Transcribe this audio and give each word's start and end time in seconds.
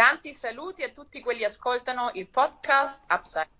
Tanti 0.00 0.32
saluti 0.32 0.82
a 0.82 0.88
tutti 0.88 1.20
quelli 1.20 1.44
ascoltano 1.44 2.10
il 2.14 2.26
podcast 2.26 3.04
Upside. 3.10 3.50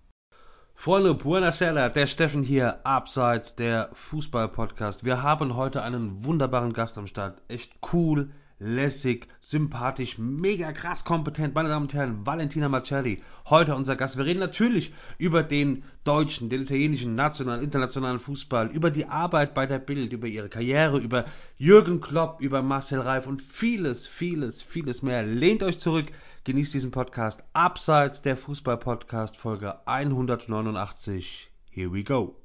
Freunde, 0.73 1.13
buonasera, 1.13 1.89
der 1.89 2.07
Steffen 2.07 2.41
hier, 2.41 2.79
Abseits 2.83 3.53
der 3.53 3.91
Fußball-Podcast. 3.93 5.05
Wir 5.05 5.21
haben 5.21 5.55
heute 5.55 5.83
einen 5.83 6.25
wunderbaren 6.25 6.73
Gast 6.73 6.97
am 6.97 7.05
Start. 7.05 7.43
Echt 7.47 7.73
cool, 7.93 8.31
lässig, 8.57 9.27
sympathisch, 9.39 10.17
mega 10.17 10.71
krass 10.71 11.03
kompetent. 11.03 11.53
Meine 11.53 11.69
Damen 11.69 11.85
und 11.85 11.93
Herren, 11.93 12.25
Valentina 12.25 12.69
Marcelli, 12.69 13.21
heute 13.49 13.75
unser 13.75 13.95
Gast. 13.95 14.17
Wir 14.17 14.25
reden 14.25 14.39
natürlich 14.39 14.93
über 15.17 15.43
den 15.43 15.83
deutschen, 16.03 16.49
den 16.49 16.63
italienischen, 16.63 17.15
nationalen, 17.15 17.63
internationalen 17.63 18.19
Fußball, 18.19 18.71
über 18.71 18.89
die 18.89 19.07
Arbeit 19.07 19.53
bei 19.53 19.65
der 19.65 19.79
Bild, 19.79 20.13
über 20.13 20.27
ihre 20.27 20.49
Karriere, 20.49 20.99
über 20.99 21.25
Jürgen 21.57 22.01
Klopp, 22.01 22.41
über 22.41 22.61
Marcel 22.61 23.01
Reif 23.01 23.27
und 23.27 23.43
vieles, 23.43 24.07
vieles, 24.07 24.61
vieles 24.61 25.01
mehr. 25.01 25.23
Lehnt 25.23 25.63
euch 25.63 25.79
zurück, 25.79 26.07
genießt 26.43 26.73
diesen 26.73 26.91
Podcast. 26.91 27.43
Abseits 27.53 28.21
der 28.21 28.37
Fußball-Podcast, 28.37 29.37
Folge 29.37 29.85
189. 29.87 31.51
Here 31.69 31.91
we 31.91 32.03
go. 32.03 32.35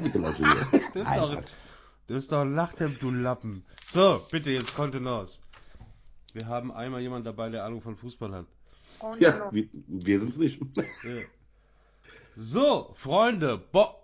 Leute 0.00 0.36
hier. 0.36 0.80
Das 0.94 1.08
ist 1.08 1.16
doch, 1.16 1.42
das 2.08 2.16
ist 2.16 2.32
doch 2.32 2.40
ein 2.40 2.54
Lachtemp, 2.54 3.00
du 3.00 3.10
Lappen. 3.10 3.64
So, 3.86 4.22
bitte, 4.30 4.50
jetzt 4.50 4.74
Kontenance. 4.74 5.40
Wir 6.32 6.46
haben 6.46 6.72
einmal 6.72 7.00
jemanden 7.00 7.24
dabei, 7.24 7.50
der 7.50 7.64
Ahnung 7.64 7.82
von 7.82 7.96
Fußball 7.96 8.32
hat. 8.32 8.46
Und 9.00 9.20
Ja, 9.20 9.52
wir, 9.52 9.68
wir 9.86 10.20
sind's 10.20 10.38
nicht. 10.38 10.60
Ja. 10.76 11.22
So, 12.36 12.94
Freunde, 12.96 13.58
bo 13.58 14.02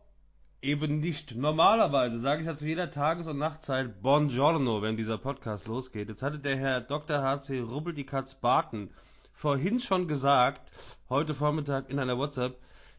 eben 0.60 1.00
nicht. 1.00 1.34
Normalerweise 1.34 2.18
sage 2.18 2.40
ich 2.42 2.46
ja 2.46 2.56
zu 2.56 2.66
jeder 2.66 2.90
Tages- 2.90 3.26
und 3.28 3.38
Nachtzeit 3.38 4.02
Buongiorno, 4.02 4.82
wenn 4.82 4.96
dieser 4.96 5.16
Podcast 5.16 5.66
losgeht. 5.68 6.08
Jetzt 6.08 6.22
hatte 6.22 6.38
der 6.38 6.56
Herr 6.56 6.80
Dr. 6.80 7.22
HC 7.22 7.60
Rubbel 7.60 7.94
die 7.94 8.04
Katz 8.04 8.34
Barton 8.34 8.90
vorhin 9.32 9.80
schon 9.80 10.08
gesagt, 10.08 10.72
heute 11.08 11.34
Vormittag 11.34 11.88
in 11.90 11.98
einer 12.00 12.18
WhatsApp, 12.18 12.58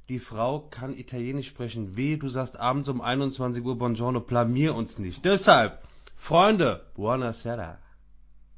die 0.09 0.19
Frau 0.19 0.59
kann 0.71 0.97
Italienisch 0.97 1.47
sprechen. 1.47 1.95
Weh, 1.95 2.17
du 2.17 2.29
sagst 2.29 2.59
abends 2.59 2.89
um 2.89 2.99
21 2.99 3.63
Uhr 3.63 3.77
Buongiorno, 3.77 4.19
blamier 4.19 4.75
uns 4.75 4.97
nicht. 4.97 5.23
Deshalb, 5.23 5.83
Freunde, 6.17 6.85
buonasera. 6.95 7.77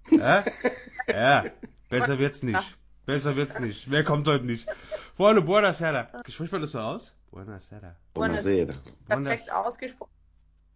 Ja? 0.09 0.45
ja, 1.07 1.45
besser 1.89 2.17
wird's 2.19 2.41
nicht. 2.41 2.77
Besser 3.05 3.35
wird's 3.35 3.59
nicht. 3.59 3.91
Wer 3.91 4.05
kommt 4.05 4.27
heute 4.27 4.45
nicht? 4.45 4.67
Freunde, 5.17 5.41
buonasera. 5.41 6.07
Spricht 6.27 6.53
man 6.53 6.61
das 6.61 6.71
so 6.71 6.79
aus? 6.79 7.13
Buonasera. 7.31 7.95
Buonasera. 8.13 8.73
perfekt 9.07 9.51
ausgesprochen. 9.51 10.11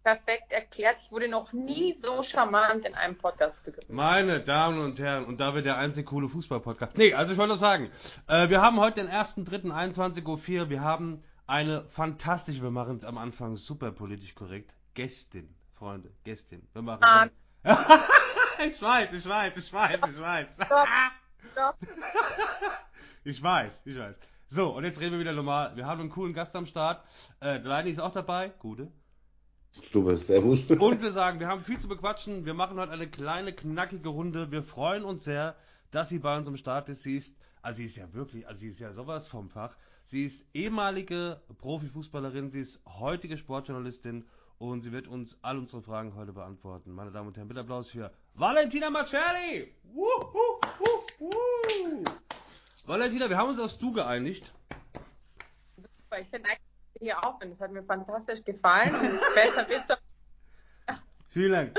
Perfekt 0.06 0.52
erklärt. 0.52 0.98
Ich 1.02 1.10
wurde 1.10 1.26
noch 1.26 1.52
nie 1.52 1.92
so 1.94 2.22
charmant 2.22 2.84
in 2.84 2.94
einem 2.94 3.18
Podcast 3.18 3.64
begrüßt. 3.64 3.90
Meine 3.90 4.38
Damen 4.38 4.78
und 4.78 5.00
Herren, 5.00 5.24
und 5.24 5.40
da 5.40 5.52
wird 5.52 5.66
der 5.66 5.78
einzige 5.78 6.04
coole 6.04 6.28
Fußball-Podcast. 6.28 6.96
Nee, 6.96 7.12
also 7.12 7.32
ich 7.32 7.38
wollte 7.38 7.48
nur 7.48 7.56
sagen, 7.56 7.90
äh, 8.28 8.48
wir 8.48 8.62
haben 8.62 8.78
heute 8.78 9.02
den 9.02 9.10
1.3.21.04 9.10 10.60
Uhr. 10.60 10.70
Wir 10.70 10.80
haben 10.82 11.24
eine 11.48 11.86
fantastische, 11.86 12.62
wir 12.62 12.70
machen 12.70 12.98
es 12.98 13.04
am 13.04 13.18
Anfang 13.18 13.56
super 13.56 13.90
politisch 13.90 14.36
korrekt, 14.36 14.76
Gästin, 14.94 15.52
Freunde, 15.74 16.12
Gästin. 16.22 16.68
Wir 16.72 16.82
machen 16.82 17.02
Ah. 17.02 17.28
Ich 18.64 18.80
weiß, 18.80 19.12
ich 19.12 19.28
weiß, 19.28 19.56
ich 19.56 19.72
weiß, 19.72 20.00
ich 20.08 20.20
weiß. 20.20 20.58
Ich 23.24 23.42
weiß, 23.42 23.82
ich 23.86 23.98
weiß. 23.98 24.14
So, 24.50 24.76
und 24.76 24.84
jetzt 24.84 25.00
reden 25.00 25.14
wir 25.14 25.18
wieder 25.18 25.32
normal. 25.32 25.74
Wir 25.74 25.84
haben 25.84 26.00
einen 26.00 26.10
coolen 26.10 26.32
Gast 26.32 26.54
am 26.54 26.66
Start. 26.66 27.04
Äh, 27.40 27.58
der 27.58 27.62
Leini 27.62 27.90
ist 27.90 27.98
auch 27.98 28.12
dabei. 28.12 28.52
Gute. 28.60 28.92
Servus. 29.82 30.70
Und 30.70 31.02
wir 31.02 31.10
sagen, 31.10 31.40
wir 31.40 31.48
haben 31.48 31.62
viel 31.62 31.78
zu 31.78 31.88
bequatschen. 31.88 32.44
Wir 32.44 32.54
machen 32.54 32.78
heute 32.78 32.92
eine 32.92 33.08
kleine, 33.08 33.52
knackige 33.52 34.08
Runde. 34.08 34.50
Wir 34.50 34.62
freuen 34.62 35.04
uns 35.04 35.24
sehr, 35.24 35.56
dass 35.90 36.08
sie 36.08 36.18
bei 36.18 36.36
uns 36.36 36.48
am 36.48 36.56
Start 36.56 36.88
ist. 36.88 37.02
Sie 37.02 37.16
ist, 37.16 37.36
also 37.62 37.78
sie 37.78 37.86
ist 37.86 37.96
ja 37.96 38.12
wirklich, 38.12 38.46
also 38.46 38.60
sie 38.60 38.68
ist 38.68 38.80
ja 38.80 38.92
sowas 38.92 39.28
vom 39.28 39.50
Fach. 39.50 39.76
Sie 40.04 40.24
ist 40.24 40.46
ehemalige 40.54 41.40
Profifußballerin, 41.58 42.50
sie 42.50 42.60
ist 42.60 42.80
heutige 42.86 43.36
Sportjournalistin 43.36 44.24
und 44.58 44.82
sie 44.82 44.92
wird 44.92 45.08
uns 45.08 45.36
all 45.42 45.58
unsere 45.58 45.82
Fragen 45.82 46.14
heute 46.14 46.32
beantworten. 46.32 46.92
Meine 46.92 47.10
Damen 47.10 47.28
und 47.28 47.36
Herren, 47.36 47.48
bitte 47.48 47.60
Applaus 47.60 47.90
für 47.90 48.12
Valentina 48.34 48.88
wuh. 48.88 50.04
Valentina, 52.84 53.28
wir 53.28 53.36
haben 53.36 53.50
uns 53.50 53.58
aufs 53.58 53.78
Du 53.78 53.92
geeinigt. 53.92 54.52
Super. 55.76 56.20
Ich 56.20 56.28
finde 56.28 56.50
eigentlich 56.50 56.65
hier 57.00 57.18
aufhören. 57.24 57.50
Das 57.50 57.60
hat 57.60 57.72
mir 57.72 57.82
fantastisch 57.82 58.44
gefallen. 58.44 58.90
Besser 59.34 59.68
wird's 59.68 59.90
auch. 59.90 59.98
Vielen 61.30 61.52
Dank. 61.52 61.78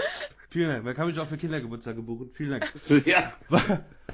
Vielen 0.50 0.70
Dank. 0.70 0.84
Man 0.84 0.94
kann 0.94 1.08
mich 1.08 1.20
auch 1.20 1.28
für 1.28 1.38
Kindergeburtstage 1.38 2.02
buchen. 2.02 2.32
Vielen 2.34 2.60
Dank. 2.60 2.72
ja. 3.06 3.34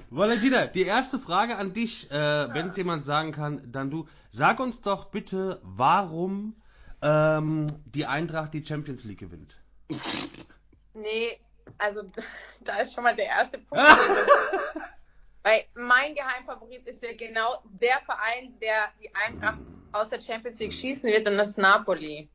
Valentina, 0.10 0.68
die 0.68 0.84
erste 0.84 1.20
Frage 1.20 1.58
an 1.58 1.74
dich, 1.74 2.10
äh, 2.12 2.54
wenn 2.54 2.70
es 2.70 2.78
jemand 2.78 3.06
sagen 3.06 3.32
kann, 3.32 3.72
dann 3.72 3.92
du. 3.92 4.08
Sag 4.30 4.60
uns 4.60 4.82
doch 4.82 5.06
bitte, 5.06 5.60
warum 5.64 6.56
ähm, 7.02 7.68
die 7.86 8.06
Eintracht 8.06 8.54
die 8.54 8.66
Champions 8.66 9.04
League 9.04 9.20
gewinnt. 9.20 9.56
Nee, 10.94 11.40
also 11.78 12.04
da 12.62 12.78
ist 12.78 12.94
schon 12.94 13.04
mal 13.04 13.16
der 13.16 13.26
erste 13.26 13.58
Punkt. 13.60 13.84
Weil 15.44 15.66
mein 15.74 16.16
Geheimfavorit 16.16 16.88
ist 16.88 17.04
ja 17.04 17.14
genau 17.14 17.62
der 17.66 18.00
Verein, 18.06 18.58
der 18.62 18.92
die 19.02 19.14
Eintracht 19.14 19.60
aus 19.92 20.10
der 20.10 20.22
Champions 20.22 20.60
League 20.60 20.74
schießen 20.74 21.10
wird 21.10 21.28
und 21.28 21.38
das 21.38 21.52
ist 21.52 21.58
Napoli. 21.58 22.30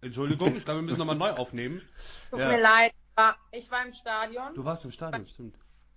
Entschuldigung, 0.00 0.56
ich 0.56 0.64
glaube, 0.64 0.80
wir 0.80 0.84
müssen 0.84 0.98
nochmal 0.98 1.16
neu 1.16 1.30
aufnehmen. 1.32 1.82
Tut 2.30 2.40
Ja. 2.40 2.48
mir 2.48 2.60
leid. 2.60 2.92
Ich 3.52 3.70
war 3.70 3.86
im 3.86 3.92
Stadion. 3.92 4.54
Du 4.54 4.64
warst 4.64 4.84
im 4.84 4.90
Stadion, 4.90 5.26
stimmt. 5.28 5.56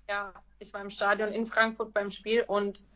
Ja, 0.10 0.34
ich 0.60 0.72
war 0.74 0.82
im 0.82 0.90
Stadion 0.90 1.30
in 1.30 1.46
Frankfurt 1.46 1.94
beim 1.94 2.12
Spiel 2.12 2.44
und 2.44 2.88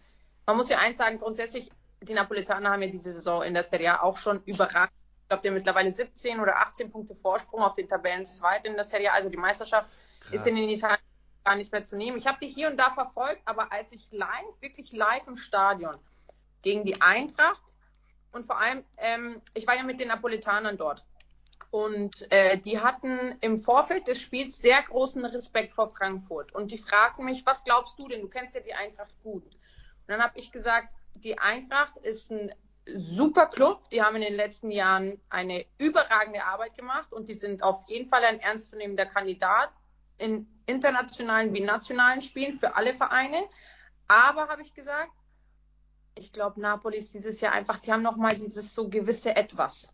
man 0.45 0.57
muss 0.57 0.69
ja 0.69 0.77
eins 0.77 0.97
sagen, 0.97 1.17
grundsätzlich, 1.19 1.71
die 2.01 2.13
Napolitaner 2.13 2.69
haben 2.69 2.81
ja 2.81 2.89
diese 2.89 3.11
Saison 3.11 3.43
in 3.43 3.53
der 3.53 3.63
Serie 3.63 3.93
A 3.93 4.03
auch 4.03 4.17
schon 4.17 4.43
überragend. 4.43 4.93
Ich 5.23 5.27
glaube, 5.29 5.41
die 5.41 5.47
haben 5.47 5.55
mittlerweile 5.55 5.91
17 5.91 6.39
oder 6.39 6.57
18 6.57 6.91
Punkte 6.91 7.15
Vorsprung 7.15 7.61
auf 7.61 7.73
den 7.75 7.87
Tabellenzweiten 7.87 8.67
in 8.67 8.75
der 8.75 8.83
Serie 8.83 9.11
A. 9.11 9.15
Also 9.15 9.29
die 9.29 9.37
Meisterschaft 9.37 9.89
ist 10.31 10.45
in 10.45 10.57
Italien 10.57 10.99
gar 11.43 11.55
nicht 11.55 11.71
mehr 11.71 11.83
zu 11.83 11.97
nehmen. 11.97 12.17
Ich 12.17 12.27
habe 12.27 12.37
die 12.41 12.47
hier 12.47 12.69
und 12.69 12.77
da 12.77 12.91
verfolgt, 12.91 13.41
aber 13.45 13.71
als 13.71 13.91
ich 13.91 14.11
live, 14.11 14.61
wirklich 14.61 14.91
live 14.91 15.27
im 15.27 15.35
Stadion 15.35 15.97
gegen 16.61 16.85
die 16.85 17.01
Eintracht 17.01 17.61
und 18.31 18.45
vor 18.45 18.59
allem, 18.59 18.83
ähm, 18.97 19.41
ich 19.53 19.67
war 19.67 19.75
ja 19.75 19.83
mit 19.83 19.99
den 19.99 20.09
Napolitanern 20.09 20.77
dort. 20.77 21.03
Und 21.69 22.29
äh, 22.31 22.57
die 22.57 22.79
hatten 22.79 23.37
im 23.39 23.57
Vorfeld 23.57 24.07
des 24.07 24.19
Spiels 24.19 24.61
sehr 24.61 24.81
großen 24.83 25.23
Respekt 25.23 25.71
vor 25.71 25.87
Frankfurt. 25.87 26.53
Und 26.53 26.71
die 26.71 26.77
fragten 26.77 27.23
mich, 27.23 27.45
was 27.45 27.63
glaubst 27.63 27.97
du 27.97 28.09
denn? 28.09 28.21
Du 28.21 28.27
kennst 28.27 28.55
ja 28.55 28.61
die 28.61 28.73
Eintracht 28.73 29.13
gut. 29.23 29.45
Und 29.45 29.55
dann 30.07 30.21
habe 30.21 30.37
ich 30.37 30.51
gesagt, 30.51 30.89
die 31.13 31.39
Eintracht 31.39 31.97
ist 31.99 32.31
ein 32.31 32.51
super 32.85 33.47
Club. 33.47 33.89
Die 33.89 34.01
haben 34.01 34.17
in 34.17 34.21
den 34.21 34.35
letzten 34.35 34.69
Jahren 34.69 35.19
eine 35.29 35.65
überragende 35.77 36.43
Arbeit 36.43 36.75
gemacht 36.75 37.13
und 37.13 37.29
die 37.29 37.35
sind 37.35 37.63
auf 37.63 37.83
jeden 37.87 38.09
Fall 38.09 38.25
ein 38.25 38.41
ernstzunehmender 38.41 39.05
Kandidat 39.05 39.69
in 40.21 40.47
internationalen 40.65 41.53
wie 41.53 41.61
nationalen 41.61 42.21
Spielen 42.21 42.53
für 42.53 42.75
alle 42.75 42.93
Vereine. 42.93 43.43
Aber 44.07 44.47
habe 44.47 44.61
ich 44.61 44.73
gesagt, 44.73 45.11
ich 46.15 46.31
glaube, 46.31 46.59
Napoli 46.59 46.97
ist 46.97 47.13
dieses 47.13 47.41
Jahr 47.41 47.53
einfach, 47.53 47.79
die 47.79 47.91
haben 47.91 48.01
nochmal 48.01 48.35
dieses 48.35 48.73
so 48.73 48.89
gewisse 48.89 49.35
Etwas. 49.35 49.93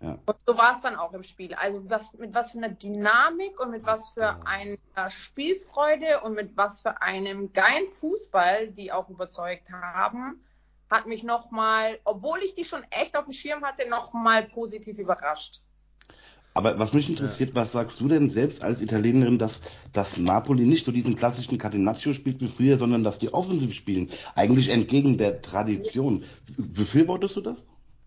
Ja. 0.00 0.18
Und 0.26 0.36
so 0.46 0.58
war 0.58 0.72
es 0.72 0.82
dann 0.82 0.96
auch 0.96 1.12
im 1.12 1.22
Spiel. 1.22 1.54
Also 1.54 1.88
was, 1.88 2.12
mit 2.14 2.34
was 2.34 2.52
für 2.52 2.58
einer 2.58 2.70
Dynamik 2.70 3.58
und 3.60 3.70
mit 3.70 3.84
was 3.86 4.10
für 4.10 4.46
einer 4.46 4.76
Spielfreude 5.08 6.20
und 6.20 6.34
mit 6.34 6.56
was 6.56 6.82
für 6.82 7.00
einem 7.00 7.52
geilen 7.52 7.86
Fußball, 7.86 8.68
die 8.68 8.92
auch 8.92 9.08
überzeugt 9.08 9.70
haben, 9.70 10.40
hat 10.90 11.06
mich 11.06 11.22
nochmal, 11.22 11.98
obwohl 12.04 12.40
ich 12.40 12.54
die 12.54 12.64
schon 12.64 12.84
echt 12.90 13.16
auf 13.16 13.24
dem 13.24 13.32
Schirm 13.32 13.64
hatte, 13.64 13.88
nochmal 13.88 14.44
positiv 14.44 14.98
überrascht. 14.98 15.62
Aber 16.56 16.78
was 16.78 16.92
mich 16.92 17.10
interessiert, 17.10 17.56
was 17.56 17.72
sagst 17.72 18.00
du 18.00 18.06
denn 18.06 18.30
selbst 18.30 18.62
als 18.62 18.80
Italienerin, 18.80 19.38
dass, 19.38 19.60
dass 19.92 20.16
Napoli 20.16 20.64
nicht 20.64 20.84
so 20.84 20.92
diesen 20.92 21.16
klassischen 21.16 21.58
Catenaccio 21.58 22.12
spielt 22.12 22.40
wie 22.40 22.46
früher, 22.46 22.78
sondern 22.78 23.02
dass 23.02 23.18
die 23.18 23.34
offensiv 23.34 23.74
spielen? 23.74 24.10
Eigentlich 24.36 24.68
entgegen 24.68 25.18
der 25.18 25.42
Tradition. 25.42 26.24
Befürwortest 26.56 27.36
du 27.36 27.40
das? 27.40 27.64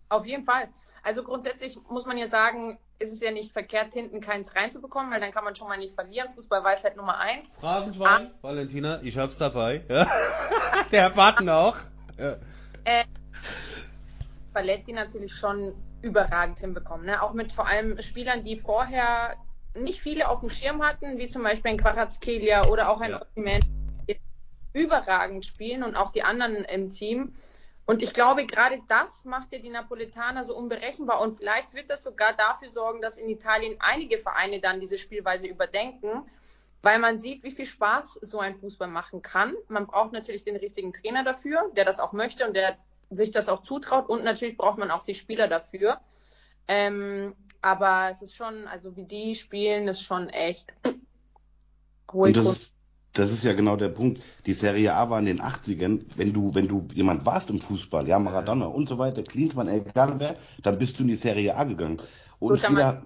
Auf 0.07 0.25
jeden 0.25 0.45
Fall. 0.45 0.69
Also 1.03 1.23
grundsätzlich 1.23 1.77
muss 1.89 2.05
man 2.05 2.17
ja 2.17 2.27
sagen, 2.29 2.79
ist 2.99 3.11
es 3.11 3.19
ja 3.19 3.31
nicht 3.31 3.51
verkehrt, 3.51 3.94
hinten 3.94 4.21
keins 4.21 4.55
reinzubekommen, 4.55 5.11
weil 5.11 5.19
dann 5.19 5.31
kann 5.31 5.43
man 5.43 5.55
schon 5.57 5.67
mal 5.67 5.77
nicht 5.77 5.95
verlieren. 5.95 6.29
Fußball 6.33 6.63
weiß 6.63 6.85
halt 6.85 6.95
Nummer 6.95 7.17
eins. 7.19 7.53
Phrasenschwein, 7.59 8.27
ah. 8.27 8.38
Valentina, 8.41 9.01
ich 9.03 9.17
hab's 9.17 9.38
dabei. 9.38 9.83
Ja. 9.89 10.07
Der 10.93 11.09
Button 11.09 11.50
auch. 11.50 11.75
Ja. 12.17 12.38
Äh, 12.85 13.03
Paletti 14.53 14.93
natürlich 14.93 15.33
schon 15.33 15.73
überragend 16.01 16.59
hinbekommen. 16.59 17.05
Ne? 17.05 17.21
Auch 17.21 17.33
mit 17.33 17.51
vor 17.51 17.67
allem 17.67 18.01
Spielern, 18.01 18.44
die 18.44 18.57
vorher 18.57 19.35
nicht 19.75 20.01
viele 20.01 20.29
auf 20.29 20.39
dem 20.39 20.49
Schirm 20.49 20.85
hatten, 20.85 21.17
wie 21.17 21.27
zum 21.27 21.44
Beispiel 21.44 21.71
ein 21.71 21.77
Quarazkelia 21.77 22.67
oder 22.67 22.89
auch 22.89 23.01
ein 23.01 23.11
ja. 23.11 23.21
Ossiman, 23.21 23.59
die 24.07 24.19
überragend 24.73 25.45
spielen 25.45 25.83
und 25.83 25.95
auch 25.95 26.11
die 26.11 26.23
anderen 26.23 26.55
im 26.65 26.89
Team. 26.89 27.33
Und 27.85 28.01
ich 28.01 28.13
glaube, 28.13 28.45
gerade 28.45 28.81
das 28.89 29.23
macht 29.23 29.53
ja 29.53 29.59
die 29.59 29.69
Napoletaner 29.69 30.44
so 30.44 30.55
unberechenbar. 30.55 31.21
Und 31.21 31.38
vielleicht 31.38 31.73
wird 31.73 31.89
das 31.89 32.03
sogar 32.03 32.33
dafür 32.33 32.69
sorgen, 32.69 33.01
dass 33.01 33.17
in 33.17 33.29
Italien 33.29 33.77
einige 33.79 34.17
Vereine 34.17 34.59
dann 34.59 34.81
diese 34.81 34.97
Spielweise 34.97 35.47
überdenken, 35.47 36.29
weil 36.81 37.00
man 37.00 37.19
sieht, 37.19 37.43
wie 37.43 37.51
viel 37.51 37.65
Spaß 37.65 38.19
so 38.21 38.39
ein 38.39 38.57
Fußball 38.57 38.89
machen 38.89 39.21
kann. 39.21 39.55
Man 39.69 39.88
braucht 39.88 40.11
natürlich 40.11 40.43
den 40.43 40.57
richtigen 40.57 40.91
Trainer 40.91 41.23
dafür, 41.23 41.71
der 41.77 41.85
das 41.85 42.00
auch 42.01 42.11
möchte 42.11 42.45
und 42.45 42.55
der 42.55 42.77
sich 43.09 43.31
das 43.31 43.50
auch 43.50 43.63
zutraut. 43.63 44.09
Und 44.09 44.24
natürlich 44.24 44.57
braucht 44.57 44.77
man 44.77 44.92
auch 44.92 45.04
die 45.04 45.15
Spieler 45.15 45.48
dafür. 45.48 46.00
Ähm, 46.68 47.33
aber 47.62 48.09
es 48.12 48.21
ist 48.21 48.36
schon, 48.36 48.68
also 48.68 48.95
wie 48.95 49.06
die 49.06 49.36
spielen, 49.36 49.88
ist 49.88 50.01
schon 50.01 50.30
echt 50.30 50.74
hohe 52.12 52.33
Kunst 52.33 52.77
das 53.18 53.31
ist 53.31 53.44
ja 53.44 53.54
genau 53.54 53.75
der 53.75 53.89
Punkt. 53.89 54.21
Die 54.45 54.54
Serie 54.54 54.94
A 54.94 55.09
war 55.09 55.19
in 55.19 55.25
den 55.25 55.42
80ern, 55.42 56.01
wenn 56.15 56.33
du, 56.33 56.54
wenn 56.54 56.68
du 56.68 56.88
jemand 56.94 57.25
warst 57.25 57.50
im 57.50 57.59
Fußball, 57.59 58.07
ja, 58.07 58.19
Maradona 58.19 58.65
und 58.68 58.88
so 58.88 58.98
weiter, 58.98 59.24
Klinsmann, 59.24 59.68
egal 59.68 60.19
wer, 60.19 60.36
dann 60.62 60.77
bist 60.77 61.00
du 61.00 61.03
in 61.03 61.10
die 61.10 61.15
Serie 61.15 61.56
A 61.56 61.63
gegangen. 61.63 62.01
Und 62.39 62.51
Lothar, 62.51 62.69
jeder, 62.69 63.03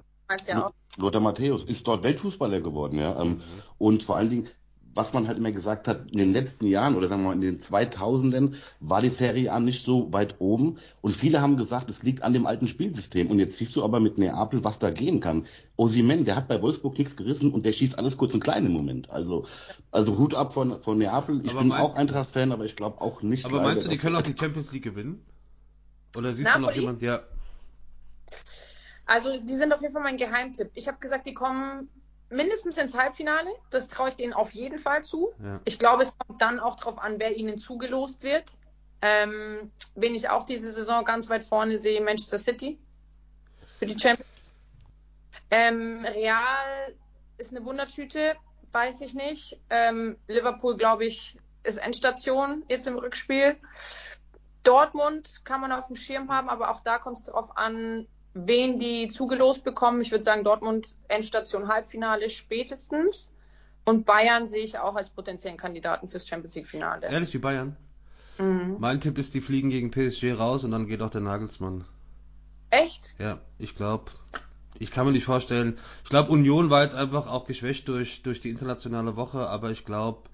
ja 0.48 0.72
Lothar 0.98 1.22
Matthäus 1.22 1.64
ist 1.64 1.88
dort 1.88 2.04
Weltfußballer 2.04 2.60
geworden, 2.60 2.98
ja. 3.00 3.22
Ähm, 3.22 3.30
mhm. 3.30 3.42
Und 3.78 4.04
vor 4.04 4.18
allen 4.18 4.30
Dingen, 4.30 4.50
was 4.94 5.14
man 5.14 5.28
halt 5.28 5.38
immer 5.38 5.52
gesagt 5.52 5.88
hat, 5.88 6.12
in 6.12 6.18
den 6.18 6.34
letzten 6.34 6.68
Jahren 6.68 6.96
oder 6.96 7.08
sagen 7.08 7.24
wir 7.24 7.30
mal 7.30 7.36
in 7.36 7.42
den 7.42 7.60
2000ern 7.60 8.56
war 8.80 9.02
die 9.02 9.10
Serie 9.10 9.52
A 9.52 9.60
nicht 9.60 9.86
so 9.86 10.12
weit 10.12 10.36
oben 10.40 10.78
und 11.02 11.16
viele 11.16 11.42
haben 11.42 11.58
gesagt, 11.58 11.90
es 11.90 12.04
liegt 12.04 12.24
an 12.24 12.34
dem 12.34 12.46
alten 12.46 12.68
Spielsystem 12.68 13.30
und 13.30 13.40
jetzt 13.40 13.58
siehst 13.58 13.76
du 13.76 13.84
aber 13.84 14.00
mit 14.00 14.18
Neapel, 14.18 14.64
was 14.64 14.80
da 14.80 14.90
gehen 14.90 15.20
kann. 15.20 15.46
Osimen, 15.78 16.26
der 16.26 16.36
hat 16.36 16.48
bei 16.48 16.62
Wolfsburg 16.62 16.98
nichts 16.98 17.16
gerissen 17.16 17.52
und 17.52 17.66
der 17.66 17.74
schießt 17.74 17.98
alles 17.98 18.18
kurz 18.18 18.34
und 18.34 18.44
klein 18.44 18.66
im 18.66 18.74
Moment. 18.74 19.10
Also, 19.10 19.46
also 19.92 20.18
Hut 20.18 20.34
ab 20.34 20.54
von, 20.54 20.82
von 20.82 20.98
Neapel. 20.98 21.42
Ich 21.44 21.52
aber 21.52 21.62
bin 21.62 21.70
mein, 21.70 21.82
auch 21.82 21.96
Eintracht-Fan, 21.96 22.52
aber 22.52 22.66
ich 22.66 22.76
glaube 22.76 23.02
auch 23.02 23.22
nicht. 23.22 23.46
Aber 23.46 23.62
meinst 23.62 23.86
du, 23.86 23.90
die 23.90 23.98
können 23.98 24.16
auch 24.16 24.22
die 24.22 24.36
Champions 24.38 24.72
League 24.72 24.84
gewinnen? 24.84 25.26
Oder 26.18 26.34
siehst 26.34 26.50
Napoli? 26.50 26.62
du 26.62 26.68
noch 26.68 26.76
jemand, 26.76 27.02
ja? 27.02 27.22
Also, 29.06 29.30
die 29.42 29.56
sind 29.56 29.74
auf 29.74 29.82
jeden 29.82 29.94
Fall 29.94 30.04
mein 30.04 30.18
Geheimtipp. 30.18 30.72
Ich 30.74 30.88
habe 30.88 30.98
gesagt, 31.00 31.26
die 31.26 31.34
kommen 31.34 31.90
mindestens 32.32 32.78
ins 32.78 32.98
Halbfinale. 32.98 33.50
Das 33.70 33.88
traue 33.88 34.10
ich 34.10 34.16
denen 34.16 34.34
auf 34.34 34.52
jeden 34.52 34.80
Fall 34.80 35.04
zu. 35.04 35.34
Ja. 35.44 35.60
Ich 35.66 35.78
glaube, 35.78 36.04
es 36.04 36.18
kommt 36.18 36.42
dann 36.42 36.60
auch 36.60 36.78
darauf 36.78 36.98
an, 36.98 37.20
wer 37.20 37.36
ihnen 37.36 37.60
zugelost 37.60 38.24
wird. 38.24 38.58
Ähm, 39.02 39.72
wen 39.96 40.16
ich 40.16 40.30
auch 40.30 40.46
diese 40.46 40.72
Saison 40.72 41.04
ganz 41.06 41.30
weit 41.30 41.46
vorne 41.46 41.80
sehe, 41.80 42.02
Manchester 42.02 42.38
City 42.38 42.80
für 43.80 43.88
die 43.88 44.00
Champions. 44.00 44.30
Ähm, 45.50 46.06
Real 46.06 46.94
ist 47.38 47.52
eine 47.52 47.66
Wundertüte, 47.66 48.36
weiß 48.72 49.02
ich 49.02 49.16
nicht. 49.16 49.60
Ähm, 49.70 50.18
Liverpool, 50.28 50.78
glaube 50.78 51.06
ich, 51.06 51.36
ist 51.64 51.78
Endstation 51.78 52.64
jetzt 52.70 52.86
im 52.86 52.98
Rückspiel. 52.98 53.58
Dortmund 54.64 55.42
kann 55.44 55.62
man 55.62 55.72
auf 55.72 55.88
dem 55.88 55.96
Schirm 55.96 56.30
haben, 56.30 56.48
aber 56.48 56.70
auch 56.70 56.82
da 56.82 57.00
kommt 57.00 57.18
es 57.18 57.24
darauf 57.24 57.58
an, 57.58 58.08
wen 58.34 58.80
die 58.80 59.08
zugelost 59.08 59.64
bekommen. 59.64 60.02
Ich 60.02 60.12
würde 60.12 60.24
sagen, 60.24 60.44
Dortmund 60.44 60.96
Endstation 61.08 61.68
Halbfinale 61.68 62.30
spätestens. 62.30 63.34
Und 63.84 64.06
Bayern 64.06 64.48
sehe 64.48 64.64
ich 64.64 64.78
auch 64.78 64.96
als 64.96 65.10
potenziellen 65.10 65.58
Kandidaten 65.58 66.08
fürs 66.08 66.28
Champions 66.28 66.56
League 66.56 66.68
Finale. 66.68 67.08
Ehrlich, 67.08 67.34
wie 67.34 67.40
Bayern? 67.40 67.76
Mhm. 68.38 68.78
Mein 68.80 69.02
Tipp 69.02 69.18
ist, 69.18 69.34
die 69.34 69.42
fliegen 69.42 69.70
gegen 69.70 69.92
PSG 69.92 70.34
raus 70.38 70.64
und 70.64 70.72
dann 70.72 70.88
geht 70.88 71.02
auch 71.02 71.10
der 71.10 71.22
Nagelsmann. 71.22 71.86
Echt? 72.70 73.16
Ja, 73.18 73.40
ich 73.58 73.76
glaube. 73.76 74.12
Ich 74.80 74.92
kann 74.92 75.06
mir 75.06 75.12
nicht 75.12 75.26
vorstellen. 75.26 75.78
Ich 76.04 76.10
glaube, 76.10 76.32
Union 76.32 76.70
war 76.70 76.84
jetzt 76.84 76.96
einfach 76.96 77.28
auch 77.28 77.46
geschwächt 77.46 77.88
durch, 77.88 78.24
durch 78.24 78.40
die 78.40 78.50
internationale 78.50 79.16
Woche, 79.16 79.48
aber 79.48 79.70
ich 79.70 79.84
glaube, 79.86 80.30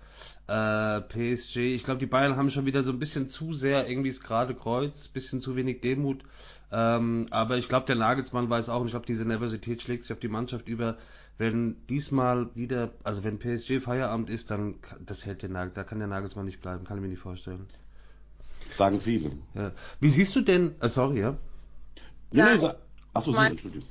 äh, 0.47 1.01
PSG, 1.01 1.57
ich 1.75 1.83
glaube, 1.83 1.99
die 1.99 2.05
Bayern 2.05 2.37
haben 2.37 2.49
schon 2.49 2.65
wieder 2.65 2.83
so 2.83 2.91
ein 2.91 2.99
bisschen 2.99 3.27
zu 3.27 3.53
sehr 3.53 3.89
irgendwie 3.89 4.09
das 4.09 4.21
gerade 4.21 4.55
Kreuz, 4.55 5.07
bisschen 5.09 5.41
zu 5.41 5.55
wenig 5.55 5.81
Demut. 5.81 6.23
Ähm, 6.71 7.27
aber 7.31 7.57
ich 7.57 7.67
glaube, 7.67 7.85
der 7.85 7.95
Nagelsmann 7.95 8.49
weiß 8.49 8.69
auch, 8.69 8.79
und 8.81 8.87
ich 8.87 8.93
glaube, 8.93 9.05
diese 9.05 9.25
Nervosität 9.25 9.81
schlägt 9.81 10.03
sich 10.03 10.13
auf 10.13 10.19
die 10.19 10.27
Mannschaft 10.27 10.67
über. 10.67 10.97
Wenn 11.37 11.85
diesmal 11.87 12.49
wieder, 12.55 12.91
also 13.03 13.23
wenn 13.23 13.37
PSG 13.37 13.79
Feierabend 13.79 14.29
ist, 14.29 14.49
dann 14.49 14.75
das 15.05 15.25
hält 15.25 15.43
der 15.43 15.49
Nagel, 15.49 15.71
da 15.75 15.83
kann 15.83 15.99
der 15.99 16.07
Nagelsmann 16.07 16.45
nicht 16.45 16.61
bleiben, 16.61 16.83
kann 16.83 16.97
ich 16.97 17.03
mir 17.03 17.09
nicht 17.09 17.21
vorstellen. 17.21 17.67
Sagen 18.69 18.99
viele. 18.99 19.31
Ja. 19.53 19.71
Wie 19.99 20.09
siehst 20.09 20.35
du 20.35 20.41
denn, 20.41 20.75
äh, 20.81 20.89
sorry, 20.89 21.19
ja? 21.19 21.37
Ja, 22.31 22.55
nee, 22.55 22.69
achso, 23.13 23.31
mal, 23.31 23.51
Entschuldigung. 23.51 23.87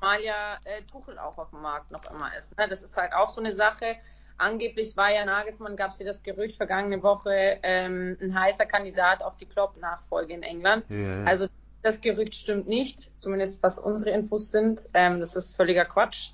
Mal 0.00 0.20
ja 0.22 0.58
äh, 0.64 0.82
Tuchel 0.90 1.18
auch 1.18 1.36
auf 1.36 1.50
dem 1.50 1.60
Markt 1.60 1.90
noch 1.90 2.10
immer 2.10 2.34
ist. 2.36 2.56
Ne? 2.56 2.66
Das 2.68 2.82
ist 2.82 2.96
halt 2.96 3.12
auch 3.12 3.28
so 3.28 3.40
eine 3.40 3.52
Sache. 3.52 3.96
Angeblich 4.38 4.96
war 4.96 5.12
ja 5.12 5.24
Nagelsmann, 5.24 5.76
gab 5.76 5.90
es 5.90 5.98
ja 5.98 6.06
das 6.06 6.22
Gerücht 6.22 6.56
vergangene 6.56 7.02
Woche, 7.02 7.58
ähm, 7.62 8.16
ein 8.20 8.38
heißer 8.38 8.66
Kandidat 8.66 9.22
auf 9.22 9.36
die 9.36 9.46
Klopp-Nachfolge 9.46 10.32
in 10.32 10.44
England. 10.44 10.84
Ja. 10.88 11.24
Also 11.24 11.48
das 11.82 12.00
Gerücht 12.00 12.34
stimmt 12.34 12.68
nicht, 12.68 13.12
zumindest 13.20 13.62
was 13.62 13.78
unsere 13.78 14.10
Infos 14.10 14.50
sind. 14.50 14.88
Ähm, 14.94 15.20
das 15.20 15.34
ist 15.34 15.56
völliger 15.56 15.84
Quatsch. 15.84 16.30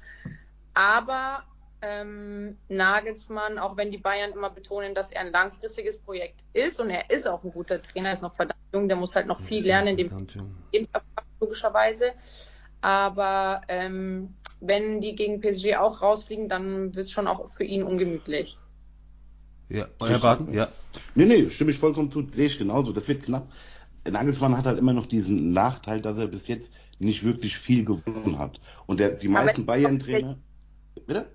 Aber 0.74 1.44
ähm, 1.80 2.58
Nagelsmann, 2.68 3.58
auch 3.58 3.76
wenn 3.76 3.90
die 3.90 3.98
Bayern 3.98 4.32
immer 4.32 4.50
betonen, 4.50 4.94
dass 4.94 5.10
er 5.10 5.22
ein 5.22 5.32
langfristiges 5.32 5.98
Projekt 5.98 6.44
ist 6.52 6.80
und 6.80 6.90
er 6.90 7.10
ist 7.10 7.26
auch 7.26 7.42
ein 7.44 7.52
guter 7.52 7.80
Trainer, 7.80 8.12
ist 8.12 8.22
noch 8.22 8.34
verdammt 8.34 8.60
jung, 8.72 8.88
der 8.88 8.96
muss 8.96 9.14
halt 9.14 9.26
noch 9.26 9.40
viel 9.40 9.64
lernen 9.64 9.88
in 9.88 9.96
dem 9.96 10.26
logischerweise. 11.40 12.12
Aber 12.80 13.62
ähm, 13.68 14.34
wenn 14.66 15.00
die 15.00 15.14
gegen 15.16 15.40
PSG 15.40 15.76
auch 15.76 16.02
rausfliegen, 16.02 16.48
dann 16.48 16.94
wird 16.94 17.06
es 17.06 17.12
schon 17.12 17.26
auch 17.26 17.46
für 17.48 17.64
ihn 17.64 17.82
ungemütlich. 17.82 18.58
Ja, 19.68 19.88
Herr 20.00 20.18
Baden, 20.18 20.52
ja. 20.52 20.68
Nee, 21.14 21.24
nee, 21.24 21.50
stimme 21.50 21.70
ich 21.70 21.78
vollkommen 21.78 22.10
zu, 22.10 22.26
sehe 22.30 22.46
ich 22.46 22.58
genauso. 22.58 22.92
Das 22.92 23.08
wird 23.08 23.22
knapp. 23.22 23.50
Nagelsmann 24.08 24.56
hat 24.56 24.66
halt 24.66 24.78
immer 24.78 24.92
noch 24.92 25.06
diesen 25.06 25.52
Nachteil, 25.52 26.00
dass 26.00 26.18
er 26.18 26.26
bis 26.26 26.46
jetzt 26.48 26.70
nicht 26.98 27.24
wirklich 27.24 27.56
viel 27.56 27.84
gewonnen 27.84 28.38
hat. 28.38 28.60
Und 28.86 29.00
der, 29.00 29.10
die 29.10 29.28
meisten 29.28 29.66
Bayern-Trainer. 29.66 30.36
Bitte? 31.06 31.26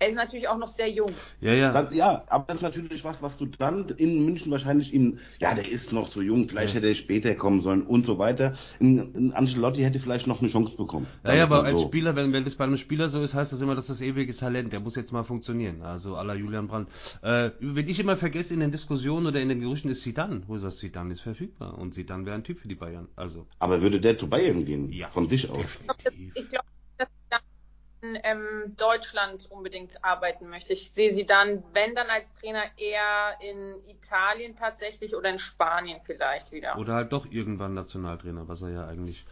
Er 0.00 0.08
ist 0.08 0.14
natürlich 0.14 0.46
auch 0.46 0.58
noch 0.58 0.68
sehr 0.68 0.88
jung. 0.90 1.10
Ja, 1.40 1.52
ja. 1.54 1.72
Dann, 1.72 1.92
ja, 1.92 2.22
aber 2.28 2.44
das 2.46 2.56
ist 2.56 2.62
natürlich 2.62 3.04
was, 3.04 3.20
was 3.20 3.36
du 3.36 3.46
dann 3.46 3.88
in 3.96 4.24
München 4.24 4.52
wahrscheinlich 4.52 4.94
in, 4.94 5.18
ja, 5.40 5.54
der 5.54 5.68
ist 5.68 5.92
noch 5.92 6.08
so 6.08 6.22
jung, 6.22 6.48
vielleicht 6.48 6.74
ja. 6.74 6.76
hätte 6.76 6.88
er 6.88 6.94
später 6.94 7.34
kommen 7.34 7.60
sollen 7.60 7.82
und 7.82 8.06
so 8.06 8.18
weiter. 8.18 8.52
In, 8.78 9.14
in 9.14 9.32
Ancelotti 9.32 9.82
hätte 9.82 9.98
vielleicht 9.98 10.28
noch 10.28 10.40
eine 10.40 10.50
Chance 10.50 10.76
bekommen. 10.76 11.06
Ja, 11.24 11.34
ja, 11.34 11.44
aber 11.44 11.64
als 11.64 11.80
so. 11.80 11.88
Spieler, 11.88 12.14
wenn, 12.14 12.32
wenn 12.32 12.44
das 12.44 12.54
bei 12.54 12.64
einem 12.64 12.76
Spieler 12.76 13.08
so 13.08 13.20
ist, 13.22 13.34
heißt 13.34 13.52
das 13.52 13.60
immer, 13.60 13.74
dass 13.74 13.88
das 13.88 14.00
ewige 14.00 14.36
Talent, 14.36 14.72
der 14.72 14.80
muss 14.80 14.94
jetzt 14.94 15.12
mal 15.12 15.24
funktionieren. 15.24 15.82
Also 15.82 16.16
à 16.16 16.22
la 16.22 16.34
Julian 16.34 16.68
Brandt. 16.68 16.88
Äh, 17.22 17.50
wenn 17.58 17.88
ich 17.88 17.98
immer 17.98 18.16
vergesse 18.16 18.54
in 18.54 18.60
den 18.60 18.70
Diskussionen 18.70 19.26
oder 19.26 19.40
in 19.40 19.48
den 19.48 19.60
Gerüchten 19.60 19.90
ist 19.90 20.02
Zidane. 20.02 20.42
Wo 20.46 20.54
ist 20.54 20.64
das? 20.64 20.78
Zidane 20.78 21.12
ist 21.12 21.20
verfügbar 21.20 21.76
und 21.76 21.94
Zidane 21.94 22.24
wäre 22.24 22.36
ein 22.36 22.44
Typ 22.44 22.60
für 22.60 22.68
die 22.68 22.76
Bayern. 22.76 23.08
Also. 23.16 23.46
Aber 23.58 23.82
würde 23.82 24.00
der 24.00 24.16
zu 24.16 24.28
Bayern 24.28 24.64
gehen? 24.64 24.92
Ja. 24.92 25.10
Von 25.10 25.28
sich 25.28 25.50
aus? 25.50 25.64
Definitiv. 26.04 26.32
Ich 26.36 26.48
glaube, 26.48 26.66
ähm, 28.02 28.74
Deutschland 28.76 29.46
unbedingt 29.50 30.04
arbeiten 30.04 30.48
möchte. 30.48 30.72
Ich 30.72 30.90
sehe 30.90 31.12
sie 31.12 31.26
dann, 31.26 31.64
wenn 31.72 31.94
dann 31.94 32.08
als 32.08 32.34
Trainer 32.34 32.62
eher 32.76 33.36
in 33.40 33.76
Italien 33.88 34.56
tatsächlich 34.56 35.16
oder 35.16 35.30
in 35.30 35.38
Spanien 35.38 36.00
vielleicht 36.04 36.52
wieder. 36.52 36.78
Oder 36.78 36.94
halt 36.94 37.12
doch 37.12 37.26
irgendwann 37.26 37.74
Nationaltrainer, 37.74 38.48
was 38.48 38.62
er 38.62 38.70
ja 38.70 38.86
eigentlich 38.86 39.24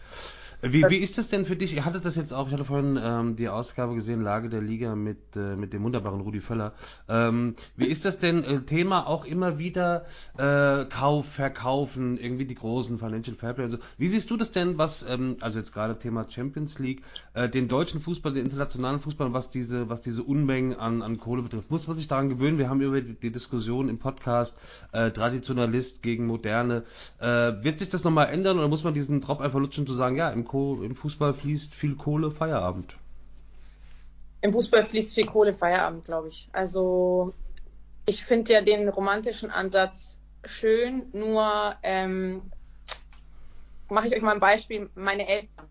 wie, 0.63 0.85
wie 0.89 0.97
ist 0.97 1.19
das 1.19 1.29
denn 1.29 1.45
für 1.45 1.57
dich? 1.57 1.75
Ihr 1.75 1.85
hattet 1.85 2.05
das 2.05 2.17
jetzt 2.17 2.33
auch, 2.33 2.47
ich 2.47 2.53
hatte 2.53 2.65
vorhin 2.65 2.99
ähm, 3.03 3.37
die 3.37 3.49
Ausgabe 3.49 3.95
gesehen, 3.95 4.23
Lage 4.23 4.49
der 4.49 4.63
Liga 4.63 4.97
mit, 4.97 5.37
äh, 5.37 5.57
mit 5.57 5.73
dem 5.73 5.83
wunderbaren 5.83 6.21
Rudi 6.21 6.41
Völler. 6.41 6.73
Ähm, 7.09 7.55
wie 7.77 7.87
ist 7.87 8.05
das 8.05 8.19
denn 8.19 8.43
äh, 8.43 8.61
Thema 8.61 9.07
auch 9.07 9.25
immer 9.25 9.59
wieder 9.59 10.07
äh, 10.39 10.85
Kauf, 10.87 11.27
Verkaufen, 11.27 12.19
irgendwie 12.19 12.47
die 12.47 12.55
großen 12.55 12.99
Financial 12.99 13.37
Fairplay 13.37 13.65
und 13.65 13.71
so. 13.73 13.79
Wie 13.99 14.09
siehst 14.09 14.31
du 14.31 14.37
das 14.37 14.51
denn, 14.51 14.79
was, 14.79 15.05
ähm, 15.09 15.37
also 15.41 15.59
jetzt 15.59 15.73
gerade 15.73 15.99
Thema 15.99 16.27
Champions 16.29 16.79
League, 16.79 17.03
äh, 17.35 17.49
den 17.49 17.69
deutschen 17.69 18.01
Fußball, 18.01 18.33
den 18.33 18.45
internationalen 18.45 19.01
Fußball, 19.01 19.33
was 19.33 19.51
diese, 19.51 19.89
was 19.89 20.01
diese 20.01 20.23
Unmengen 20.23 20.75
an, 20.75 21.03
an 21.03 21.19
Kohle 21.19 21.43
betrifft? 21.43 21.71
Muss 21.71 21.87
man 21.87 21.97
sich 21.97 22.09
daran 22.09 22.29
gewöhnen? 22.29 22.59
Wir 22.59 22.71
haben 22.71 22.81
über 22.81 23.01
die, 23.01 23.15
die 23.15 23.31
Diskussion 23.31 23.89
im 23.89 23.99
Podcast 23.99 24.57
äh, 24.93 25.11
Traditionalist 25.11 26.03
gegen 26.03 26.27
Moderne. 26.27 26.85
Äh, 27.19 27.27
wird 27.63 27.79
sich 27.79 27.91
das 27.91 28.05
nochmal 28.05 28.29
ändern 28.29 28.59
oder 28.59 28.69
muss 28.69 28.85
man 28.85 28.95
diesen 28.95 29.21
Drop 29.21 29.41
einfach 29.41 29.59
lutschen 29.59 29.87
zu 29.87 29.95
sagen, 29.95 30.17
ja, 30.17 30.31
im 30.31 30.46
im 30.55 30.95
Fußball 30.95 31.35
fließt 31.35 31.75
viel 31.75 31.97
Kohle, 31.97 32.31
Feierabend. 32.31 32.97
Im 34.41 34.53
Fußball 34.53 34.83
fließt 34.83 35.15
viel 35.15 35.26
Kohle, 35.26 35.53
Feierabend, 35.53 36.05
glaube 36.05 36.29
ich. 36.29 36.49
Also 36.53 37.33
ich 38.07 38.25
finde 38.25 38.53
ja 38.53 38.61
den 38.61 38.88
romantischen 38.88 39.50
Ansatz 39.50 40.21
schön, 40.45 41.09
nur 41.12 41.75
ähm, 41.83 42.50
mache 43.88 44.09
ich 44.09 44.15
euch 44.15 44.23
mal 44.23 44.35
ein 44.35 44.41
Beispiel, 44.41 44.91
meine 44.95 45.26
Eltern. 45.26 45.67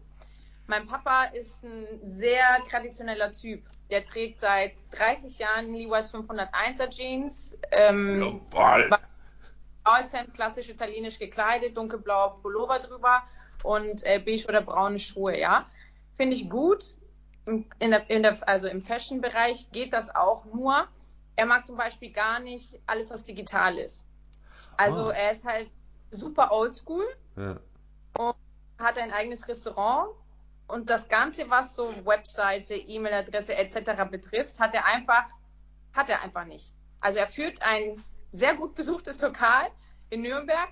Mein 0.67 0.87
Papa 0.87 1.25
ist 1.25 1.63
ein 1.63 1.85
sehr 2.03 2.43
traditioneller 2.69 3.31
Typ. 3.31 3.63
Der 3.91 4.03
trägt 4.03 4.39
seit 4.39 4.73
30 4.91 5.37
Jahren 5.37 5.71
Levi's 5.71 6.11
501er 6.11 6.89
Jeans. 6.89 7.57
Ähm, 7.71 8.41
Blaues 8.49 10.13
Hemd, 10.13 10.33
klassisch 10.33 10.67
italienisch 10.69 11.19
gekleidet, 11.19 11.77
dunkelblauer 11.77 12.41
Pullover 12.41 12.79
drüber 12.79 13.23
und 13.65 14.03
äh, 14.03 14.19
beige 14.19 14.47
oder 14.47 14.61
braune 14.61 14.99
Schuhe, 14.99 15.39
ja. 15.39 15.65
Finde 16.17 16.35
ich 16.35 16.49
gut. 16.49 16.95
In 17.45 17.65
der, 17.79 18.09
in 18.09 18.23
der, 18.23 18.37
also 18.47 18.67
im 18.67 18.81
Fashion-Bereich 18.81 19.71
geht 19.71 19.93
das 19.93 20.15
auch 20.15 20.45
nur. 20.45 20.87
Er 21.35 21.45
mag 21.45 21.65
zum 21.65 21.77
Beispiel 21.77 22.11
gar 22.11 22.39
nicht 22.39 22.79
alles, 22.87 23.11
was 23.11 23.23
digital 23.23 23.77
ist. 23.77 24.05
Also 24.77 25.07
oh. 25.07 25.09
er 25.09 25.31
ist 25.31 25.45
halt 25.45 25.69
super 26.09 26.51
oldschool 26.51 27.05
ja. 27.35 27.59
und 28.17 28.35
hat 28.79 28.97
ein 28.97 29.11
eigenes 29.11 29.47
Restaurant 29.47 30.09
und 30.67 30.89
das 30.89 31.07
Ganze, 31.07 31.49
was 31.49 31.75
so 31.75 31.93
Webseite, 32.05 32.75
E-Mail-Adresse 32.75 33.55
etc. 33.55 34.09
betrifft, 34.09 34.59
hat 34.59 34.73
er 34.73 34.85
einfach, 34.85 35.25
hat 35.93 36.09
er 36.09 36.21
einfach 36.21 36.45
nicht. 36.45 36.71
Also 36.99 37.19
er 37.19 37.27
führt 37.27 37.61
ein 37.61 38.03
sehr 38.31 38.55
gut 38.55 38.75
besuchtes 38.75 39.21
Lokal 39.21 39.69
in 40.09 40.21
Nürnberg, 40.21 40.69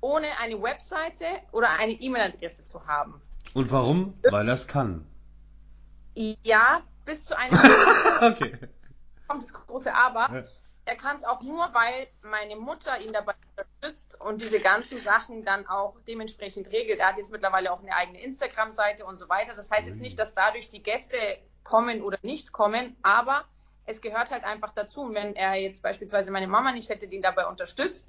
ohne 0.00 0.26
eine 0.38 0.60
Webseite 0.62 1.26
oder 1.52 1.70
eine 1.70 1.92
E-Mail-Adresse 1.92 2.64
zu 2.64 2.86
haben. 2.86 3.20
Und 3.54 3.70
warum? 3.70 4.14
Weil 4.30 4.48
er 4.48 4.54
es 4.54 4.66
kann. 4.66 5.06
Ja, 6.14 6.82
bis 7.04 7.26
zu 7.26 7.38
einem 7.38 7.58
okay. 8.20 8.56
kommt 9.26 9.42
das 9.42 9.52
große 9.52 9.94
Aber. 9.94 10.34
Ja 10.34 10.44
er 10.90 10.96
kann 10.96 11.16
es 11.16 11.24
auch 11.24 11.40
nur, 11.42 11.72
weil 11.72 12.08
meine 12.22 12.56
Mutter 12.56 12.98
ihn 13.00 13.12
dabei 13.12 13.34
unterstützt 13.50 14.20
und 14.20 14.40
diese 14.40 14.58
ganzen 14.58 15.00
Sachen 15.00 15.44
dann 15.44 15.66
auch 15.68 15.94
dementsprechend 16.08 16.72
regelt. 16.72 16.98
Er 16.98 17.08
hat 17.08 17.18
jetzt 17.18 17.30
mittlerweile 17.30 17.72
auch 17.72 17.80
eine 17.80 17.94
eigene 17.94 18.20
Instagram-Seite 18.20 19.04
und 19.04 19.16
so 19.16 19.28
weiter. 19.28 19.54
Das 19.54 19.70
heißt 19.70 19.86
jetzt 19.86 20.00
nicht, 20.00 20.18
dass 20.18 20.34
dadurch 20.34 20.68
die 20.70 20.82
Gäste 20.82 21.16
kommen 21.62 22.02
oder 22.02 22.18
nicht 22.22 22.52
kommen, 22.52 22.96
aber 23.02 23.44
es 23.86 24.00
gehört 24.00 24.32
halt 24.32 24.42
einfach 24.42 24.72
dazu. 24.72 25.02
Und 25.02 25.14
wenn 25.14 25.36
er 25.36 25.54
jetzt 25.54 25.82
beispielsweise 25.82 26.32
meine 26.32 26.48
Mama 26.48 26.72
nicht 26.72 26.88
hätte, 26.88 27.06
die 27.06 27.16
ihn 27.16 27.22
dabei 27.22 27.46
unterstützt, 27.46 28.08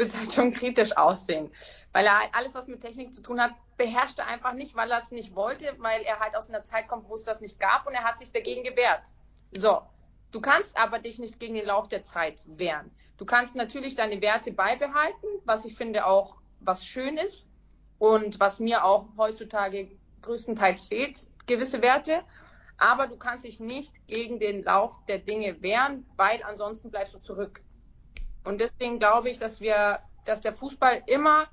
würde 0.00 0.08
es 0.08 0.18
halt 0.18 0.32
schon 0.32 0.52
kritisch 0.52 0.96
aussehen. 0.96 1.50
Weil 1.92 2.06
er 2.06 2.18
halt 2.18 2.30
alles, 2.34 2.54
was 2.54 2.66
mit 2.66 2.80
Technik 2.80 3.14
zu 3.14 3.22
tun 3.22 3.40
hat, 3.40 3.52
beherrscht 3.76 4.18
er 4.18 4.26
einfach 4.26 4.54
nicht, 4.54 4.74
weil 4.74 4.90
er 4.90 4.98
es 4.98 5.10
nicht 5.12 5.34
wollte, 5.34 5.74
weil 5.78 6.02
er 6.02 6.18
halt 6.18 6.36
aus 6.36 6.48
einer 6.48 6.64
Zeit 6.64 6.88
kommt, 6.88 7.08
wo 7.08 7.14
es 7.14 7.24
das 7.24 7.40
nicht 7.40 7.60
gab 7.60 7.86
und 7.86 7.94
er 7.94 8.04
hat 8.04 8.18
sich 8.18 8.32
dagegen 8.32 8.64
gewehrt. 8.64 9.02
So, 9.52 9.82
Du 10.32 10.40
kannst 10.40 10.76
aber 10.76 11.00
dich 11.00 11.18
nicht 11.18 11.40
gegen 11.40 11.54
den 11.54 11.66
Lauf 11.66 11.88
der 11.88 12.04
Zeit 12.04 12.42
wehren. 12.46 12.90
Du 13.18 13.24
kannst 13.24 13.56
natürlich 13.56 13.96
deine 13.96 14.22
Werte 14.22 14.52
beibehalten, 14.52 15.26
was 15.44 15.64
ich 15.64 15.74
finde 15.74 16.06
auch 16.06 16.36
was 16.60 16.86
schön 16.86 17.16
ist 17.16 17.48
und 17.98 18.38
was 18.38 18.60
mir 18.60 18.84
auch 18.84 19.08
heutzutage 19.16 19.90
größtenteils 20.22 20.84
fehlt, 20.86 21.28
gewisse 21.46 21.82
Werte. 21.82 22.22
Aber 22.78 23.08
du 23.08 23.16
kannst 23.16 23.44
dich 23.44 23.60
nicht 23.60 24.06
gegen 24.06 24.38
den 24.38 24.62
Lauf 24.62 24.92
der 25.08 25.18
Dinge 25.18 25.62
wehren, 25.62 26.06
weil 26.16 26.42
ansonsten 26.44 26.90
bleibst 26.90 27.14
du 27.14 27.18
zurück. 27.18 27.60
Und 28.44 28.60
deswegen 28.60 28.98
glaube 28.98 29.30
ich, 29.30 29.38
dass 29.38 29.60
wir, 29.60 30.00
dass 30.24 30.40
der 30.40 30.54
Fußball 30.54 31.02
immer 31.06 31.48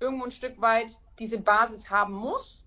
irgendwo 0.00 0.24
ein 0.24 0.30
Stück 0.32 0.60
weit 0.60 0.92
diese 1.18 1.38
Basis 1.38 1.90
haben 1.90 2.14
muss 2.14 2.64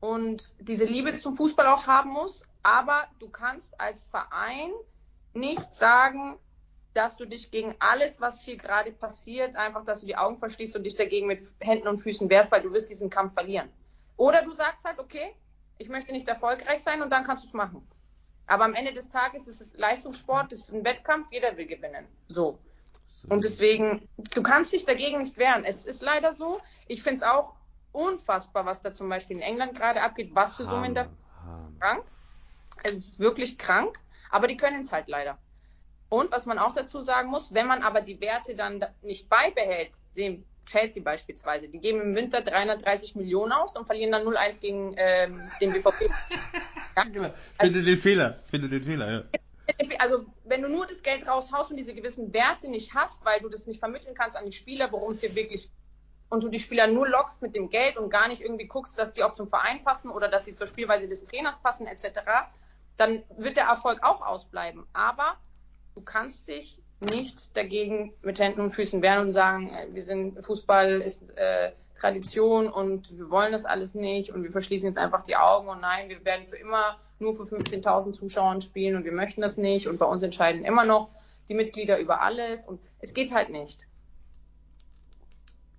und 0.00 0.54
diese 0.60 0.84
Liebe 0.84 1.16
zum 1.16 1.36
Fußball 1.36 1.66
auch 1.66 1.86
haben 1.86 2.10
muss. 2.10 2.46
Aber 2.62 3.06
du 3.18 3.28
kannst 3.28 3.80
als 3.80 4.06
Verein 4.06 4.70
nicht 5.34 5.74
sagen, 5.74 6.38
dass 6.94 7.16
du 7.16 7.24
dich 7.24 7.50
gegen 7.50 7.74
alles, 7.78 8.20
was 8.20 8.42
hier 8.42 8.56
gerade 8.56 8.92
passiert, 8.92 9.56
einfach, 9.56 9.84
dass 9.84 10.00
du 10.00 10.06
die 10.06 10.16
Augen 10.16 10.38
verschließt 10.38 10.76
und 10.76 10.84
dich 10.84 10.96
dagegen 10.96 11.26
mit 11.26 11.40
Händen 11.60 11.88
und 11.88 11.98
Füßen 11.98 12.28
wehrst, 12.28 12.50
weil 12.50 12.62
du 12.62 12.72
wirst 12.72 12.90
diesen 12.90 13.10
Kampf 13.10 13.34
verlieren. 13.34 13.70
Oder 14.16 14.42
du 14.42 14.52
sagst 14.52 14.84
halt, 14.84 14.98
okay, 14.98 15.34
ich 15.78 15.88
möchte 15.88 16.12
nicht 16.12 16.28
erfolgreich 16.28 16.82
sein 16.82 17.00
und 17.00 17.10
dann 17.10 17.24
kannst 17.24 17.44
du 17.44 17.48
es 17.48 17.54
machen. 17.54 17.86
Aber 18.46 18.64
am 18.64 18.74
Ende 18.74 18.92
des 18.92 19.08
Tages 19.08 19.46
ist 19.46 19.60
es 19.60 19.72
Leistungssport, 19.74 20.50
es 20.52 20.62
ist 20.62 20.74
ein 20.74 20.84
Wettkampf, 20.84 21.28
jeder 21.30 21.56
will 21.56 21.66
gewinnen. 21.66 22.06
So. 22.26 22.58
Und 23.28 23.44
deswegen, 23.44 24.08
du 24.34 24.42
kannst 24.42 24.72
dich 24.72 24.84
dagegen 24.84 25.18
nicht 25.18 25.36
wehren. 25.36 25.64
Es 25.64 25.86
ist 25.86 26.02
leider 26.02 26.32
so. 26.32 26.60
Ich 26.86 27.02
finde 27.02 27.16
es 27.16 27.22
auch 27.22 27.54
unfassbar, 27.92 28.64
was 28.66 28.82
da 28.82 28.92
zum 28.92 29.08
Beispiel 29.08 29.36
in 29.36 29.42
England 29.42 29.76
gerade 29.76 30.02
abgeht, 30.02 30.30
was 30.32 30.56
für 30.56 30.64
Summen 30.64 30.94
da 30.94 31.04
krank. 31.80 32.04
Es 32.82 32.96
ist 32.96 33.18
wirklich 33.18 33.58
krank 33.58 33.98
aber 34.30 34.46
die 34.46 34.56
können 34.56 34.80
es 34.80 34.92
halt 34.92 35.08
leider. 35.08 35.38
Und 36.08 36.32
was 36.32 36.46
man 36.46 36.58
auch 36.58 36.72
dazu 36.72 37.00
sagen 37.00 37.30
muss, 37.30 37.54
wenn 37.54 37.66
man 37.66 37.82
aber 37.82 38.00
die 38.00 38.20
Werte 38.20 38.56
dann 38.56 38.84
nicht 39.02 39.28
beibehält, 39.28 39.90
sehen 40.12 40.44
Chelsea 40.66 41.02
beispielsweise, 41.02 41.68
die 41.68 41.78
geben 41.78 42.00
im 42.00 42.14
Winter 42.14 42.42
330 42.42 43.16
Millionen 43.16 43.52
aus 43.52 43.76
und 43.76 43.86
verlieren 43.86 44.12
dann 44.12 44.26
0-1 44.26 44.60
gegen 44.60 44.94
ähm, 44.96 45.40
den 45.60 45.72
BVB. 45.72 46.02
ja? 46.96 47.04
Genau. 47.12 47.32
Also, 47.56 47.72
finde 47.72 47.90
den 47.90 47.98
Fehler, 47.98 48.40
finde 48.50 48.68
den 48.68 48.84
Fehler, 48.84 49.10
ja. 49.10 49.22
Also 49.98 50.26
wenn 50.44 50.62
du 50.62 50.68
nur 50.68 50.86
das 50.86 51.02
Geld 51.02 51.26
raushaust 51.26 51.70
und 51.70 51.76
diese 51.76 51.94
gewissen 51.94 52.32
Werte 52.32 52.68
nicht 52.68 52.94
hast, 52.94 53.24
weil 53.24 53.40
du 53.40 53.48
das 53.48 53.66
nicht 53.66 53.80
vermitteln 53.80 54.14
kannst 54.14 54.36
an 54.36 54.46
die 54.46 54.52
Spieler, 54.52 54.90
worum 54.92 55.12
es 55.12 55.20
hier 55.20 55.34
wirklich 55.34 55.70
und 56.30 56.44
du 56.44 56.48
die 56.48 56.58
Spieler 56.58 56.86
nur 56.86 57.08
lockst 57.08 57.42
mit 57.42 57.54
dem 57.54 57.70
Geld 57.70 57.96
und 57.96 58.08
gar 58.08 58.28
nicht 58.28 58.40
irgendwie 58.40 58.66
guckst, 58.66 58.98
dass 58.98 59.10
die 59.10 59.24
auch 59.24 59.32
zum 59.32 59.48
Verein 59.48 59.82
passen 59.84 60.10
oder 60.10 60.28
dass 60.28 60.44
sie 60.44 60.54
zur 60.54 60.66
Spielweise 60.66 61.08
des 61.08 61.24
Trainers 61.24 61.60
passen 61.60 61.86
etc., 61.86 62.20
dann 62.96 63.22
wird 63.36 63.56
der 63.56 63.64
Erfolg 63.64 64.02
auch 64.02 64.20
ausbleiben. 64.20 64.86
Aber 64.92 65.36
du 65.94 66.02
kannst 66.02 66.48
dich 66.48 66.78
nicht 67.00 67.56
dagegen 67.56 68.12
mit 68.22 68.38
Händen 68.38 68.60
und 68.60 68.70
Füßen 68.70 69.02
wehren 69.02 69.26
und 69.26 69.32
sagen, 69.32 69.70
äh, 69.70 69.92
wir 69.92 70.02
sind 70.02 70.44
Fußball 70.44 71.00
ist 71.00 71.28
äh, 71.36 71.72
Tradition 71.98 72.68
und 72.68 73.16
wir 73.16 73.30
wollen 73.30 73.52
das 73.52 73.64
alles 73.64 73.94
nicht 73.94 74.30
und 74.30 74.42
wir 74.42 74.52
verschließen 74.52 74.86
jetzt 74.86 74.98
einfach 74.98 75.24
die 75.24 75.36
Augen 75.36 75.68
und 75.68 75.80
nein, 75.80 76.08
wir 76.08 76.24
werden 76.24 76.46
für 76.46 76.56
immer 76.56 76.98
nur 77.20 77.34
für 77.34 77.44
15.000 77.44 78.12
Zuschauern 78.12 78.60
spielen 78.60 78.96
und 78.96 79.04
wir 79.04 79.12
möchten 79.12 79.40
das 79.40 79.56
nicht 79.56 79.86
und 79.86 79.98
bei 79.98 80.06
uns 80.06 80.22
entscheiden 80.22 80.64
immer 80.64 80.84
noch 80.84 81.08
die 81.48 81.54
Mitglieder 81.54 81.98
über 81.98 82.22
alles 82.22 82.64
und 82.64 82.80
es 83.00 83.14
geht 83.14 83.32
halt 83.32 83.50
nicht. 83.50 83.86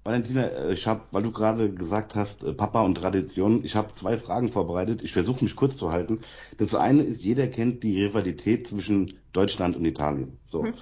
Valentina, 0.04 0.48
äh, 0.48 0.74
ich 0.74 0.88
habe, 0.88 1.02
weil 1.12 1.24
du 1.24 1.32
gerade 1.32 1.72
gesagt 1.72 2.16
hast, 2.16 2.44
äh, 2.44 2.54
Papa 2.54 2.82
und 2.82 2.96
Tradition, 2.96 3.64
ich 3.64 3.76
habe 3.76 3.94
zwei 3.96 4.18
Fragen 4.18 4.52
vorbereitet. 4.52 5.02
Ich 5.04 5.14
versuche 5.14 5.44
mich 5.44 5.56
kurz 5.56 5.78
zu 5.78 5.92
halten. 5.92 6.22
Das 6.58 6.74
eine 6.74 7.04
ist, 7.04 7.22
jeder 7.22 7.48
kennt 7.48 7.84
die 7.84 8.04
Rivalität 8.04 8.68
zwischen 8.68 9.20
Deutschland 9.32 9.76
und 9.76 9.86
Italien. 9.86 10.40
So. 10.46 10.64
Hm. 10.64 10.74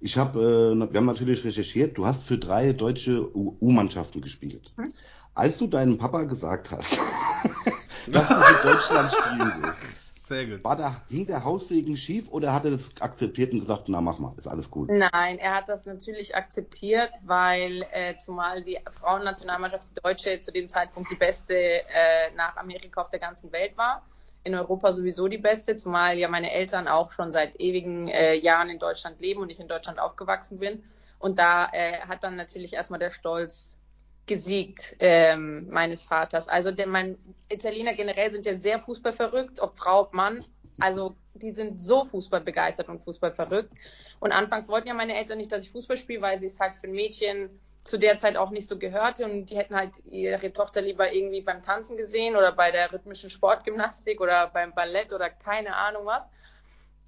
Ich 0.00 0.16
habe, 0.16 0.76
äh, 0.76 0.92
wir 0.92 1.00
haben 1.00 1.06
natürlich 1.06 1.44
recherchiert, 1.44 1.98
du 1.98 2.06
hast 2.06 2.22
für 2.22 2.38
drei 2.38 2.72
deutsche 2.72 3.34
U-Mannschaften 3.36 4.20
gespielt. 4.20 4.72
Hm. 4.76 4.92
Als 5.34 5.58
du 5.58 5.66
deinem 5.66 5.98
Papa 5.98 6.22
gesagt 6.22 6.70
hast, 6.70 6.92
dass 8.06 8.28
du 8.28 8.34
für 8.34 8.68
Deutschland 8.68 9.12
spielen 9.12 9.52
willst, 9.60 9.97
sehr 10.28 10.46
gut. 10.46 10.64
War 10.64 10.76
da, 10.76 11.02
hing 11.08 11.26
der 11.26 11.44
Haussegen 11.44 11.96
schief 11.96 12.28
oder 12.30 12.52
hat 12.52 12.64
er 12.64 12.72
das 12.72 12.90
akzeptiert 13.00 13.52
und 13.52 13.60
gesagt, 13.60 13.88
na 13.88 14.00
mach 14.00 14.18
mal, 14.18 14.34
ist 14.36 14.46
alles 14.46 14.70
gut? 14.70 14.90
Nein, 14.90 15.38
er 15.38 15.54
hat 15.54 15.68
das 15.68 15.86
natürlich 15.86 16.36
akzeptiert, 16.36 17.10
weil 17.24 17.84
äh, 17.92 18.16
zumal 18.16 18.62
die 18.62 18.78
Frauennationalmannschaft, 18.90 19.88
die 19.88 20.00
Deutsche, 20.00 20.38
zu 20.40 20.52
dem 20.52 20.68
Zeitpunkt 20.68 21.10
die 21.10 21.16
beste 21.16 21.54
äh, 21.54 22.30
nach 22.36 22.56
Amerika 22.56 23.00
auf 23.00 23.10
der 23.10 23.20
ganzen 23.20 23.50
Welt 23.52 23.76
war. 23.76 24.02
In 24.44 24.54
Europa 24.54 24.92
sowieso 24.92 25.26
die 25.28 25.38
beste, 25.38 25.76
zumal 25.76 26.16
ja 26.16 26.28
meine 26.28 26.52
Eltern 26.52 26.86
auch 26.86 27.10
schon 27.10 27.32
seit 27.32 27.60
ewigen 27.60 28.08
äh, 28.08 28.34
Jahren 28.34 28.70
in 28.70 28.78
Deutschland 28.78 29.20
leben 29.20 29.40
und 29.40 29.50
ich 29.50 29.58
in 29.58 29.68
Deutschland 29.68 29.98
aufgewachsen 29.98 30.58
bin. 30.58 30.84
Und 31.18 31.38
da 31.38 31.68
äh, 31.72 31.98
hat 32.06 32.22
dann 32.22 32.36
natürlich 32.36 32.74
erstmal 32.74 33.00
der 33.00 33.10
Stolz 33.10 33.80
gesiegt 34.28 34.96
ähm, 35.00 35.68
meines 35.70 36.02
Vaters. 36.04 36.46
Also 36.48 36.70
der, 36.70 36.86
mein 36.86 37.18
Italiener 37.48 37.94
generell 37.94 38.30
sind 38.30 38.46
ja 38.46 38.54
sehr 38.54 38.78
fußballverrückt, 38.78 39.60
ob 39.60 39.76
Frau, 39.76 40.02
ob 40.02 40.14
Mann. 40.14 40.44
Also 40.78 41.16
die 41.34 41.50
sind 41.50 41.80
so 41.80 42.04
Fußball 42.04 42.40
begeistert 42.40 42.88
und 42.88 43.00
Fußball 43.00 43.34
verrückt. 43.34 43.72
Und 44.20 44.32
anfangs 44.32 44.68
wollten 44.68 44.88
ja 44.88 44.94
meine 44.94 45.16
Eltern 45.16 45.38
nicht, 45.38 45.50
dass 45.50 45.62
ich 45.62 45.70
Fußball 45.70 45.96
spiele, 45.96 46.22
weil 46.22 46.38
sie 46.38 46.46
es 46.46 46.60
halt 46.60 46.76
für 46.76 46.86
ein 46.86 46.92
Mädchen 46.92 47.50
zu 47.84 47.96
der 47.98 48.18
Zeit 48.18 48.36
auch 48.36 48.50
nicht 48.50 48.68
so 48.68 48.78
gehörte 48.78 49.24
und 49.24 49.46
die 49.46 49.56
hätten 49.56 49.74
halt 49.74 50.04
ihre 50.04 50.52
Tochter 50.52 50.82
lieber 50.82 51.12
irgendwie 51.12 51.40
beim 51.40 51.62
Tanzen 51.62 51.96
gesehen 51.96 52.36
oder 52.36 52.52
bei 52.52 52.70
der 52.70 52.92
rhythmischen 52.92 53.30
Sportgymnastik 53.30 54.20
oder 54.20 54.48
beim 54.48 54.74
Ballett 54.74 55.12
oder 55.12 55.30
keine 55.30 55.74
Ahnung 55.74 56.04
was. 56.04 56.28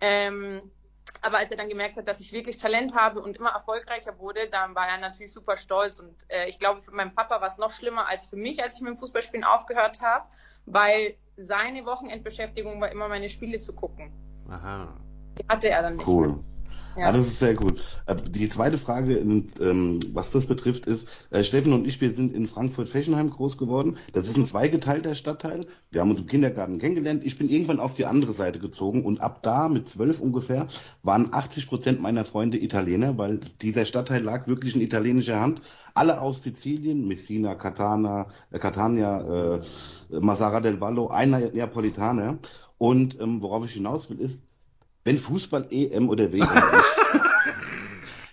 Ähm, 0.00 0.62
aber 1.22 1.38
als 1.38 1.50
er 1.50 1.56
dann 1.56 1.68
gemerkt 1.68 1.96
hat, 1.96 2.08
dass 2.08 2.20
ich 2.20 2.32
wirklich 2.32 2.58
Talent 2.58 2.94
habe 2.94 3.20
und 3.20 3.36
immer 3.36 3.50
erfolgreicher 3.50 4.18
wurde, 4.18 4.48
dann 4.50 4.74
war 4.74 4.88
er 4.88 4.98
natürlich 4.98 5.32
super 5.32 5.56
stolz. 5.56 5.98
Und 5.98 6.14
äh, 6.28 6.48
ich 6.48 6.58
glaube, 6.58 6.80
für 6.80 6.92
meinen 6.92 7.14
Papa 7.14 7.40
war 7.40 7.48
es 7.48 7.58
noch 7.58 7.70
schlimmer 7.70 8.08
als 8.08 8.26
für 8.26 8.36
mich, 8.36 8.62
als 8.62 8.76
ich 8.76 8.80
mit 8.80 8.94
dem 8.94 8.98
Fußballspielen 8.98 9.44
aufgehört 9.44 10.00
habe, 10.00 10.26
weil 10.66 11.16
seine 11.36 11.84
Wochenendbeschäftigung 11.84 12.80
war 12.80 12.90
immer 12.90 13.08
meine 13.08 13.28
Spiele 13.28 13.58
zu 13.58 13.74
gucken. 13.74 14.12
Aha. 14.48 14.88
Die 15.38 15.46
hatte 15.48 15.68
er 15.68 15.82
dann 15.82 15.96
nicht. 15.96 16.06
Cool. 16.06 16.42
Ja. 16.96 17.08
Ah, 17.08 17.12
das 17.12 17.28
ist 17.28 17.38
sehr 17.38 17.54
gut. 17.54 17.80
Äh, 18.06 18.16
die 18.16 18.48
zweite 18.48 18.76
Frage, 18.76 19.16
ähm, 19.16 20.00
was 20.12 20.30
das 20.30 20.46
betrifft, 20.46 20.86
ist, 20.86 21.08
äh, 21.30 21.44
Steffen 21.44 21.72
und 21.72 21.86
ich, 21.86 22.00
wir 22.00 22.12
sind 22.12 22.34
in 22.34 22.48
Frankfurt-Feschenheim 22.48 23.30
groß 23.30 23.58
geworden. 23.58 23.96
Das 24.12 24.26
ist 24.26 24.36
ein 24.36 24.46
zweigeteilter 24.46 25.14
Stadtteil. 25.14 25.66
Wir 25.90 26.00
haben 26.00 26.10
uns 26.10 26.20
im 26.20 26.26
Kindergarten 26.26 26.78
kennengelernt. 26.78 27.22
Ich 27.24 27.38
bin 27.38 27.48
irgendwann 27.48 27.80
auf 27.80 27.94
die 27.94 28.06
andere 28.06 28.32
Seite 28.32 28.58
gezogen 28.58 29.04
und 29.04 29.20
ab 29.20 29.42
da, 29.42 29.68
mit 29.68 29.88
zwölf 29.88 30.20
ungefähr, 30.20 30.66
waren 31.02 31.32
80 31.32 31.68
Prozent 31.68 32.00
meiner 32.00 32.24
Freunde 32.24 32.58
Italiener, 32.58 33.16
weil 33.16 33.40
dieser 33.62 33.84
Stadtteil 33.84 34.22
lag 34.22 34.46
wirklich 34.48 34.74
in 34.74 34.80
italienischer 34.80 35.40
Hand. 35.40 35.62
Alle 35.94 36.20
aus 36.20 36.42
Sizilien, 36.42 37.06
Messina, 37.06 37.54
Catana, 37.54 38.26
äh, 38.50 38.58
Catania, 38.58 39.56
äh, 39.56 39.60
Massara 40.20 40.60
del 40.60 40.80
Vallo, 40.80 41.08
einer 41.08 41.38
Neapolitaner. 41.38 42.38
Und 42.78 43.20
ähm, 43.20 43.42
worauf 43.42 43.64
ich 43.64 43.72
hinaus 43.72 44.08
will, 44.08 44.20
ist, 44.20 44.40
wenn 45.04 45.18
Fußball 45.18 45.68
EM 45.70 46.08
oder 46.08 46.32
WM 46.32 46.42
ist, 46.42 47.22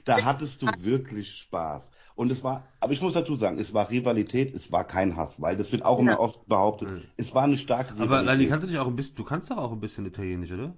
da 0.06 0.24
hattest 0.24 0.62
du 0.62 0.68
wirklich 0.80 1.38
Spaß. 1.38 1.92
Und 2.16 2.32
es 2.32 2.44
war, 2.44 2.68
aber 2.80 2.94
ich 2.94 3.02
muss 3.02 3.14
dazu 3.14 3.36
sagen, 3.36 3.60
es 3.60 3.74
war 3.74 3.92
Rivalität, 3.92 4.56
es 4.56 4.72
war 4.72 4.84
kein 4.86 5.16
Hass, 5.16 5.40
weil 5.40 5.56
das 5.56 5.72
wird 5.72 5.86
auch 5.86 6.00
immer 6.00 6.20
oft 6.20 6.48
behauptet. 6.48 6.90
Mhm. 6.90 7.04
Es 7.16 7.36
war 7.36 7.44
eine 7.44 7.58
starke 7.58 7.94
Rivalität. 7.94 8.12
Aber 8.12 8.24
Lani, 8.24 8.48
kannst 8.48 8.66
du 8.66 8.70
dich 8.70 8.80
auch 8.80 8.88
ein 8.88 8.96
bisschen, 8.96 9.16
du 9.18 9.24
kannst 9.24 9.52
doch 9.52 9.58
auch 9.58 9.72
ein 9.72 9.80
bisschen 9.80 10.06
Italienisch, 10.08 10.52
oder? 10.52 10.76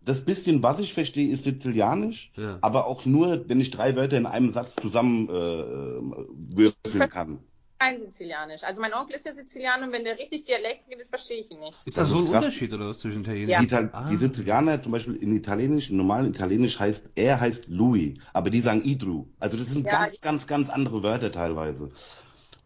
Das 0.00 0.24
bisschen, 0.24 0.62
was 0.62 0.78
ich 0.78 0.94
verstehe, 0.94 1.32
ist 1.32 1.44
Sizilianisch, 1.44 2.30
ja. 2.36 2.58
aber 2.60 2.86
auch 2.86 3.04
nur, 3.04 3.48
wenn 3.48 3.60
ich 3.60 3.72
drei 3.72 3.96
Wörter 3.96 4.16
in 4.16 4.26
einem 4.26 4.52
Satz 4.52 4.76
zusammen 4.76 5.28
äh, 5.28 5.32
würfeln 5.32 7.10
kann 7.10 7.40
kein 7.78 7.96
Sizilianisch. 7.96 8.64
Also 8.64 8.80
mein 8.80 8.92
Onkel 8.92 9.16
ist 9.16 9.24
ja 9.24 9.34
Sizilianer 9.34 9.86
und 9.86 9.92
wenn 9.92 10.04
der 10.04 10.18
richtig 10.18 10.42
Dialekt 10.42 10.86
redet, 10.90 11.08
verstehe 11.08 11.38
ich 11.38 11.50
ihn 11.50 11.60
nicht. 11.60 11.78
Ist 11.86 11.96
das, 11.98 12.08
das 12.08 12.10
so 12.10 12.18
ein 12.18 12.26
Unterschied 12.26 12.72
oder 12.72 12.88
was 12.88 12.98
zwischen 12.98 13.22
Italienisch? 13.22 13.52
Ja. 13.52 13.60
Die, 13.60 13.66
Ital 13.66 13.90
ah. 13.92 14.08
die 14.08 14.16
Sizilianer 14.16 14.82
zum 14.82 14.92
Beispiel 14.92 15.16
in 15.16 15.36
Italienisch, 15.36 15.90
im 15.90 15.96
normalen 15.96 16.26
Italienisch 16.26 16.78
heißt, 16.78 17.10
er 17.14 17.40
heißt 17.40 17.68
Louis, 17.68 18.18
aber 18.32 18.50
die 18.50 18.60
sagen 18.60 18.82
Idru. 18.82 19.26
Also 19.38 19.56
das 19.56 19.68
sind 19.68 19.86
ja, 19.86 20.04
ganz, 20.04 20.20
ganz, 20.20 20.46
ganz 20.46 20.70
andere 20.70 21.02
Wörter 21.02 21.30
teilweise. 21.30 21.90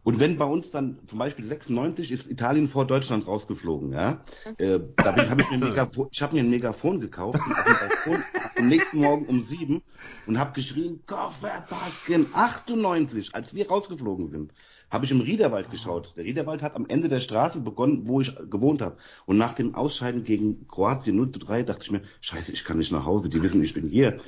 Und 0.04 0.18
wenn 0.18 0.36
bei 0.36 0.44
uns 0.44 0.70
dann 0.70 0.98
zum 1.06 1.18
Beispiel 1.18 1.46
96 1.46 2.10
ist 2.10 2.30
Italien 2.30 2.68
vor 2.68 2.86
Deutschland 2.86 3.26
rausgeflogen, 3.26 3.92
ja, 3.92 4.24
äh, 4.58 4.80
da 4.96 5.14
habe 5.28 5.42
ich 5.42 5.50
mir 5.50 5.54
ein 5.54 5.60
Megafon, 5.60 6.08
ich 6.10 6.20
habe 6.22 6.34
mir 6.34 6.42
ein 6.42 6.50
Megafon 6.50 7.00
gekauft 7.00 7.38
Balkon, 7.38 8.24
am 8.56 8.68
nächsten 8.68 8.98
Morgen 8.98 9.26
um 9.26 9.42
sieben 9.42 9.82
und 10.26 10.38
habe 10.38 10.52
geschrien, 10.52 11.00
Kofferbasken 11.06 12.26
98, 12.32 13.34
als 13.34 13.54
wir 13.54 13.68
rausgeflogen 13.68 14.30
sind 14.30 14.52
habe 14.92 15.06
ich 15.06 15.10
im 15.10 15.22
Riederwald 15.22 15.70
geschaut. 15.70 16.12
Der 16.16 16.24
Riederwald 16.24 16.60
hat 16.60 16.76
am 16.76 16.84
Ende 16.86 17.08
der 17.08 17.20
Straße 17.20 17.60
begonnen, 17.60 18.06
wo 18.06 18.20
ich 18.20 18.36
gewohnt 18.50 18.82
habe. 18.82 18.98
Und 19.24 19.38
nach 19.38 19.54
dem 19.54 19.74
Ausscheiden 19.74 20.22
gegen 20.22 20.68
Kroatien 20.68 21.16
0 21.16 21.32
zu 21.32 21.38
3 21.38 21.62
dachte 21.62 21.80
ich 21.84 21.90
mir, 21.90 22.02
scheiße, 22.20 22.52
ich 22.52 22.62
kann 22.62 22.76
nicht 22.76 22.92
nach 22.92 23.06
Hause, 23.06 23.30
die 23.30 23.42
wissen, 23.42 23.64
ich 23.64 23.72
bin 23.72 23.88
hier. 23.88 24.20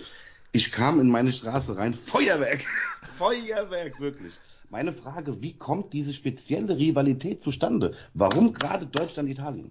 Ich 0.52 0.72
kam 0.72 1.00
in 1.00 1.10
meine 1.10 1.32
Straße 1.32 1.76
rein, 1.76 1.92
Feuerwerk, 1.92 2.64
Feuerwerk, 3.18 4.00
wirklich. 4.00 4.32
Meine 4.70 4.92
Frage, 4.92 5.42
wie 5.42 5.56
kommt 5.56 5.92
diese 5.92 6.12
spezielle 6.12 6.76
Rivalität 6.76 7.42
zustande? 7.42 7.94
Warum 8.12 8.52
gerade 8.52 8.86
Deutschland-Italien? 8.86 9.70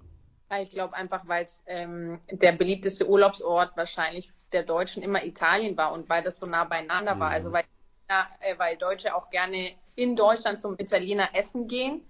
Ich 0.61 0.69
glaube 0.69 0.95
einfach, 0.95 1.27
weil 1.27 1.45
es 1.45 1.63
ähm, 1.65 2.19
der 2.31 2.51
beliebteste 2.51 3.09
Urlaubsort 3.09 3.75
wahrscheinlich 3.75 4.29
der 4.51 4.63
Deutschen 4.63 5.01
immer 5.01 5.25
Italien 5.25 5.75
war 5.77 5.91
und 5.93 6.09
weil 6.09 6.23
das 6.23 6.39
so 6.39 6.45
nah 6.45 6.63
beieinander 6.63 7.19
war. 7.19 7.31
Also 7.31 7.49
mhm. 7.49 7.53
weil, 7.53 7.63
äh, 8.07 8.57
weil 8.57 8.77
Deutsche 8.77 9.15
auch 9.15 9.29
gerne 9.29 9.71
in 9.95 10.15
Deutschland 10.15 10.59
zum 10.59 10.75
Italiener 10.77 11.29
essen 11.33 11.67
gehen, 11.67 12.01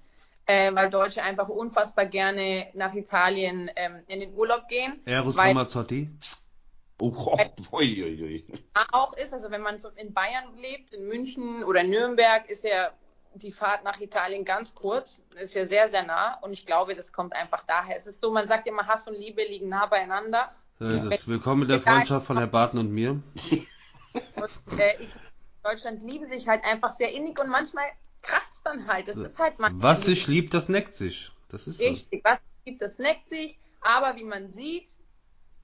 äh, 0.46 0.74
weil 0.74 0.90
Deutsche 0.90 1.24
einfach 1.24 1.48
unfassbar 1.48 2.06
gerne 2.06 2.68
nach 2.74 2.94
Italien 2.94 3.72
ähm, 3.76 4.04
in 4.08 4.20
den 4.20 4.34
Urlaub 4.34 4.68
gehen. 4.68 5.00
Eros 5.06 5.38
weil, 5.38 5.50
Ramazzotti? 5.50 6.10
Oh, 7.00 7.12
oh, 7.16 7.38
oi, 7.72 8.04
oi, 8.04 8.24
oi. 8.24 8.44
Auch 8.92 9.14
ist, 9.14 9.34
also 9.34 9.52
wenn 9.52 9.62
man 9.62 9.80
so 9.80 9.90
in 9.96 10.14
Bayern 10.14 10.56
lebt, 10.58 10.94
in 10.94 11.08
München 11.08 11.64
oder 11.64 11.84
Nürnberg, 11.84 12.50
ist 12.50 12.64
ja 12.64 12.92
die 13.36 13.52
Fahrt 13.52 13.84
nach 13.84 14.00
Italien 14.00 14.46
ganz 14.46 14.76
kurz, 14.76 15.26
ist 15.36 15.56
ja 15.56 15.66
sehr, 15.66 15.88
sehr 15.88 16.04
nah 16.04 16.36
und 16.42 16.54
ich 16.54 16.66
glaube, 16.66 16.96
das 16.96 17.12
kommt 17.12 17.34
einfach 17.34 17.64
daher. 17.66 17.96
Es 17.96 18.06
ist 18.06 18.20
so, 18.20 18.32
man 18.32 18.48
sagt 18.48 18.68
immer, 18.68 18.86
Hass 18.88 19.08
und 19.08 19.16
Liebe 19.16 19.44
liegen 19.44 19.70
nah 19.70 19.88
beieinander. 19.88 20.52
So 20.80 20.88
ist 20.88 21.04
es. 21.12 21.28
Willkommen 21.28 21.64
in 21.64 21.68
der 21.70 21.82
Freundschaft 21.82 22.28
von 22.28 22.38
Herr 22.38 22.48
Barton 22.48 22.80
und 22.80 22.92
mir. 22.92 23.12
Und, 24.14 24.80
äh, 24.80 24.94
Deutschland 25.64 26.04
lieben 26.04 26.28
sich 26.28 26.48
halt 26.48 26.64
einfach 26.64 26.92
sehr 26.92 27.12
innig 27.14 27.40
und 27.40 27.50
manchmal 27.50 27.86
kracht 28.22 28.52
es 28.52 28.62
dann 28.64 28.88
halt. 28.88 29.08
Das 29.08 29.18
ist 29.18 29.40
halt 29.40 29.60
manchmal. 29.60 29.82
Was 29.84 30.04
sich 30.04 30.28
liebt, 30.28 30.54
das 30.54 30.70
neckt 30.70 30.94
sich. 30.94 31.32
Das 31.50 31.68
ist 31.68 31.80
Richtig, 31.80 32.24
so. 32.24 32.30
was 32.30 32.40
sich 32.40 32.66
liebt, 32.66 32.82
das 32.82 33.00
neckt 33.00 33.30
sich. 33.30 33.58
Aber 33.82 34.16
wie 34.16 34.24
man 34.24 34.52
sieht, 34.52 34.96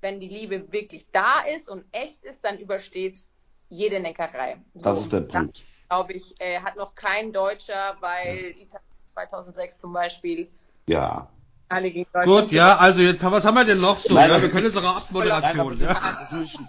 wenn 0.02 0.20
die 0.20 0.28
Liebe 0.28 0.72
wirklich 0.72 1.06
da 1.12 1.42
ist 1.42 1.70
und 1.70 1.86
echt 1.92 2.24
ist, 2.24 2.46
dann 2.46 2.58
übersteht 2.58 3.16
es 3.16 3.32
jede 3.70 4.00
Neckerei. 4.00 4.58
So, 4.76 4.94
das 4.94 5.04
ist 5.04 5.14
der 5.14 5.22
Punkt. 5.22 5.62
Glaube 5.90 6.14
ich, 6.14 6.40
äh, 6.40 6.60
hat 6.60 6.76
noch 6.76 6.96
kein 6.96 7.32
Deutscher, 7.34 7.98
weil 8.00 8.56
ja. 8.56 8.64
Italien 8.64 8.90
2006 9.14 9.80
zum 9.80 9.94
Beispiel. 9.94 10.50
Ja. 10.88 11.30
Alle 11.70 11.92
gegen 11.92 12.08
Gut, 12.26 12.52
ja, 12.52 12.78
also 12.78 13.02
jetzt, 13.02 13.24
was 13.24 13.46
haben 13.46 13.56
wir 13.56 13.64
denn 13.64 13.80
noch 13.80 14.00
so? 14.00 14.16
Nein, 14.16 14.32
ja, 14.32 14.42
wir 14.42 14.50
können 14.50 14.66
jetzt 14.66 14.78
auch 14.78 14.98
Abmoderation. 14.98 15.78
Nein, 15.80 15.88
ja. 15.88 16.00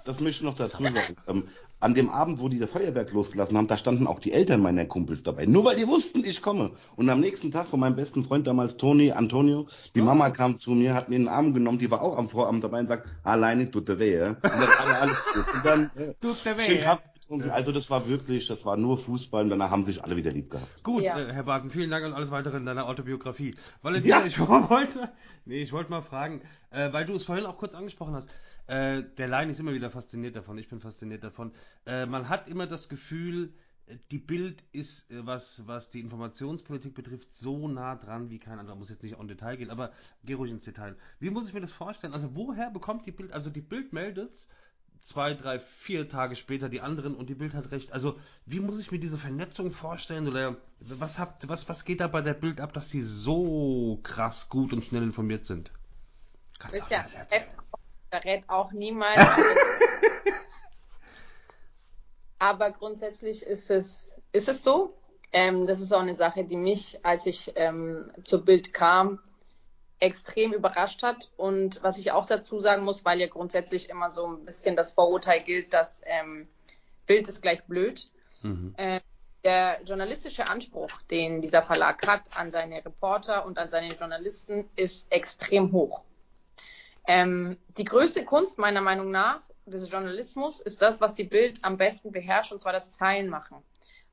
das, 0.04 0.20
möchte 0.20 0.28
ich, 0.28 0.42
noch 0.42 0.54
dazu 0.54 0.82
sagen. 0.82 1.16
Ähm, 1.26 1.44
an 1.80 1.94
dem 1.94 2.10
Abend, 2.10 2.38
wo 2.38 2.50
die 2.50 2.58
das 2.58 2.70
Feuerwerk 2.70 3.10
losgelassen 3.12 3.56
haben, 3.56 3.66
da 3.66 3.78
standen 3.78 4.06
auch 4.06 4.20
die 4.20 4.32
Eltern 4.32 4.60
meiner 4.60 4.84
Kumpels 4.84 5.22
dabei. 5.22 5.46
Nur 5.46 5.64
weil 5.64 5.76
die 5.76 5.88
wussten, 5.88 6.22
ich 6.24 6.42
komme. 6.42 6.72
Und 6.96 7.08
am 7.08 7.20
nächsten 7.20 7.50
Tag 7.50 7.68
von 7.68 7.80
meinem 7.80 7.96
besten 7.96 8.24
Freund 8.24 8.46
damals, 8.46 8.76
Toni, 8.76 9.12
Antonio, 9.12 9.66
die 9.94 10.02
Mama 10.02 10.28
kam 10.28 10.58
zu 10.58 10.72
mir, 10.72 10.92
hat 10.92 11.08
mir 11.08 11.16
in 11.16 11.22
den 11.22 11.28
Arm 11.28 11.54
genommen, 11.54 11.78
die 11.78 11.90
war 11.90 12.02
auch 12.02 12.18
am 12.18 12.28
Vorabend 12.28 12.62
dabei 12.62 12.80
und 12.80 12.88
sagt, 12.88 13.08
alleine 13.24 13.70
tut 13.70 13.88
der 13.88 13.98
weh. 13.98 14.18
Ja? 14.18 14.28
Und 14.28 14.38
dann, 14.42 14.94
alles 15.00 15.24
gut. 15.32 15.54
Und 15.54 15.64
dann, 15.64 15.90
tut 16.20 16.44
der 16.44 16.58
weh. 16.58 16.82
Ja? 16.82 16.98
Also 17.30 17.70
das 17.70 17.88
war 17.90 18.08
wirklich, 18.08 18.48
das 18.48 18.64
war 18.64 18.76
nur 18.76 18.98
Fußball 18.98 19.44
und 19.44 19.50
danach 19.50 19.70
haben 19.70 19.84
sich 19.84 20.02
alle 20.02 20.16
wieder 20.16 20.32
lieb 20.32 20.50
gehabt. 20.50 20.82
Gut, 20.82 21.02
ja. 21.02 21.18
äh, 21.18 21.32
Herr 21.32 21.44
Barton, 21.44 21.70
vielen 21.70 21.88
Dank 21.88 22.04
und 22.04 22.12
alles 22.12 22.32
weitere 22.32 22.56
in 22.56 22.66
deiner 22.66 22.88
Autobiografie. 22.88 23.54
Valentina, 23.82 24.20
ja. 24.20 24.26
ich 24.26 24.38
wollte, 24.40 25.08
nee, 25.44 25.62
ich 25.62 25.72
wollte 25.72 25.90
mal 25.90 26.02
fragen, 26.02 26.42
äh, 26.70 26.92
weil 26.92 27.06
du 27.06 27.14
es 27.14 27.24
vorhin 27.24 27.46
auch 27.46 27.56
kurz 27.56 27.74
angesprochen 27.74 28.14
hast. 28.14 28.28
Äh, 28.66 29.04
der 29.16 29.28
Line 29.28 29.52
ist 29.52 29.60
immer 29.60 29.72
wieder 29.72 29.90
fasziniert 29.90 30.34
davon, 30.34 30.58
ich 30.58 30.68
bin 30.68 30.80
fasziniert 30.80 31.22
davon. 31.22 31.52
Äh, 31.86 32.06
man 32.06 32.28
hat 32.28 32.48
immer 32.48 32.66
das 32.66 32.88
Gefühl, 32.88 33.52
äh, 33.86 33.96
die 34.10 34.18
Bild 34.18 34.64
ist, 34.72 35.08
äh, 35.12 35.24
was, 35.24 35.68
was 35.68 35.90
die 35.90 36.00
Informationspolitik 36.00 36.94
betrifft, 36.94 37.32
so 37.32 37.68
nah 37.68 37.94
dran 37.94 38.30
wie 38.30 38.40
kein 38.40 38.58
anderer. 38.58 38.74
Muss 38.74 38.90
jetzt 38.90 39.04
nicht 39.04 39.16
on 39.16 39.28
Detail 39.28 39.56
gehen, 39.56 39.70
aber 39.70 39.92
geh 40.24 40.34
ruhig 40.34 40.50
ins 40.50 40.64
Detail. 40.64 40.96
Wie 41.20 41.30
muss 41.30 41.46
ich 41.46 41.54
mir 41.54 41.60
das 41.60 41.72
vorstellen? 41.72 42.12
Also 42.12 42.34
woher 42.34 42.70
bekommt 42.70 43.06
die 43.06 43.12
Bild, 43.12 43.32
also 43.32 43.50
die 43.50 43.60
Bild 43.60 43.92
meldet 43.92 44.48
zwei, 45.02 45.34
drei, 45.34 45.58
vier 45.58 46.08
Tage 46.08 46.36
später 46.36 46.68
die 46.68 46.80
anderen 46.80 47.14
und 47.14 47.28
die 47.28 47.34
Bild 47.34 47.54
hat 47.54 47.70
recht. 47.70 47.92
Also 47.92 48.18
wie 48.46 48.60
muss 48.60 48.78
ich 48.78 48.90
mir 48.90 48.98
diese 48.98 49.18
Vernetzung 49.18 49.72
vorstellen 49.72 50.28
oder 50.28 50.56
was 50.80 51.18
habt, 51.18 51.48
was, 51.48 51.68
was 51.68 51.84
geht 51.84 52.00
da 52.00 52.06
bei 52.06 52.22
der 52.22 52.34
Bild 52.34 52.60
ab, 52.60 52.72
dass 52.72 52.90
sie 52.90 53.02
so 53.02 54.00
krass 54.02 54.48
gut 54.48 54.72
und 54.72 54.84
schnell 54.84 55.02
informiert 55.02 55.46
sind? 55.46 55.70
Kannst 56.58 56.90
du 56.90 56.94
ja 56.94 57.04
verrät 58.10 58.44
auch 58.48 58.72
niemand. 58.72 59.16
Aber 62.38 62.72
grundsätzlich 62.72 63.42
ist 63.44 63.70
es, 63.70 64.16
ist 64.32 64.48
es 64.48 64.62
so. 64.62 64.94
Ähm, 65.32 65.66
das 65.66 65.80
ist 65.80 65.92
auch 65.92 66.00
eine 66.00 66.14
Sache, 66.14 66.44
die 66.44 66.56
mich, 66.56 66.98
als 67.04 67.26
ich 67.26 67.52
ähm, 67.54 68.10
zur 68.24 68.44
Bild 68.44 68.72
kam, 68.72 69.20
extrem 70.00 70.52
überrascht 70.52 71.02
hat. 71.02 71.30
Und 71.36 71.82
was 71.82 71.98
ich 71.98 72.10
auch 72.12 72.26
dazu 72.26 72.58
sagen 72.60 72.84
muss, 72.84 73.04
weil 73.04 73.20
ja 73.20 73.28
grundsätzlich 73.28 73.88
immer 73.90 74.10
so 74.10 74.26
ein 74.26 74.44
bisschen 74.44 74.76
das 74.76 74.92
Vorurteil 74.92 75.42
gilt, 75.42 75.72
dass 75.72 76.02
ähm, 76.06 76.48
Bild 77.06 77.28
ist 77.28 77.42
gleich 77.42 77.62
blöd. 77.64 78.10
Mhm. 78.42 78.74
Äh, 78.76 79.00
der 79.44 79.80
journalistische 79.84 80.48
Anspruch, 80.48 80.90
den 81.10 81.40
dieser 81.40 81.62
Verlag 81.62 82.06
hat 82.06 82.36
an 82.36 82.50
seine 82.50 82.84
Reporter 82.84 83.46
und 83.46 83.58
an 83.58 83.68
seine 83.68 83.94
Journalisten, 83.94 84.68
ist 84.76 85.10
extrem 85.10 85.72
hoch. 85.72 86.02
Ähm, 87.06 87.56
die 87.78 87.84
größte 87.84 88.24
Kunst 88.24 88.58
meiner 88.58 88.82
Meinung 88.82 89.10
nach 89.10 89.40
des 89.64 89.90
Journalismus 89.90 90.60
ist 90.60 90.82
das, 90.82 91.00
was 91.00 91.14
die 91.14 91.24
Bild 91.24 91.64
am 91.64 91.76
besten 91.76 92.12
beherrscht, 92.12 92.52
und 92.52 92.60
zwar 92.60 92.72
das 92.72 92.90
Zeilenmachen. 92.90 93.58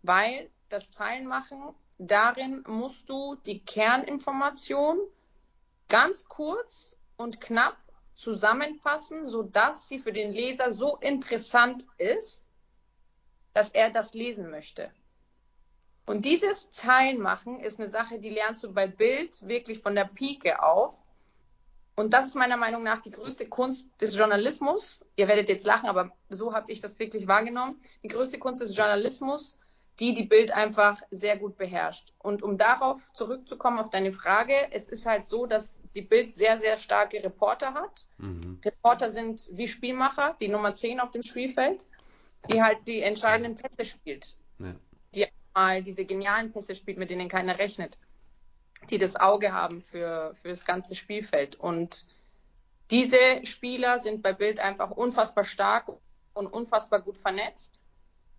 Weil 0.02 0.50
das 0.70 0.90
Zeilenmachen, 0.92 1.74
darin 1.98 2.64
musst 2.68 3.10
du 3.10 3.36
die 3.46 3.60
Kerninformation 3.60 5.00
ganz 5.90 6.28
kurz 6.28 6.98
und 7.18 7.42
knapp 7.42 7.78
zusammenfassen, 8.14 9.26
sodass 9.26 9.88
sie 9.88 10.00
für 10.00 10.14
den 10.14 10.32
Leser 10.32 10.72
so 10.72 10.98
interessant 10.98 11.86
ist, 11.98 12.48
dass 13.54 13.72
er 13.72 13.92
das 13.92 14.14
lesen 14.14 14.50
möchte. 14.50 14.92
Und 16.06 16.24
dieses 16.24 16.72
Zeilenmachen 16.72 17.60
ist 17.60 17.80
eine 17.80 17.90
Sache, 17.90 18.20
die 18.20 18.30
lernst 18.30 18.64
du 18.64 18.74
bei 18.74 18.88
Bild 18.88 19.48
wirklich 19.48 19.80
von 19.80 19.94
der 19.94 20.06
Pike 20.06 20.64
auf. 20.64 20.96
Und 21.96 22.14
das 22.14 22.28
ist 22.28 22.36
meiner 22.36 22.58
Meinung 22.58 22.84
nach 22.84 23.02
die 23.02 23.12
größte 23.12 23.50
Kunst 23.50 23.90
des 24.00 24.16
Journalismus. 24.16 25.06
Ihr 25.16 25.28
werdet 25.28 25.50
jetzt 25.50 25.66
lachen, 25.66 25.90
aber 25.90 26.12
so 26.30 26.54
habe 26.54 26.72
ich 26.72 26.80
das 26.80 27.00
wirklich 27.00 27.28
wahrgenommen. 27.28 27.82
Die 28.04 28.08
größte 28.08 28.40
Kunst 28.40 28.62
des 28.62 28.78
Journalismus, 28.78 29.58
die 30.00 30.14
die 30.14 30.24
Bild 30.24 30.52
einfach 30.52 31.02
sehr 31.10 31.38
gut 31.38 31.58
beherrscht. 31.58 32.14
Und 32.20 32.44
um 32.44 32.58
darauf 32.58 33.12
zurückzukommen 33.14 33.80
auf 33.80 33.90
deine 33.90 34.14
Frage, 34.14 34.54
es 34.72 34.90
ist 34.90 35.06
halt 35.08 35.26
so, 35.26 35.48
dass 35.48 35.82
die 35.96 36.02
Bild 36.02 36.32
sehr, 36.32 36.58
sehr 36.58 36.78
starke 36.78 37.24
Reporter 37.24 37.74
hat. 37.74 38.06
Mhm. 38.18 38.60
Reporter 38.64 39.10
sind 39.10 39.50
wie 39.52 39.68
Spielmacher, 39.68 40.36
die 40.40 40.50
Nummer 40.50 40.76
10 40.76 41.00
auf 41.00 41.12
dem 41.12 41.24
Spielfeld, 41.24 41.86
die 42.52 42.62
halt 42.62 42.80
die 42.88 43.02
entscheidenden 43.02 43.56
Pässe 43.56 43.86
spielt. 43.86 44.38
Ja. 44.60 44.76
Die 45.16 45.26
mal 45.56 45.82
diese 45.82 46.06
genialen 46.06 46.52
Pässe 46.52 46.76
spielt, 46.76 47.00
mit 47.00 47.10
denen 47.10 47.28
keiner 47.28 47.58
rechnet. 47.58 47.98
Die 48.92 49.00
das 49.00 49.16
Auge 49.16 49.54
haben 49.54 49.82
für, 49.82 50.36
für 50.36 50.50
das 50.50 50.64
ganze 50.64 50.94
Spielfeld. 50.94 51.56
Und 51.56 52.06
diese 52.92 53.44
Spieler 53.44 53.98
sind 53.98 54.22
bei 54.22 54.34
Bild 54.34 54.60
einfach 54.60 54.92
unfassbar 54.92 55.44
stark 55.44 55.92
und 56.36 56.46
unfassbar 56.46 57.02
gut 57.02 57.18
vernetzt 57.18 57.84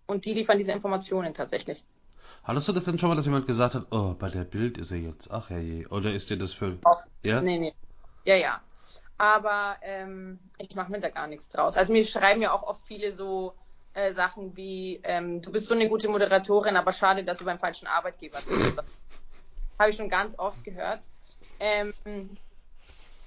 und 0.09 0.25
die 0.25 0.33
liefern 0.33 0.57
diese 0.57 0.71
Informationen 0.71 1.33
tatsächlich. 1.33 1.83
Hattest 2.43 2.67
du 2.67 2.73
das 2.73 2.85
denn 2.85 2.97
schon 2.97 3.09
mal, 3.09 3.15
dass 3.15 3.25
jemand 3.25 3.47
gesagt 3.47 3.75
hat, 3.75 3.85
oh, 3.91 4.15
bei 4.17 4.29
der 4.29 4.43
Bild 4.43 4.77
ist 4.77 4.91
er 4.91 4.97
jetzt, 4.97 5.29
ach 5.29 5.49
herrje, 5.49 5.87
oder 5.89 6.13
ist 6.13 6.29
dir 6.29 6.37
das 6.37 6.53
für... 6.53 6.77
Auch, 6.83 7.03
ja? 7.21 7.41
Nee, 7.41 7.59
nee. 7.59 7.73
Ja, 8.25 8.35
ja. 8.35 8.61
Aber 9.17 9.77
ähm, 9.81 10.39
ich 10.57 10.75
mache 10.75 10.91
mir 10.91 10.99
da 10.99 11.09
gar 11.09 11.27
nichts 11.27 11.49
draus. 11.49 11.75
Also 11.75 11.93
mir 11.93 12.03
schreiben 12.03 12.41
ja 12.41 12.53
auch 12.53 12.63
oft 12.63 12.81
viele 12.85 13.11
so 13.11 13.53
äh, 13.93 14.13
Sachen 14.13 14.55
wie, 14.55 14.99
ähm, 15.03 15.41
du 15.41 15.51
bist 15.51 15.67
so 15.67 15.75
eine 15.75 15.89
gute 15.89 16.07
Moderatorin, 16.07 16.77
aber 16.77 16.93
schade, 16.93 17.23
dass 17.23 17.37
du 17.37 17.45
beim 17.45 17.59
falschen 17.59 17.87
Arbeitgeber 17.87 18.39
bist. 18.47 18.77
Habe 19.79 19.89
ich 19.89 19.95
schon 19.95 20.09
ganz 20.09 20.39
oft 20.39 20.63
gehört. 20.63 21.01
Ähm, 21.59 21.93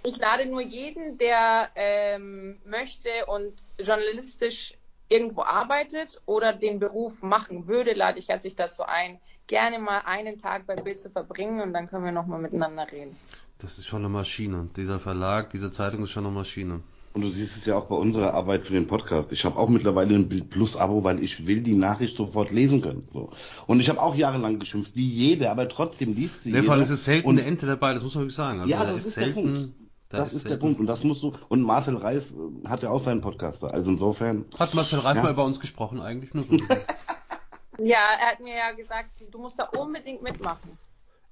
ich 0.02 0.16
lade 0.16 0.46
nur 0.46 0.62
jeden, 0.62 1.18
der 1.18 1.70
ähm, 1.76 2.60
möchte 2.64 3.10
und 3.26 3.54
journalistisch 3.78 4.74
irgendwo 5.12 5.42
arbeitet 5.42 6.20
oder 6.26 6.52
den 6.52 6.78
Beruf 6.78 7.22
machen 7.22 7.68
würde, 7.68 7.92
lade 7.92 8.18
ich 8.18 8.28
herzlich 8.28 8.56
dazu 8.56 8.84
ein, 8.84 9.18
gerne 9.46 9.78
mal 9.78 10.02
einen 10.06 10.38
Tag 10.38 10.66
bei 10.66 10.76
Bild 10.76 10.98
zu 10.98 11.10
verbringen 11.10 11.60
und 11.60 11.72
dann 11.72 11.88
können 11.88 12.04
wir 12.04 12.12
nochmal 12.12 12.40
miteinander 12.40 12.90
reden. 12.90 13.14
Das 13.58 13.78
ist 13.78 13.86
schon 13.86 14.00
eine 14.00 14.08
Maschine. 14.08 14.68
Dieser 14.76 14.98
Verlag, 14.98 15.50
diese 15.50 15.70
Zeitung 15.70 16.02
ist 16.02 16.10
schon 16.10 16.26
eine 16.26 16.34
Maschine. 16.34 16.80
Und 17.14 17.20
du 17.20 17.28
siehst 17.28 17.58
es 17.58 17.66
ja 17.66 17.76
auch 17.76 17.84
bei 17.84 17.94
unserer 17.94 18.32
Arbeit 18.32 18.64
für 18.64 18.72
den 18.72 18.86
Podcast. 18.86 19.32
Ich 19.32 19.44
habe 19.44 19.58
auch 19.58 19.68
mittlerweile 19.68 20.14
ein 20.14 20.30
Bild 20.30 20.48
Plus 20.48 20.76
Abo, 20.76 21.04
weil 21.04 21.22
ich 21.22 21.46
will 21.46 21.60
die 21.60 21.74
Nachricht 21.74 22.16
sofort 22.16 22.50
lesen 22.50 22.80
können. 22.80 23.06
So. 23.10 23.30
Und 23.66 23.80
ich 23.80 23.90
habe 23.90 24.00
auch 24.00 24.14
jahrelang 24.14 24.58
geschimpft, 24.58 24.96
wie 24.96 25.08
jede, 25.08 25.50
aber 25.50 25.68
trotzdem 25.68 26.14
liest 26.14 26.44
sie. 26.44 26.48
In 26.48 26.54
dem 26.54 26.64
Fall 26.64 26.80
ist 26.80 26.88
es 26.88 27.04
selten 27.04 27.28
und, 27.28 27.38
eine 27.38 27.46
Ente 27.46 27.66
dabei, 27.66 27.92
das 27.92 28.02
muss 28.02 28.14
man 28.14 28.24
wirklich 28.24 28.36
sagen. 28.36 28.60
Also 28.60 28.70
ja, 28.70 28.84
das 28.84 28.96
ist, 28.96 29.06
ist 29.08 29.14
selten. 29.14 29.74
Das, 30.12 30.24
das 30.24 30.34
ist, 30.34 30.48
der 30.48 30.58
Punkt. 30.58 30.78
Und 30.78 30.86
das 30.86 31.02
musst 31.04 31.22
du. 31.22 31.32
Und 31.48 31.62
Marcel 31.62 31.96
Reif 31.96 32.30
äh, 32.30 32.68
hat 32.68 32.82
ja 32.82 32.90
auch 32.90 33.00
seinen 33.00 33.22
Podcast. 33.22 33.64
Also 33.64 33.90
insofern. 33.90 34.44
Hat 34.58 34.74
Marcel 34.74 34.98
Reif 34.98 35.16
ja. 35.16 35.22
mal 35.22 35.32
über 35.32 35.44
uns 35.44 35.58
gesprochen 35.58 36.00
eigentlich? 36.00 36.34
Nur 36.34 36.44
so. 36.44 36.52
ja, 37.78 37.98
er 38.20 38.32
hat 38.32 38.40
mir 38.40 38.54
ja 38.54 38.72
gesagt, 38.72 39.10
du 39.30 39.38
musst 39.38 39.58
da 39.58 39.64
unbedingt 39.64 40.22
mitmachen. 40.22 40.78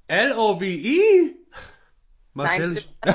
L-O-V-E? 0.06 1.34
Marcel. 2.32 2.82
Nein, 3.04 3.14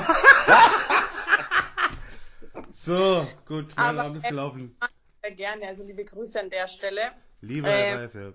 so, 2.70 3.26
gut, 3.46 3.74
mein 3.76 3.98
Abend 3.98 4.18
ist 4.18 4.28
gelaufen. 4.28 4.76
Sehr 5.22 5.32
gerne, 5.32 5.66
also 5.66 5.82
liebe 5.82 6.04
Grüße 6.04 6.40
an 6.40 6.48
der 6.48 6.68
Stelle. 6.68 7.10
Lieber 7.40 7.68
äh, 7.68 7.94
Reif, 7.94 8.14
ja. 8.14 8.32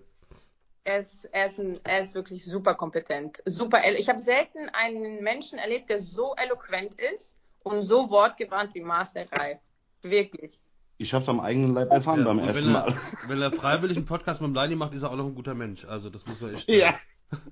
Er 0.84 1.00
ist, 1.00 1.26
er, 1.26 1.46
ist 1.46 1.60
ein, 1.60 1.80
er 1.84 2.00
ist 2.00 2.16
wirklich 2.16 2.46
super 2.46 2.74
kompetent. 2.74 3.42
Super. 3.46 3.80
Ich 3.98 4.10
habe 4.10 4.20
selten 4.20 4.70
einen 4.74 5.22
Menschen 5.24 5.60
erlebt, 5.60 5.90
der 5.90 6.00
so 6.00 6.34
eloquent 6.36 6.96
ist 6.96 7.40
und 7.64 7.84
so 7.84 8.10
wortgewandt 8.10 8.74
wie 8.74 8.82
Marcel 8.82 9.28
Reif. 9.32 9.60
Wirklich. 10.02 10.60
Ich 10.98 11.14
habe 11.14 11.24
es 11.24 11.30
am 11.30 11.40
eigenen 11.40 11.74
Leib 11.74 11.92
erfahren 11.92 12.20
ja, 12.20 12.26
beim 12.26 12.40
ersten 12.40 12.66
wenn 12.66 12.72
Mal. 12.72 12.88
Er, 12.88 12.96
wenn 13.28 13.42
er 13.42 13.52
freiwillig 13.52 13.98
einen 13.98 14.06
Podcast 14.06 14.42
mit 14.42 14.50
dem 14.50 14.56
Leini 14.56 14.76
macht, 14.76 14.94
ist 14.94 15.04
er 15.04 15.12
auch 15.12 15.16
noch 15.16 15.26
ein 15.26 15.36
guter 15.36 15.54
Mensch. 15.54 15.86
Also 15.86 16.10
das 16.10 16.26
muss 16.26 16.42
man 16.42 16.56
echt. 16.56 16.70
Ja. 16.70 16.94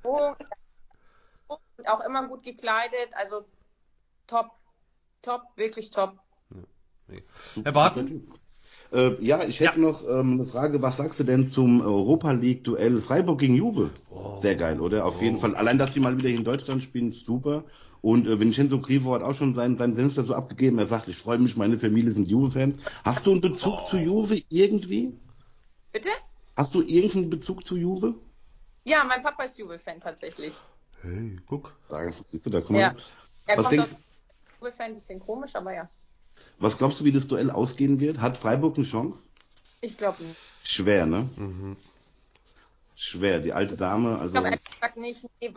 Und 0.03 0.35
auch 1.87 2.01
immer 2.05 2.27
gut 2.27 2.43
gekleidet. 2.43 3.09
Also 3.13 3.45
top. 4.27 4.51
Top, 5.21 5.43
wirklich 5.55 5.89
top. 5.89 6.17
Ja. 6.49 6.57
Nee. 7.07 7.23
Herr 7.63 7.71
Barton? 7.71 8.31
Äh, 8.91 9.23
ja, 9.23 9.43
ich 9.43 9.59
hätte 9.59 9.79
ja. 9.79 9.85
noch 9.85 10.03
ähm, 10.03 10.33
eine 10.33 10.45
Frage. 10.45 10.81
Was 10.81 10.97
sagst 10.97 11.19
du 11.19 11.23
denn 11.23 11.47
zum 11.47 11.81
Europa 11.81 12.31
League 12.31 12.63
Duell 12.63 13.01
Freiburg 13.01 13.39
gegen 13.39 13.55
Juve? 13.55 13.91
Oh. 14.09 14.37
Sehr 14.37 14.55
geil, 14.55 14.79
oder? 14.79 15.05
Auf 15.05 15.19
oh. 15.19 15.23
jeden 15.23 15.39
Fall. 15.39 15.55
Allein, 15.55 15.77
dass 15.77 15.93
sie 15.93 15.99
mal 15.99 16.17
wieder 16.17 16.29
hier 16.29 16.39
in 16.39 16.43
Deutschland 16.43 16.83
spielen, 16.83 17.11
super. 17.11 17.63
Und 18.01 18.27
äh, 18.27 18.39
Vincenzo 18.39 18.79
Grivo 18.79 19.13
hat 19.13 19.21
auch 19.21 19.35
schon 19.35 19.53
seinen, 19.53 19.77
seinen 19.77 19.95
Senf 19.95 20.15
dazu 20.15 20.33
abgegeben. 20.33 20.79
Er 20.79 20.87
sagt, 20.87 21.07
ich 21.07 21.17
freue 21.17 21.37
mich, 21.37 21.57
meine 21.57 21.77
Familie 21.77 22.11
sind 22.11 22.27
Juve-Fans. 22.27 22.83
Hast 23.03 23.25
du 23.25 23.31
einen 23.31 23.41
Bezug 23.41 23.79
oh. 23.83 23.85
zu 23.85 23.97
Juve 23.97 24.41
irgendwie? 24.49 25.13
Bitte? 25.91 26.09
Hast 26.55 26.73
du 26.73 26.81
irgendeinen 26.81 27.29
Bezug 27.29 27.67
zu 27.67 27.75
Juve? 27.75 28.15
Ja, 28.85 29.03
mein 29.03 29.21
Papa 29.21 29.43
ist 29.43 29.59
Juve-Fan 29.59 29.99
tatsächlich. 29.99 30.53
Hey, 31.01 31.37
guck. 31.45 31.75
Da, 31.89 32.07
siehst 32.29 32.45
du, 32.45 32.49
da 32.49 32.61
komm 32.61 32.77
mal. 32.77 32.81
Ja. 32.81 32.95
Er 33.45 33.57
Was 33.57 33.65
kommt 33.65 33.79
denkst... 33.79 33.93
aus 33.93 33.97
Juve-Fan, 34.61 34.85
ein 34.87 34.93
bisschen 34.95 35.19
komisch, 35.19 35.55
aber 35.55 35.73
ja. 35.73 35.89
Was 36.57 36.77
glaubst 36.77 36.99
du, 36.99 37.05
wie 37.05 37.11
das 37.11 37.27
Duell 37.27 37.51
ausgehen 37.51 37.99
wird? 37.99 38.19
Hat 38.19 38.37
Freiburg 38.37 38.77
eine 38.77 38.85
Chance? 38.85 39.19
Ich 39.81 39.97
glaube 39.97 40.21
nicht. 40.23 40.37
Schwer, 40.63 41.05
ne? 41.05 41.29
Mhm. 41.35 41.77
Schwer, 42.95 43.39
die 43.39 43.53
alte 43.53 43.77
Dame. 43.77 44.17
Also... 44.17 44.25
Ich 44.25 44.31
glaube 44.31 44.47
ehrlich 44.47 44.63
gesagt 44.63 44.97
nicht. 44.97 45.25
Nee, 45.39 45.53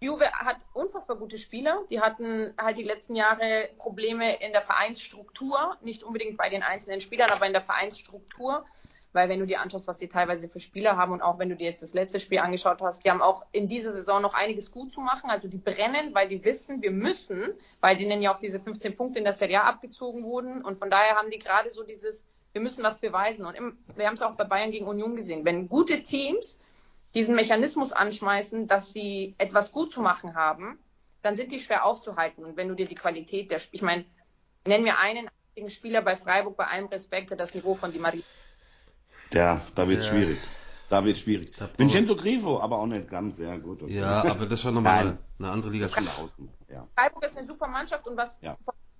Juve 0.00 0.30
hat 0.30 0.58
unfassbar 0.74 1.16
gute 1.16 1.38
Spieler. 1.38 1.80
Die 1.90 2.00
hatten 2.00 2.54
halt 2.60 2.78
die 2.78 2.84
letzten 2.84 3.16
Jahre 3.16 3.68
Probleme 3.78 4.40
in 4.40 4.52
der 4.52 4.62
Vereinsstruktur, 4.62 5.76
nicht 5.80 6.04
unbedingt 6.04 6.36
bei 6.36 6.48
den 6.48 6.62
einzelnen 6.62 7.00
Spielern, 7.00 7.30
aber 7.30 7.46
in 7.46 7.52
der 7.52 7.64
Vereinsstruktur. 7.64 8.64
Weil 9.12 9.28
wenn 9.28 9.40
du 9.40 9.46
dir 9.46 9.60
anschaust, 9.60 9.88
was 9.88 9.98
die 9.98 10.08
teilweise 10.08 10.48
für 10.48 10.60
Spieler 10.60 10.96
haben 10.96 11.12
und 11.12 11.22
auch 11.22 11.38
wenn 11.38 11.48
du 11.48 11.56
dir 11.56 11.64
jetzt 11.64 11.82
das 11.82 11.94
letzte 11.94 12.20
Spiel 12.20 12.38
angeschaut 12.38 12.82
hast, 12.82 13.04
die 13.04 13.10
haben 13.10 13.22
auch 13.22 13.44
in 13.52 13.66
dieser 13.66 13.92
Saison 13.92 14.20
noch 14.20 14.34
einiges 14.34 14.70
gut 14.70 14.90
zu 14.90 15.00
machen. 15.00 15.30
Also 15.30 15.48
die 15.48 15.56
brennen, 15.56 16.14
weil 16.14 16.28
die 16.28 16.44
wissen, 16.44 16.82
wir 16.82 16.90
müssen, 16.90 17.54
weil 17.80 17.96
denen 17.96 18.20
ja 18.20 18.34
auch 18.34 18.38
diese 18.38 18.60
15 18.60 18.96
Punkte 18.96 19.18
in 19.18 19.24
der 19.24 19.32
Serie 19.32 19.62
A 19.62 19.68
abgezogen 19.68 20.24
wurden. 20.24 20.62
Und 20.62 20.76
von 20.76 20.90
daher 20.90 21.16
haben 21.16 21.30
die 21.30 21.38
gerade 21.38 21.70
so 21.70 21.82
dieses, 21.82 22.28
wir 22.52 22.60
müssen 22.60 22.82
was 22.82 22.98
beweisen. 22.98 23.46
Und 23.46 23.54
im, 23.54 23.78
wir 23.96 24.06
haben 24.06 24.14
es 24.14 24.22
auch 24.22 24.34
bei 24.34 24.44
Bayern 24.44 24.72
gegen 24.72 24.86
Union 24.86 25.16
gesehen. 25.16 25.44
Wenn 25.44 25.68
gute 25.68 26.02
Teams 26.02 26.60
diesen 27.14 27.34
Mechanismus 27.34 27.92
anschmeißen, 27.92 28.66
dass 28.66 28.92
sie 28.92 29.34
etwas 29.38 29.72
gut 29.72 29.90
zu 29.90 30.02
machen 30.02 30.34
haben, 30.34 30.78
dann 31.22 31.34
sind 31.34 31.50
die 31.50 31.60
schwer 31.60 31.86
aufzuhalten. 31.86 32.44
Und 32.44 32.58
wenn 32.58 32.68
du 32.68 32.74
dir 32.74 32.86
die 32.86 32.94
Qualität 32.94 33.50
der, 33.50 33.60
ich 33.72 33.80
meine, 33.80 34.04
nenn 34.66 34.82
mir 34.82 34.98
einen 34.98 35.30
Spieler 35.68 36.02
bei 36.02 36.14
Freiburg 36.14 36.58
bei 36.58 36.66
allem 36.66 36.86
Respekt, 36.86 37.30
der 37.30 37.38
das 37.38 37.54
Niveau 37.54 37.74
von 37.74 37.90
Di 37.90 37.98
Maria 37.98 38.22
ja, 39.32 39.60
da 39.74 39.88
wird 39.88 40.02
ja. 40.04 40.10
schwierig. 40.10 40.38
Da 40.88 41.04
wird 41.04 41.18
schwierig. 41.18 41.52
Da 41.58 41.68
Vincenzo 41.76 42.16
Grifo, 42.16 42.60
aber 42.60 42.78
auch 42.78 42.86
nicht 42.86 43.10
ganz, 43.10 43.36
sehr 43.36 43.58
gut. 43.58 43.82
Okay. 43.82 43.98
Ja, 43.98 44.24
aber 44.24 44.46
das 44.46 44.54
ist 44.54 44.62
schon 44.62 44.74
nochmal 44.74 45.00
eine, 45.00 45.18
eine, 45.38 45.50
andere 45.50 45.70
Liga. 45.70 45.86
Außen, 45.86 46.48
ja. 46.68 46.88
Freiburg 46.94 47.24
ist 47.24 47.36
eine 47.36 47.44
super 47.46 47.68
Mannschaft 47.68 48.06
und 48.06 48.16
was 48.16 48.38
ja. 48.40 48.56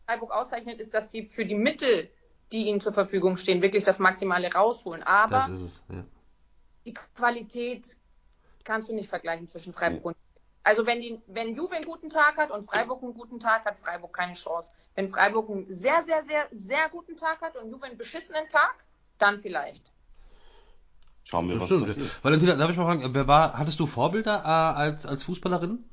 Freiburg 0.06 0.30
auszeichnet, 0.32 0.80
ist, 0.80 0.92
dass 0.92 1.10
sie 1.10 1.24
für 1.26 1.46
die 1.46 1.54
Mittel, 1.54 2.10
die 2.52 2.66
ihnen 2.66 2.80
zur 2.80 2.92
Verfügung 2.92 3.38
stehen, 3.38 3.62
wirklich 3.62 3.84
das 3.84 3.98
Maximale 3.98 4.52
rausholen. 4.52 5.02
Aber 5.02 5.48
es, 5.50 5.82
ja. 5.88 6.04
die 6.84 6.94
Qualität 6.94 7.86
kannst 8.64 8.90
du 8.90 8.94
nicht 8.94 9.08
vergleichen 9.08 9.46
zwischen 9.48 9.72
Freiburg 9.72 10.04
und 10.04 10.16
also 10.64 10.84
wenn, 10.84 11.00
die, 11.00 11.18
wenn 11.28 11.54
Juve 11.54 11.76
einen 11.76 11.86
guten 11.86 12.10
Tag 12.10 12.36
hat 12.36 12.50
und 12.50 12.62
Freiburg 12.62 13.02
einen 13.02 13.14
guten 13.14 13.40
Tag, 13.40 13.64
hat 13.64 13.78
Freiburg 13.78 14.12
keine 14.12 14.34
Chance. 14.34 14.70
Wenn 14.94 15.08
Freiburg 15.08 15.48
einen 15.48 15.72
sehr, 15.72 16.02
sehr, 16.02 16.20
sehr, 16.20 16.46
sehr 16.50 16.90
guten 16.90 17.16
Tag 17.16 17.40
hat 17.40 17.56
und 17.56 17.70
Juve 17.70 17.86
einen 17.86 17.96
beschissenen 17.96 18.46
Tag, 18.50 18.74
dann 19.16 19.40
vielleicht. 19.40 19.92
Schauen 21.30 21.46
wir, 21.48 21.54
das 21.54 21.62
was 21.62 21.68
stimmt. 21.68 21.86
passiert. 21.88 22.24
Valentina, 22.24 22.54
darf 22.56 22.70
ich 22.70 22.76
mal 22.76 22.84
fragen, 22.86 23.14
wer 23.14 23.26
war, 23.28 23.58
hattest 23.58 23.78
du 23.80 23.86
Vorbilder 23.86 24.42
äh, 24.44 24.48
als, 24.48 25.04
als 25.04 25.22
Fußballerin? 25.24 25.84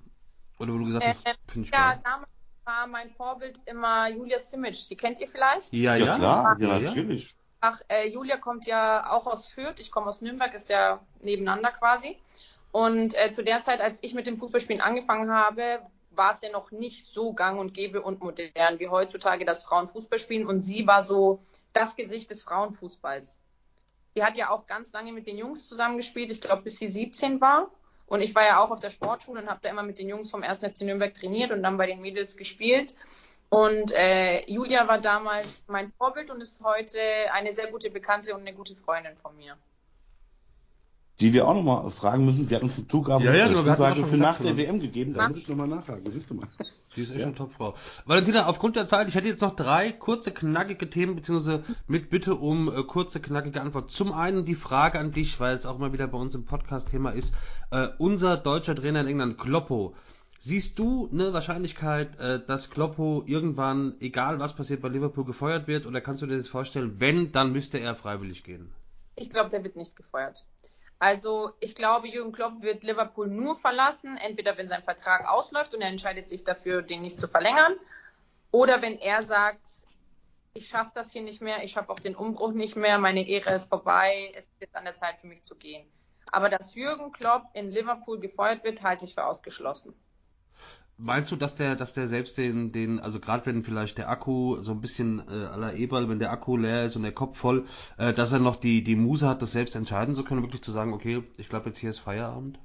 Oder 0.59 0.73
wo 0.73 0.77
du 0.77 0.85
gesagt 0.85 1.05
hast, 1.05 1.27
äh, 1.27 1.33
finde 1.47 1.67
ich 1.67 1.73
Ja, 1.73 1.93
geil. 1.93 2.01
damals 2.03 2.29
war 2.63 2.87
mein 2.87 3.09
Vorbild 3.09 3.59
immer 3.65 4.09
Julia 4.09 4.39
Simic. 4.39 4.87
Die 4.87 4.95
kennt 4.95 5.19
ihr 5.19 5.27
vielleicht? 5.27 5.75
Ja, 5.75 5.95
ja. 5.95 6.05
Ja, 6.05 6.17
klar, 6.17 6.57
ja, 6.59 6.79
natürlich. 6.79 7.35
Ach, 7.59 7.81
äh, 7.89 8.07
Julia 8.07 8.37
kommt 8.37 8.65
ja 8.65 9.11
auch 9.11 9.27
aus 9.27 9.45
Fürth. 9.45 9.79
Ich 9.79 9.91
komme 9.91 10.07
aus 10.07 10.21
Nürnberg, 10.21 10.53
ist 10.53 10.69
ja 10.69 11.01
nebeneinander 11.21 11.71
quasi. 11.71 12.17
Und 12.71 13.13
äh, 13.15 13.31
zu 13.31 13.43
der 13.43 13.61
Zeit, 13.61 13.81
als 13.81 14.01
ich 14.03 14.13
mit 14.13 14.27
dem 14.27 14.37
Fußballspielen 14.37 14.81
angefangen 14.81 15.31
habe, 15.31 15.81
war 16.11 16.31
es 16.31 16.41
ja 16.41 16.51
noch 16.51 16.71
nicht 16.71 17.05
so 17.05 17.33
gang 17.33 17.59
und 17.59 17.73
gäbe 17.73 18.01
und 18.01 18.21
modern 18.21 18.79
wie 18.79 18.87
heutzutage, 18.87 19.43
dass 19.43 19.63
Frauen 19.63 19.87
Fußball 19.87 20.19
spielen. 20.19 20.47
Und 20.47 20.63
sie 20.63 20.87
war 20.87 21.01
so 21.01 21.43
das 21.73 21.95
Gesicht 21.97 22.31
des 22.31 22.41
Frauenfußballs. 22.41 23.41
Die 24.15 24.23
hat 24.23 24.37
ja 24.37 24.49
auch 24.49 24.65
ganz 24.65 24.93
lange 24.93 25.11
mit 25.11 25.27
den 25.27 25.37
Jungs 25.37 25.67
zusammengespielt, 25.67 26.31
ich 26.31 26.41
glaube 26.41 26.63
bis 26.63 26.77
sie 26.77 26.87
17 26.87 27.41
war. 27.41 27.69
Und 28.07 28.21
ich 28.21 28.35
war 28.35 28.45
ja 28.45 28.59
auch 28.63 28.71
auf 28.71 28.79
der 28.79 28.91
Sportschule 28.91 29.41
und 29.41 29.49
habe 29.49 29.59
da 29.63 29.69
immer 29.69 29.83
mit 29.83 29.97
den 29.97 30.07
Jungs 30.07 30.29
vom 30.29 30.43
1. 30.43 30.59
FC 30.59 30.81
Nürnberg 30.81 31.13
trainiert 31.13 31.51
und 31.51 31.63
dann 31.63 31.77
bei 31.77 31.87
den 31.87 32.01
Mädels 32.01 32.37
gespielt. 32.37 32.93
Und 33.49 33.91
äh, 33.91 34.49
Julia 34.49 34.87
war 34.87 34.99
damals 34.99 35.63
mein 35.67 35.91
Vorbild 35.97 36.29
und 36.29 36.41
ist 36.41 36.63
heute 36.63 36.99
eine 37.33 37.51
sehr 37.51 37.71
gute 37.71 37.89
Bekannte 37.89 38.33
und 38.35 38.41
eine 38.41 38.53
gute 38.53 38.75
Freundin 38.75 39.15
von 39.17 39.35
mir. 39.37 39.57
die 41.19 41.33
wir 41.33 41.47
auch 41.47 41.53
nochmal 41.53 41.89
fragen 41.89 42.25
müssen. 42.25 42.47
Sie 42.47 42.55
hat 42.55 42.63
uns 42.63 42.77
eine 42.77 42.87
Zugabe, 42.87 43.23
ja, 43.23 43.33
ja, 43.33 43.45
eine 43.45 43.55
genau, 43.55 43.71
Zusage 43.71 44.05
für 44.05 44.17
nach 44.17 44.39
der 44.41 44.57
WM 44.57 44.79
gegeben. 44.79 45.13
Da 45.13 45.29
muss 45.29 45.39
ich 45.39 45.47
nochmal 45.47 45.67
nachhaken. 45.67 46.11
Siehst 46.11 46.29
du 46.29 46.35
mal. 46.35 46.47
Die 46.95 47.01
ist 47.01 47.11
echt 47.11 47.21
ja. 47.21 47.25
eine 47.27 47.35
Topfrau. 47.35 47.75
Valentina, 48.05 48.45
aufgrund 48.45 48.75
der 48.75 48.87
Zeit, 48.87 49.07
ich 49.07 49.15
hätte 49.15 49.27
jetzt 49.27 49.41
noch 49.41 49.55
drei 49.55 49.91
kurze, 49.91 50.31
knackige 50.31 50.89
Themen, 50.89 51.15
beziehungsweise 51.15 51.63
mit 51.87 52.09
Bitte 52.09 52.35
um 52.35 52.69
äh, 52.69 52.83
kurze, 52.83 53.19
knackige 53.19 53.61
Antwort. 53.61 53.91
Zum 53.91 54.13
einen 54.13 54.45
die 54.45 54.55
Frage 54.55 54.99
an 54.99 55.11
dich, 55.11 55.39
weil 55.39 55.55
es 55.55 55.65
auch 55.65 55.77
mal 55.77 55.93
wieder 55.93 56.07
bei 56.07 56.17
uns 56.17 56.35
im 56.35 56.45
Podcast 56.45 56.89
Thema 56.89 57.11
ist. 57.11 57.33
Äh, 57.71 57.89
unser 57.97 58.37
deutscher 58.37 58.75
Trainer 58.75 59.01
in 59.01 59.07
England, 59.07 59.37
Kloppo. 59.37 59.95
Siehst 60.39 60.77
du 60.79 61.09
eine 61.11 61.33
Wahrscheinlichkeit, 61.33 62.19
äh, 62.19 62.45
dass 62.45 62.69
Kloppo 62.69 63.23
irgendwann, 63.25 63.95
egal 63.99 64.39
was 64.39 64.55
passiert, 64.55 64.81
bei 64.81 64.89
Liverpool 64.89 65.25
gefeuert 65.25 65.67
wird? 65.67 65.85
Oder 65.85 66.01
kannst 66.01 66.21
du 66.21 66.27
dir 66.27 66.37
das 66.37 66.47
vorstellen, 66.47 66.99
wenn, 66.99 67.31
dann 67.31 67.51
müsste 67.51 67.79
er 67.79 67.95
freiwillig 67.95 68.43
gehen? 68.43 68.71
Ich 69.15 69.29
glaube, 69.29 69.49
der 69.49 69.63
wird 69.63 69.75
nicht 69.75 69.95
gefeuert. 69.95 70.45
Also 70.99 71.51
ich 71.59 71.75
glaube, 71.75 72.07
Jürgen 72.07 72.31
Klopp 72.31 72.61
wird 72.61 72.83
Liverpool 72.83 73.27
nur 73.27 73.55
verlassen, 73.55 74.17
entweder 74.17 74.57
wenn 74.57 74.69
sein 74.69 74.83
Vertrag 74.83 75.27
ausläuft 75.27 75.73
und 75.73 75.81
er 75.81 75.89
entscheidet 75.89 76.29
sich 76.29 76.43
dafür, 76.43 76.81
den 76.81 77.01
nicht 77.01 77.19
zu 77.19 77.27
verlängern, 77.27 77.75
oder 78.51 78.81
wenn 78.81 78.97
er 78.99 79.21
sagt, 79.21 79.67
ich 80.53 80.69
schaffe 80.69 80.91
das 80.95 81.11
hier 81.11 81.21
nicht 81.21 81.41
mehr, 81.41 81.63
ich 81.63 81.73
schaffe 81.73 81.89
auch 81.89 81.99
den 81.99 82.15
Umbruch 82.15 82.53
nicht 82.53 82.77
mehr, 82.77 82.97
meine 82.97 83.27
Ehre 83.27 83.53
ist 83.53 83.67
vorbei, 83.67 84.31
es 84.33 84.49
ist 84.59 84.75
an 84.75 84.85
der 84.85 84.93
Zeit 84.93 85.19
für 85.19 85.27
mich 85.27 85.43
zu 85.43 85.55
gehen. 85.55 85.85
Aber 86.31 86.49
dass 86.49 86.73
Jürgen 86.73 87.11
Klopp 87.11 87.43
in 87.53 87.71
Liverpool 87.71 88.19
gefeuert 88.19 88.63
wird, 88.63 88.81
halte 88.81 89.03
ich 89.03 89.13
für 89.13 89.25
ausgeschlossen. 89.25 89.93
Meinst 90.97 91.29
du, 91.29 91.35
dass 91.35 91.55
der, 91.55 91.75
dass 91.75 91.93
der 91.93 92.07
selbst 92.07 92.37
den, 92.37 92.71
den, 92.71 92.99
also 92.99 93.19
gerade 93.19 93.45
wenn 93.45 93.63
vielleicht 93.63 93.97
der 93.97 94.09
Akku 94.09 94.61
so 94.61 94.71
ein 94.71 94.79
bisschen 94.79 95.19
äh, 95.29 95.45
aller 95.47 95.73
Eberl, 95.73 96.07
wenn 96.07 96.19
der 96.19 96.31
Akku 96.31 96.55
leer 96.55 96.85
ist 96.85 96.95
und 96.95 97.03
der 97.03 97.11
Kopf 97.11 97.37
voll, 97.37 97.65
äh, 97.97 98.13
dass 98.13 98.31
er 98.31 98.39
noch 98.39 98.55
die, 98.55 98.81
die 98.81 98.95
Muse 98.95 99.27
hat, 99.27 99.41
das 99.41 99.51
selbst 99.51 99.75
entscheiden 99.75 100.15
zu 100.15 100.23
können, 100.23 100.41
wirklich 100.41 100.61
zu 100.63 100.71
sagen, 100.71 100.93
okay, 100.93 101.23
ich 101.35 101.49
glaube 101.49 101.67
jetzt 101.67 101.79
hier 101.79 101.89
ist 101.89 101.99
Feierabend? 101.99 102.59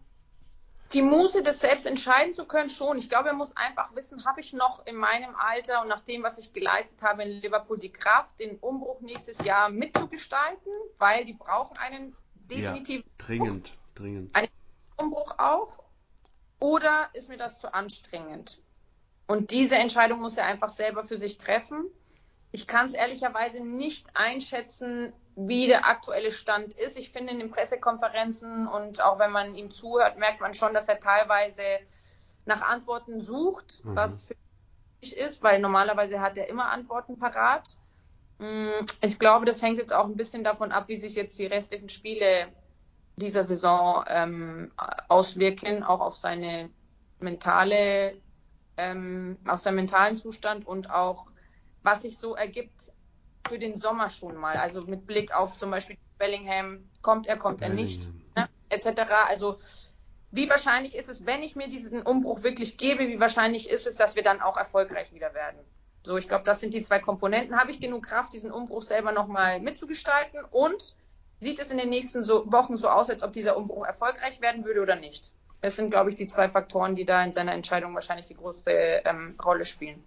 Die 0.92 1.02
Muse, 1.02 1.42
das 1.42 1.60
selbst 1.60 1.86
entscheiden 1.86 2.32
zu 2.32 2.46
können, 2.46 2.70
schon. 2.70 2.98
Ich 2.98 3.08
glaube, 3.08 3.28
er 3.28 3.34
muss 3.34 3.56
einfach 3.56 3.94
wissen, 3.94 4.24
habe 4.24 4.40
ich 4.40 4.52
noch 4.52 4.86
in 4.86 4.96
meinem 4.96 5.34
Alter 5.36 5.82
und 5.82 5.88
nach 5.88 6.00
dem, 6.00 6.22
was 6.22 6.38
ich 6.38 6.52
geleistet 6.52 7.02
habe 7.02 7.22
in 7.22 7.40
Liverpool, 7.40 7.78
die 7.78 7.92
Kraft, 7.92 8.38
den 8.38 8.58
Umbruch 8.58 9.00
nächstes 9.00 9.44
Jahr 9.44 9.70
mitzugestalten, 9.70 10.72
weil 10.98 11.24
die 11.24 11.32
brauchen 11.32 11.76
einen 11.78 12.16
definitiv 12.34 13.04
ja, 13.04 13.12
dringend, 13.18 13.72
dringend. 13.94 14.34
Einen 14.34 14.48
Umbruch 14.96 15.34
auch 15.38 15.79
oder 16.60 17.08
ist 17.14 17.28
mir 17.28 17.38
das 17.38 17.58
zu 17.58 17.72
anstrengend? 17.72 18.60
Und 19.26 19.50
diese 19.50 19.76
Entscheidung 19.76 20.20
muss 20.20 20.36
er 20.36 20.46
einfach 20.46 20.70
selber 20.70 21.04
für 21.04 21.16
sich 21.16 21.38
treffen. 21.38 21.86
Ich 22.52 22.66
kann 22.66 22.86
es 22.86 22.94
ehrlicherweise 22.94 23.60
nicht 23.60 24.08
einschätzen, 24.14 25.12
wie 25.36 25.66
der 25.66 25.86
aktuelle 25.86 26.32
Stand 26.32 26.74
ist. 26.74 26.98
Ich 26.98 27.10
finde 27.10 27.32
in 27.32 27.38
den 27.38 27.50
Pressekonferenzen 27.50 28.66
und 28.66 29.02
auch 29.02 29.18
wenn 29.18 29.30
man 29.30 29.54
ihm 29.54 29.70
zuhört, 29.70 30.18
merkt 30.18 30.40
man 30.40 30.54
schon, 30.54 30.74
dass 30.74 30.88
er 30.88 31.00
teilweise 31.00 31.62
nach 32.44 32.62
Antworten 32.62 33.20
sucht, 33.20 33.84
mhm. 33.84 33.96
was 33.96 34.26
für 34.26 34.34
mich 35.00 35.16
ist, 35.16 35.42
weil 35.42 35.60
normalerweise 35.60 36.20
hat 36.20 36.36
er 36.36 36.48
immer 36.48 36.70
Antworten 36.70 37.18
parat. 37.18 37.78
Mm, 38.38 38.84
ich 39.00 39.18
glaube, 39.18 39.46
das 39.46 39.62
hängt 39.62 39.78
jetzt 39.78 39.94
auch 39.94 40.06
ein 40.06 40.16
bisschen 40.16 40.44
davon 40.44 40.72
ab, 40.72 40.88
wie 40.88 40.96
sich 40.96 41.14
jetzt 41.14 41.38
die 41.38 41.46
restlichen 41.46 41.88
Spiele 41.88 42.48
dieser 43.20 43.44
Saison 43.44 44.04
ähm, 44.09 44.72
auswirken, 45.09 45.85
auch 45.85 46.00
auf 46.00 46.16
seine 46.16 46.70
mentale, 47.20 48.16
ähm, 48.76 49.37
auf 49.46 49.61
seinen 49.61 49.76
mentalen 49.76 50.16
Zustand 50.16 50.66
und 50.66 50.90
auch 50.90 51.26
was 51.83 52.02
sich 52.02 52.18
so 52.18 52.35
ergibt 52.35 52.92
für 53.48 53.59
den 53.59 53.76
Sommer 53.76 54.11
schon 54.11 54.37
mal. 54.37 54.56
Also 54.56 54.83
mit 54.83 55.06
Blick 55.06 55.33
auf 55.33 55.56
zum 55.56 55.70
Beispiel 55.70 55.96
Bellingham, 56.18 56.88
kommt 57.02 57.26
er, 57.26 57.37
kommt 57.37 57.62
er 57.62 57.68
nicht, 57.68 58.11
ne, 58.37 58.48
etc. 58.68 59.02
Also 59.28 59.59
wie 60.30 60.48
wahrscheinlich 60.48 60.94
ist 60.94 61.09
es, 61.09 61.26
wenn 61.26 61.42
ich 61.42 61.56
mir 61.56 61.68
diesen 61.68 62.02
Umbruch 62.02 62.42
wirklich 62.42 62.78
gebe, 62.78 63.09
wie 63.09 63.20
wahrscheinlich 63.20 63.68
ist 63.68 63.87
es, 63.87 63.96
dass 63.96 64.16
wir 64.16 64.22
dann 64.22 64.40
auch 64.40 64.56
erfolgreich 64.56 65.12
wieder 65.12 65.35
werden? 65.35 65.59
So, 66.02 66.16
ich 66.16 66.28
glaube, 66.28 66.44
das 66.44 66.61
sind 66.61 66.72
die 66.72 66.80
zwei 66.80 66.98
Komponenten. 66.98 67.59
Habe 67.59 67.70
ich 67.70 67.80
genug 67.80 68.06
Kraft, 68.06 68.33
diesen 68.33 68.50
Umbruch 68.50 68.83
selber 68.83 69.12
nochmal 69.12 69.61
mitzugestalten 69.61 70.44
und 70.50 70.94
sieht 71.40 71.59
es 71.59 71.72
in 71.72 71.79
den 71.79 71.88
nächsten 71.88 72.22
so 72.22 72.44
Wochen 72.53 72.76
so 72.76 72.88
aus, 72.88 73.11
als 73.11 73.22
ob 73.22 73.33
dieser 73.33 73.57
Umbruch 73.57 73.85
erfolgreich 73.85 74.40
werden 74.40 74.64
würde 74.64 74.83
oder 74.83 74.94
nicht? 74.94 75.33
Das 75.62 75.76
sind, 75.76 75.90
glaube 75.90 76.11
ich, 76.11 76.16
die 76.16 76.26
zwei 76.26 76.48
Faktoren, 76.48 76.94
die 76.94 77.05
da 77.05 77.22
in 77.24 77.33
seiner 77.33 77.53
Entscheidung 77.53 77.94
wahrscheinlich 77.94 78.26
die 78.26 78.35
große 78.35 78.70
ähm, 78.70 79.35
Rolle 79.44 79.66
spielen. 79.66 80.03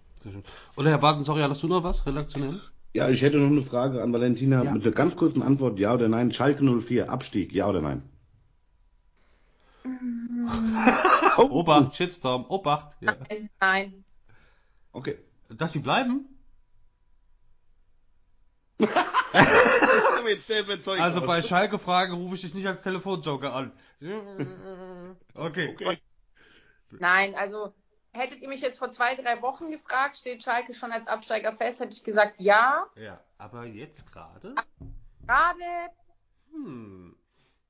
Oder 0.77 0.91
Herr 0.91 0.97
Barton, 0.99 1.23
sorry, 1.23 1.41
hast 1.41 1.61
du 1.61 1.67
noch 1.67 1.83
was 1.83 2.05
redaktionell? 2.05 2.61
Ja, 2.93 3.09
ich 3.09 3.21
hätte 3.21 3.37
noch 3.37 3.49
eine 3.49 3.61
Frage 3.61 4.01
an 4.01 4.13
Valentina 4.13 4.63
ja. 4.63 4.71
mit 4.71 4.83
einer 4.83 4.93
ganz 4.93 5.15
kurzen 5.15 5.41
Antwort, 5.41 5.79
ja 5.79 5.93
oder 5.93 6.07
nein. 6.07 6.31
Schalke 6.31 6.63
04, 6.63 7.09
Abstieg, 7.09 7.51
ja 7.51 7.67
oder 7.67 7.81
nein? 7.81 8.03
Obacht, 11.37 11.95
Shitstorm, 11.95 12.45
Obacht. 12.47 12.95
Ja. 13.01 13.15
Nein. 13.59 14.05
Okay. 14.91 15.17
Dass 15.49 15.73
sie 15.73 15.79
bleiben? 15.79 16.29
also 20.99 21.21
bei 21.21 21.41
Schalke-Fragen 21.41 22.13
rufe 22.13 22.35
ich 22.35 22.41
dich 22.41 22.53
nicht 22.53 22.67
als 22.67 22.83
Telefonjoker 22.83 23.53
an. 23.53 23.71
Okay. 25.35 25.69
okay. 25.73 26.01
Nein, 26.91 27.35
also 27.35 27.73
hättet 28.13 28.41
ihr 28.41 28.47
mich 28.47 28.61
jetzt 28.61 28.77
vor 28.77 28.91
zwei, 28.91 29.15
drei 29.15 29.41
Wochen 29.41 29.71
gefragt, 29.71 30.17
steht 30.17 30.43
Schalke 30.43 30.73
schon 30.73 30.91
als 30.91 31.07
Absteiger 31.07 31.53
fest, 31.53 31.79
hätte 31.79 31.95
ich 31.95 32.03
gesagt 32.03 32.39
ja. 32.39 32.85
Ja, 32.95 33.19
aber 33.37 33.65
jetzt 33.65 34.11
gerade? 34.11 34.55
Gerade 35.25 35.63
hm. 36.51 37.15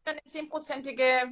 eine 0.05 0.23
zehnprozentige 0.25 1.31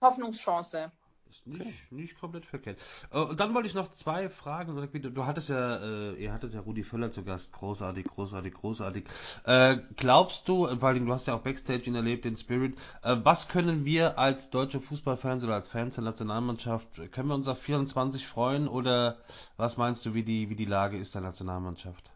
Hoffnungschance. 0.00 0.90
Ist 1.30 1.46
nicht, 1.46 1.60
okay. 1.60 1.74
nicht 1.90 2.18
komplett 2.18 2.44
verkehrt. 2.44 2.80
Äh, 3.12 3.18
und 3.18 3.38
dann 3.38 3.54
wollte 3.54 3.68
ich 3.68 3.74
noch 3.74 3.88
zwei 3.88 4.28
Fragen. 4.28 4.74
Du 5.14 5.26
hattest 5.26 5.48
ja, 5.48 5.76
äh, 5.76 6.14
ihr 6.14 6.32
hattet 6.32 6.54
ja 6.54 6.60
Rudi 6.60 6.82
Völler 6.82 7.12
zu 7.12 7.22
Gast. 7.22 7.52
Großartig, 7.52 8.06
großartig, 8.06 8.54
großartig. 8.54 9.04
Äh, 9.44 9.78
glaubst 9.96 10.48
du, 10.48 10.68
weil 10.80 10.98
du 10.98 11.12
hast 11.12 11.26
ja 11.26 11.34
auch 11.34 11.42
Backstage 11.42 11.84
ihn 11.84 11.94
erlebt, 11.94 12.24
den 12.24 12.36
Spirit, 12.36 12.76
was 13.02 13.48
können 13.48 13.84
wir 13.84 14.18
als 14.18 14.50
deutsche 14.50 14.80
Fußballfans 14.80 15.44
oder 15.44 15.54
als 15.54 15.68
Fans 15.68 15.94
der 15.94 16.04
Nationalmannschaft, 16.04 16.88
können 17.12 17.28
wir 17.28 17.34
uns 17.34 17.48
auf 17.48 17.58
24 17.60 18.26
freuen 18.26 18.68
oder 18.68 19.18
was 19.56 19.76
meinst 19.76 20.04
du, 20.06 20.14
wie 20.14 20.22
die, 20.22 20.50
wie 20.50 20.56
die 20.56 20.64
Lage 20.64 20.96
ist 20.96 21.14
der 21.14 21.22
Nationalmannschaft? 21.22 22.09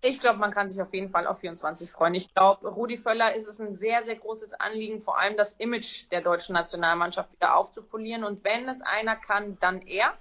Ich 0.00 0.20
glaube, 0.20 0.38
man 0.38 0.52
kann 0.52 0.68
sich 0.68 0.80
auf 0.80 0.94
jeden 0.94 1.10
Fall 1.10 1.26
auf 1.26 1.40
24 1.40 1.90
freuen. 1.90 2.14
Ich 2.14 2.32
glaube, 2.32 2.68
Rudi 2.68 2.96
Völler 2.96 3.34
ist 3.34 3.48
es 3.48 3.60
ein 3.60 3.72
sehr, 3.72 4.02
sehr 4.04 4.14
großes 4.14 4.54
Anliegen, 4.54 5.00
vor 5.00 5.18
allem 5.18 5.36
das 5.36 5.54
Image 5.54 6.04
der 6.12 6.20
deutschen 6.20 6.52
Nationalmannschaft 6.52 7.32
wieder 7.32 7.56
aufzupolieren. 7.56 8.22
Und 8.22 8.44
wenn 8.44 8.68
es 8.68 8.80
einer 8.80 9.16
kann, 9.16 9.58
dann 9.58 9.82
er. 9.82 10.14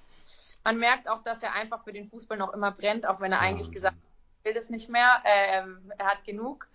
Man 0.63 0.79
merkt 0.79 1.07
auch, 1.07 1.21
dass 1.23 1.43
er 1.43 1.53
einfach 1.53 1.83
für 1.83 1.93
den 1.93 2.09
Fußball 2.09 2.37
noch 2.37 2.53
immer 2.53 2.71
brennt, 2.71 3.07
auch 3.07 3.21
wenn 3.21 3.31
er 3.31 3.39
eigentlich 3.39 3.71
gesagt 3.71 3.95
hat, 3.95 4.03
er 4.43 4.49
will 4.49 4.53
das 4.55 4.69
nicht 4.71 4.89
mehr. 4.89 5.21
Ähm, 5.25 5.91
er 5.97 6.07
hat 6.07 6.25
genug. 6.25 6.67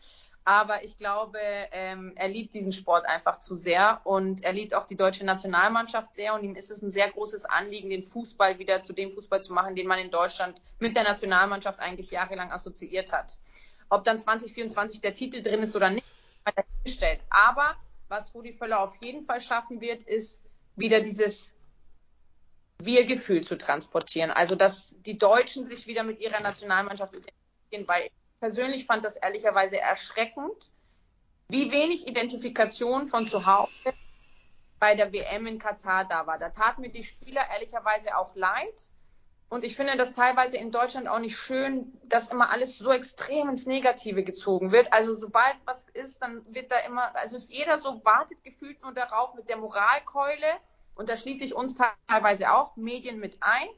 Aber 0.44 0.82
ich 0.82 0.96
glaube, 0.96 1.38
ähm, 1.70 2.12
er 2.16 2.28
liebt 2.28 2.52
diesen 2.54 2.72
Sport 2.72 3.06
einfach 3.06 3.38
zu 3.38 3.56
sehr 3.56 4.00
und 4.04 4.42
er 4.42 4.52
liebt 4.52 4.74
auch 4.74 4.86
die 4.86 4.96
deutsche 4.96 5.24
Nationalmannschaft 5.24 6.14
sehr 6.16 6.34
und 6.34 6.42
ihm 6.42 6.56
ist 6.56 6.70
es 6.70 6.82
ein 6.82 6.90
sehr 6.90 7.10
großes 7.10 7.44
Anliegen, 7.44 7.90
den 7.90 8.02
Fußball 8.02 8.58
wieder 8.58 8.82
zu 8.82 8.92
dem 8.92 9.12
Fußball 9.12 9.42
zu 9.42 9.52
machen, 9.52 9.76
den 9.76 9.86
man 9.86 10.00
in 10.00 10.10
Deutschland 10.10 10.60
mit 10.80 10.96
der 10.96 11.04
Nationalmannschaft 11.04 11.78
eigentlich 11.78 12.10
jahrelang 12.10 12.50
assoziiert 12.50 13.12
hat. 13.12 13.38
Ob 13.88 14.04
dann 14.04 14.18
2024 14.18 15.00
der 15.00 15.14
Titel 15.14 15.42
drin 15.42 15.62
ist 15.62 15.76
oder 15.76 15.90
nicht, 15.90 16.06
gestellt. 16.84 17.20
Aber 17.30 17.76
was 18.08 18.34
Rudi 18.34 18.52
Völler 18.52 18.80
auf 18.80 18.96
jeden 19.02 19.22
Fall 19.22 19.40
schaffen 19.40 19.80
wird, 19.80 20.02
ist 20.02 20.42
wieder 20.76 21.00
dieses 21.00 21.56
Wir-Gefühl 22.78 23.42
zu 23.42 23.56
transportieren. 23.56 24.30
Also, 24.30 24.54
dass 24.54 24.96
die 25.02 25.18
Deutschen 25.18 25.66
sich 25.66 25.86
wieder 25.86 26.02
mit 26.02 26.20
ihrer 26.20 26.40
Nationalmannschaft 26.40 27.14
identifizieren, 27.14 27.86
weil 27.86 28.10
persönlich 28.42 28.86
fand 28.86 29.04
das 29.04 29.14
ehrlicherweise 29.14 29.78
erschreckend, 29.78 30.72
wie 31.48 31.70
wenig 31.70 32.08
Identifikation 32.08 33.06
von 33.06 33.24
zu 33.24 33.46
Hause 33.46 33.94
bei 34.80 34.96
der 34.96 35.12
WM 35.12 35.46
in 35.46 35.60
Katar 35.60 36.06
da 36.06 36.26
war. 36.26 36.40
Da 36.40 36.48
taten 36.48 36.80
mir 36.80 36.90
die 36.90 37.04
Spieler 37.04 37.42
ehrlicherweise 37.52 38.16
auch 38.16 38.34
leid. 38.34 38.90
Und 39.48 39.62
ich 39.62 39.76
finde 39.76 39.96
das 39.96 40.16
teilweise 40.16 40.56
in 40.56 40.72
Deutschland 40.72 41.06
auch 41.06 41.20
nicht 41.20 41.36
schön, 41.36 41.96
dass 42.02 42.30
immer 42.30 42.50
alles 42.50 42.78
so 42.78 42.90
extrem 42.90 43.48
ins 43.48 43.66
Negative 43.66 44.24
gezogen 44.24 44.72
wird. 44.72 44.92
Also 44.92 45.16
sobald 45.16 45.54
was 45.64 45.88
ist, 45.90 46.20
dann 46.20 46.42
wird 46.52 46.72
da 46.72 46.78
immer, 46.80 47.14
also 47.14 47.36
ist 47.36 47.52
jeder 47.52 47.78
so 47.78 48.04
wartet 48.04 48.42
gefühlt 48.42 48.82
nur 48.82 48.92
darauf 48.92 49.34
mit 49.34 49.48
der 49.48 49.58
Moralkeule. 49.58 50.48
Und 50.96 51.08
da 51.08 51.16
schließe 51.16 51.44
ich 51.44 51.54
uns 51.54 51.76
teilweise 52.08 52.50
auch 52.50 52.74
Medien 52.74 53.20
mit 53.20 53.36
ein. 53.40 53.68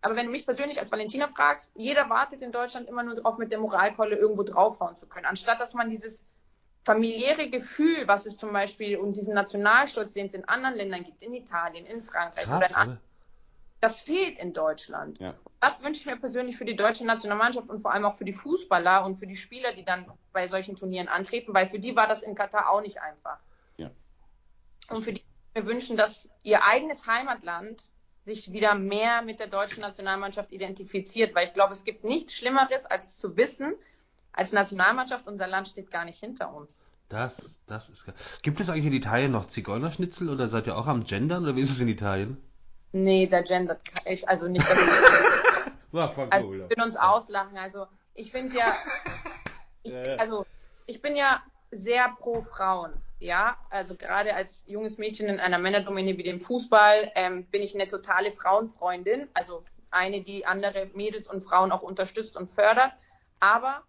Aber 0.00 0.16
wenn 0.16 0.26
du 0.26 0.32
mich 0.32 0.44
persönlich 0.44 0.78
als 0.78 0.92
Valentina 0.92 1.28
fragst, 1.28 1.72
jeder 1.74 2.08
wartet 2.08 2.42
in 2.42 2.52
Deutschland 2.52 2.88
immer 2.88 3.02
nur 3.02 3.14
darauf, 3.14 3.38
mit 3.38 3.50
der 3.50 3.58
Moralkeule 3.58 4.16
irgendwo 4.16 4.42
draufhauen 4.42 4.94
zu 4.94 5.06
können, 5.06 5.26
anstatt 5.26 5.60
dass 5.60 5.74
man 5.74 5.90
dieses 5.90 6.26
familiäre 6.84 7.50
Gefühl, 7.50 8.06
was 8.06 8.24
es 8.24 8.36
zum 8.36 8.52
Beispiel 8.52 8.96
und 8.96 9.16
diesen 9.16 9.34
Nationalstolz, 9.34 10.12
den 10.12 10.26
es 10.26 10.34
in 10.34 10.44
anderen 10.46 10.76
Ländern 10.76 11.04
gibt, 11.04 11.22
in 11.22 11.34
Italien, 11.34 11.84
in 11.84 12.04
Frankreich 12.04 12.44
Krass, 12.44 12.56
oder 12.56 12.68
in 12.68 12.74
anderen, 12.74 13.00
das 13.80 14.00
fehlt 14.00 14.38
in 14.38 14.52
Deutschland. 14.52 15.18
Ja. 15.18 15.34
Das 15.60 15.82
wünsche 15.82 16.00
ich 16.00 16.06
mir 16.06 16.16
persönlich 16.16 16.56
für 16.56 16.64
die 16.64 16.76
deutsche 16.76 17.04
Nationalmannschaft 17.04 17.68
und 17.68 17.80
vor 17.80 17.92
allem 17.92 18.04
auch 18.04 18.14
für 18.14 18.24
die 18.24 18.32
Fußballer 18.32 19.04
und 19.04 19.16
für 19.16 19.26
die 19.26 19.36
Spieler, 19.36 19.72
die 19.72 19.84
dann 19.84 20.06
bei 20.32 20.46
solchen 20.46 20.76
Turnieren 20.76 21.08
antreten, 21.08 21.52
weil 21.54 21.66
für 21.66 21.78
die 21.78 21.94
war 21.94 22.06
das 22.06 22.22
in 22.22 22.34
Katar 22.34 22.70
auch 22.70 22.80
nicht 22.80 23.00
einfach. 23.00 23.38
Ja. 23.76 23.90
und 24.88 25.02
für 25.02 25.12
die 25.12 25.22
wir 25.54 25.66
wünschen, 25.66 25.96
dass 25.96 26.30
ihr 26.42 26.64
eigenes 26.64 27.06
Heimatland 27.06 27.90
sich 28.28 28.52
wieder 28.52 28.74
mehr 28.74 29.22
mit 29.22 29.40
der 29.40 29.48
deutschen 29.48 29.80
Nationalmannschaft 29.80 30.52
identifiziert, 30.52 31.34
weil 31.34 31.46
ich 31.46 31.54
glaube, 31.54 31.72
es 31.72 31.84
gibt 31.84 32.04
nichts 32.04 32.34
Schlimmeres, 32.34 32.86
als 32.86 33.18
zu 33.18 33.36
wissen, 33.36 33.74
als 34.32 34.52
Nationalmannschaft, 34.52 35.26
unser 35.26 35.48
Land 35.48 35.68
steht 35.68 35.90
gar 35.90 36.04
nicht 36.04 36.20
hinter 36.20 36.54
uns. 36.54 36.84
Das, 37.08 37.58
das 37.66 37.88
ist. 37.88 38.06
Gibt 38.42 38.60
es 38.60 38.68
eigentlich 38.68 38.86
in 38.86 38.92
Italien 38.92 39.32
noch 39.32 39.46
Zigeunerschnitzel 39.46 40.28
oder 40.28 40.46
seid 40.46 40.66
ihr 40.66 40.76
auch 40.76 40.86
am 40.86 41.04
Gendern 41.04 41.42
oder 41.42 41.56
wie 41.56 41.60
ist 41.60 41.70
es 41.70 41.80
in 41.80 41.88
Italien? 41.88 42.36
Nee, 42.92 43.26
da 43.26 43.40
gendert 43.40 43.80
ich, 44.04 44.28
also 44.28 44.46
nicht. 44.46 44.64
Voll 45.90 46.28
also, 46.30 46.48
cool. 46.48 46.68
uns 46.82 46.96
auslachen. 46.96 47.56
Also, 47.56 47.86
ich 48.14 48.30
finde 48.30 48.56
ja, 48.56 48.74
ich, 49.82 50.20
also, 50.20 50.44
ich 50.86 51.00
bin 51.00 51.16
ja 51.16 51.42
sehr 51.70 52.14
pro 52.18 52.42
Frauen. 52.42 52.92
Ja, 53.20 53.56
also 53.70 53.96
gerade 53.96 54.34
als 54.34 54.64
junges 54.68 54.98
Mädchen 54.98 55.28
in 55.28 55.40
einer 55.40 55.58
Männerdomäne 55.58 56.16
wie 56.16 56.22
dem 56.22 56.40
Fußball 56.40 57.10
ähm, 57.14 57.46
bin 57.46 57.62
ich 57.62 57.74
eine 57.74 57.88
totale 57.88 58.30
Frauenfreundin. 58.30 59.28
Also 59.34 59.64
eine, 59.90 60.22
die 60.22 60.46
andere 60.46 60.86
Mädels 60.94 61.26
und 61.26 61.42
Frauen 61.42 61.72
auch 61.72 61.82
unterstützt 61.82 62.36
und 62.36 62.48
fördert. 62.48 62.92
Aber 63.40 63.82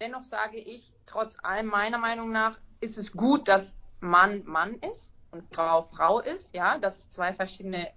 dennoch 0.00 0.22
sage 0.22 0.58
ich, 0.58 0.92
trotz 1.06 1.36
allem 1.42 1.66
meiner 1.66 1.98
Meinung 1.98 2.32
nach, 2.32 2.58
ist 2.80 2.96
es 2.96 3.12
gut, 3.12 3.48
dass 3.48 3.78
Mann 4.00 4.42
Mann 4.46 4.74
ist 4.90 5.12
und 5.30 5.44
Frau 5.44 5.82
Frau 5.82 6.20
ist. 6.20 6.54
Ja, 6.54 6.78
dass 6.78 6.98
es 6.98 7.08
zwei 7.10 7.34
verschiedene 7.34 7.88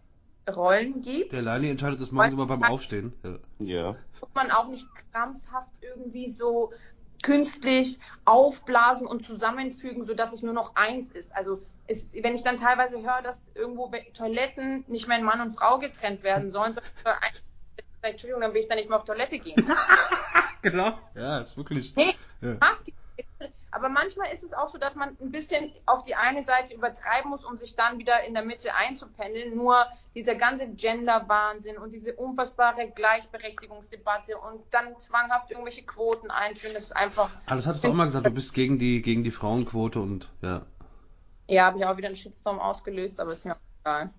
Rollen 0.50 1.02
gibt. 1.02 1.32
Der 1.32 1.42
Lali 1.42 1.70
entscheidet 1.70 2.02
das 2.02 2.12
morgens 2.12 2.34
immer 2.34 2.48
beim 2.48 2.64
Aufstehen. 2.64 3.14
Ja. 3.24 3.40
Ja. 3.60 3.96
muss 4.20 4.30
man 4.34 4.52
auch 4.52 4.68
nicht 4.68 4.88
krampfhaft 5.12 5.72
irgendwie 5.82 6.28
so 6.28 6.74
künstlich 7.24 8.00
aufblasen 8.26 9.08
und 9.08 9.22
zusammenfügen, 9.24 10.04
sodass 10.04 10.32
es 10.34 10.44
nur 10.44 10.54
noch 10.54 10.76
eins 10.76 11.12
ist. 11.12 11.36
Also 11.36 11.62
es, 11.88 12.10
wenn 12.14 12.36
ich 12.36 12.44
dann 12.44 12.60
teilweise 12.60 13.02
höre, 13.02 13.22
dass 13.24 13.52
irgendwo 13.56 13.92
Toiletten 14.14 14.86
nicht 14.88 15.08
mehr 15.08 15.18
in 15.18 15.24
Mann 15.26 15.42
und 15.42 15.52
Frau 15.52 15.80
getrennt 15.80 16.22
werden 16.24 16.50
sollen, 16.50 16.74
sondern 16.74 16.92
Entschuldigung, 18.04 18.42
dann 18.42 18.54
will 18.54 18.60
ich 18.62 18.68
da 18.68 18.76
nicht 18.76 18.90
mehr 18.90 18.98
auf 18.98 19.06
Toilette 19.06 19.40
gehen. 19.40 19.56
Genau. 20.62 20.98
Ja, 21.14 21.40
ist 21.40 21.58
wirklich. 21.58 21.94
Nee, 21.98 22.16
Ja. 22.40 22.56
mag 22.62 22.86
die- 22.86 22.94
aber 23.74 23.90
manchmal 23.90 24.32
ist 24.32 24.44
es 24.44 24.54
auch 24.54 24.70
so, 24.70 24.78
dass 24.78 24.96
man 24.96 25.18
ein 25.22 25.32
bisschen 25.32 25.72
auf 25.86 26.04
die 26.04 26.16
eine 26.16 26.44
Seite 26.44 26.74
übertreiben 26.74 27.30
muss, 27.30 27.44
um 27.44 27.58
sich 27.58 27.76
dann 27.76 27.98
wieder 27.98 28.24
in 28.26 28.34
der 28.34 28.44
Mitte 28.44 28.74
einzupendeln. 28.76 29.56
Nur 29.56 29.86
dieser 30.16 30.36
ganze 30.36 30.68
Gender-Wahnsinn 30.68 31.78
und 31.78 31.92
diese 31.92 32.14
unfassbare 32.16 32.90
Gleichberechtigungsdebatte 32.94 34.38
und 34.38 34.62
dann 34.72 35.00
zwanghaft 35.00 35.50
irgendwelche 35.52 35.84
Quoten 35.84 36.30
einführen, 36.30 36.74
das 36.74 36.84
ist 36.84 36.96
einfach. 36.96 37.30
Ah, 37.48 37.56
das 37.56 37.66
hattest 37.66 37.84
du 37.84 37.90
auch 37.90 37.94
mal 37.94 38.06
gesagt, 38.06 38.26
du 38.26 38.32
bist 38.32 38.54
gegen 38.54 38.78
die, 38.78 39.02
gegen 39.02 39.24
die 39.24 39.32
Frauenquote 39.32 40.00
und 40.00 40.30
ja. 40.42 40.62
Ja, 41.48 41.66
habe 41.66 41.80
ich 41.80 41.86
auch 41.86 41.98
wieder 41.98 42.08
einen 42.08 42.16
Shitstorm 42.16 42.60
ausgelöst, 42.60 43.20
aber 43.20 43.34
ist 43.34 43.44
mir 43.44 43.54
auch 43.54 43.60
egal. 43.84 44.10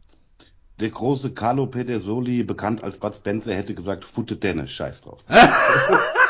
Der 0.80 0.90
große 0.90 1.32
Carlo 1.32 1.66
Pedersoli, 1.66 2.42
bekannt 2.42 2.82
als 2.82 2.98
Bud 2.98 3.14
Spencer, 3.14 3.54
hätte 3.54 3.74
gesagt, 3.74 4.04
Futte 4.04 4.36
Denne, 4.36 4.66
scheiß 4.66 5.02
drauf. 5.02 5.20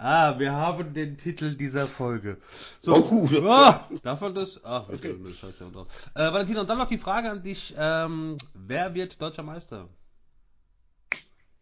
Ah, 0.00 0.38
wir 0.38 0.52
haben 0.52 0.94
den 0.94 1.16
Titel 1.18 1.56
dieser 1.56 1.88
Folge. 1.88 2.38
So, 2.80 2.94
Oh, 2.94 3.28
das- 3.30 3.44
ah, 3.44 3.88
darf 4.04 4.20
man 4.20 4.32
das? 4.34 4.60
Ach, 4.64 4.86
bitte, 4.86 5.08
ne, 5.14 5.32
scheiß 5.34 5.58
ja 5.58 5.68
drauf. 5.70 5.88
Äh, 6.14 6.32
Valentina, 6.32 6.60
und 6.60 6.70
dann 6.70 6.78
noch 6.78 6.86
die 6.86 6.98
Frage 6.98 7.28
an 7.30 7.42
dich, 7.42 7.74
ähm, 7.76 8.36
wer 8.54 8.94
wird 8.94 9.20
deutscher 9.20 9.42
Meister? 9.42 9.88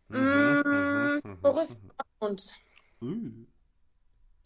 Mhm, 0.08 0.62
Mm, 1.24 1.40
Boris 1.42 1.80
Dortmund. 2.20 2.54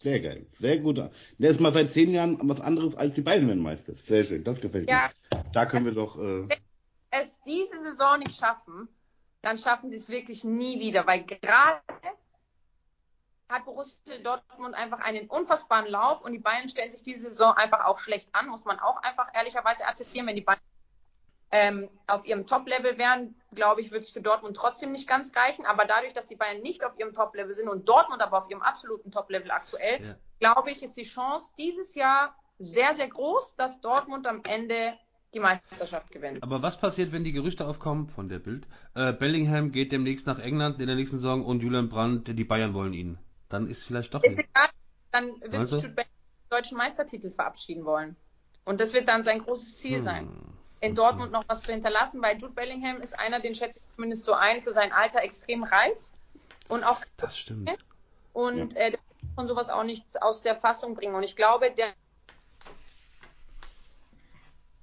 Sehr 0.01 0.19
geil, 0.19 0.45
sehr 0.49 0.77
gut. 0.79 0.97
Der 0.97 1.49
ist 1.51 1.59
mal 1.59 1.73
seit 1.73 1.91
zehn 1.93 2.09
Jahren 2.09 2.37
was 2.49 2.61
anderes 2.61 2.95
als 2.95 3.13
die 3.15 3.21
beiden 3.21 3.47
werden 3.47 3.61
Meister. 3.61 3.93
Sehr 3.93 4.23
schön, 4.23 4.43
das 4.43 4.59
gefällt 4.61 4.89
Ja, 4.89 5.11
mir. 5.33 5.43
Da 5.51 5.65
können 5.65 5.85
wir 5.85 5.93
doch. 5.93 6.17
Äh, 6.17 6.47
es 7.11 7.39
diese 7.41 7.77
Saison 7.79 8.19
nicht 8.19 8.35
schaffen, 8.35 8.87
dann 9.41 9.57
schaffen 9.59 9.89
sie 9.89 9.97
es 9.97 10.09
wirklich 10.09 10.43
nie 10.43 10.79
wieder, 10.79 11.05
weil 11.05 11.23
gerade 11.25 11.81
hat 13.51 13.65
Borussia 13.65 14.17
Dortmund 14.23 14.75
einfach 14.75 14.99
einen 14.99 15.27
unfassbaren 15.27 15.87
Lauf 15.87 16.21
und 16.21 16.31
die 16.31 16.39
Bayern 16.39 16.69
stellen 16.69 16.91
sich 16.91 17.03
diese 17.03 17.29
Saison 17.29 17.53
einfach 17.53 17.85
auch 17.85 17.99
schlecht 17.99 18.29
an, 18.33 18.47
muss 18.47 18.65
man 18.65 18.79
auch 18.79 19.01
einfach 19.03 19.27
ehrlicherweise 19.33 19.87
attestieren, 19.87 20.27
wenn 20.27 20.35
die 20.35 20.41
Bayern 20.41 20.59
ähm, 21.51 21.89
auf 22.07 22.25
ihrem 22.25 22.47
Top-Level 22.47 22.97
wären, 22.97 23.35
glaube 23.53 23.81
ich, 23.81 23.91
wird 23.91 24.03
es 24.03 24.11
für 24.11 24.21
Dortmund 24.21 24.55
trotzdem 24.55 24.93
nicht 24.93 25.07
ganz 25.07 25.35
reichen, 25.35 25.65
aber 25.65 25.85
dadurch, 25.85 26.13
dass 26.13 26.27
die 26.27 26.35
Bayern 26.35 26.61
nicht 26.61 26.85
auf 26.85 26.97
ihrem 26.97 27.13
Top-Level 27.13 27.53
sind 27.53 27.67
und 27.67 27.87
Dortmund 27.89 28.21
aber 28.21 28.37
auf 28.37 28.49
ihrem 28.49 28.61
absoluten 28.61 29.11
Top-Level 29.11 29.51
aktuell, 29.51 30.01
Ja. 30.01 30.15
glaube 30.39 30.71
ich, 30.71 30.81
ist 30.81 30.95
die 30.95 31.03
Chance 31.03 31.51
dieses 31.57 31.93
Jahr 31.95 32.35
sehr, 32.57 32.95
sehr 32.95 33.09
groß, 33.09 33.55
dass 33.55 33.81
Dortmund 33.81 34.27
am 34.27 34.41
Ende 34.47 34.97
die 35.33 35.39
Meisterschaft 35.39 36.11
gewinnt. 36.11 36.41
Aber 36.43 36.61
was 36.61 36.79
passiert, 36.79 37.11
wenn 37.11 37.23
die 37.23 37.31
Gerüchte 37.31 37.65
aufkommen 37.67 38.07
von 38.07 38.29
der 38.29 38.39
Bild? 38.39 38.67
Äh, 38.95 39.13
Bellingham 39.13 39.71
geht 39.71 39.91
demnächst 39.91 40.27
nach 40.27 40.39
England 40.39 40.79
in 40.79 40.87
der 40.87 40.95
nächsten 40.95 41.17
Saison 41.17 41.43
und 41.45 41.61
Julian 41.61 41.89
Brandt, 41.89 42.27
die 42.27 42.43
Bayern 42.43 42.73
wollen 42.73 42.93
ihn. 42.93 43.17
Dann 43.51 43.67
ist 43.67 43.83
vielleicht 43.83 44.13
doch 44.13 44.23
Ist 44.23 44.37
nicht. 44.37 44.49
egal, 44.49 44.69
dann 45.11 45.41
wird 45.41 45.53
Also? 45.53 45.75
sich 45.75 45.83
Jude 45.83 45.95
Bellingham 45.95 46.13
den 46.49 46.57
deutschen 46.57 46.77
Meistertitel 46.77 47.29
verabschieden 47.29 47.85
wollen. 47.85 48.15
Und 48.65 48.79
das 48.79 48.93
wird 48.93 49.07
dann 49.09 49.23
sein 49.23 49.39
großes 49.39 49.77
Ziel 49.77 49.97
Hm. 49.97 50.03
sein, 50.03 50.27
in 50.79 50.95
Dortmund 50.95 51.31
noch 51.31 51.43
was 51.47 51.63
zu 51.63 51.71
hinterlassen, 51.71 52.21
weil 52.21 52.37
Jude 52.37 52.53
Bellingham 52.53 53.01
ist 53.01 53.19
einer, 53.19 53.39
den 53.39 53.55
schätze 53.55 53.79
ich 53.79 53.95
zumindest 53.95 54.23
so 54.23 54.33
ein, 54.33 54.61
für 54.61 54.71
sein 54.71 54.91
Alter 54.91 55.21
extrem 55.21 55.63
reif 55.63 56.11
und 56.69 56.83
auch 56.83 57.01
Das 57.17 57.37
stimmt. 57.37 57.69
und 58.33 58.75
äh, 58.75 58.91
der 58.91 58.99
wird 58.99 59.35
von 59.35 59.47
sowas 59.47 59.69
auch 59.69 59.83
nicht 59.83 60.21
aus 60.21 60.41
der 60.41 60.55
Fassung 60.55 60.95
bringen. 60.95 61.15
Und 61.15 61.23
ich 61.23 61.35
glaube, 61.35 61.71
der 61.71 61.93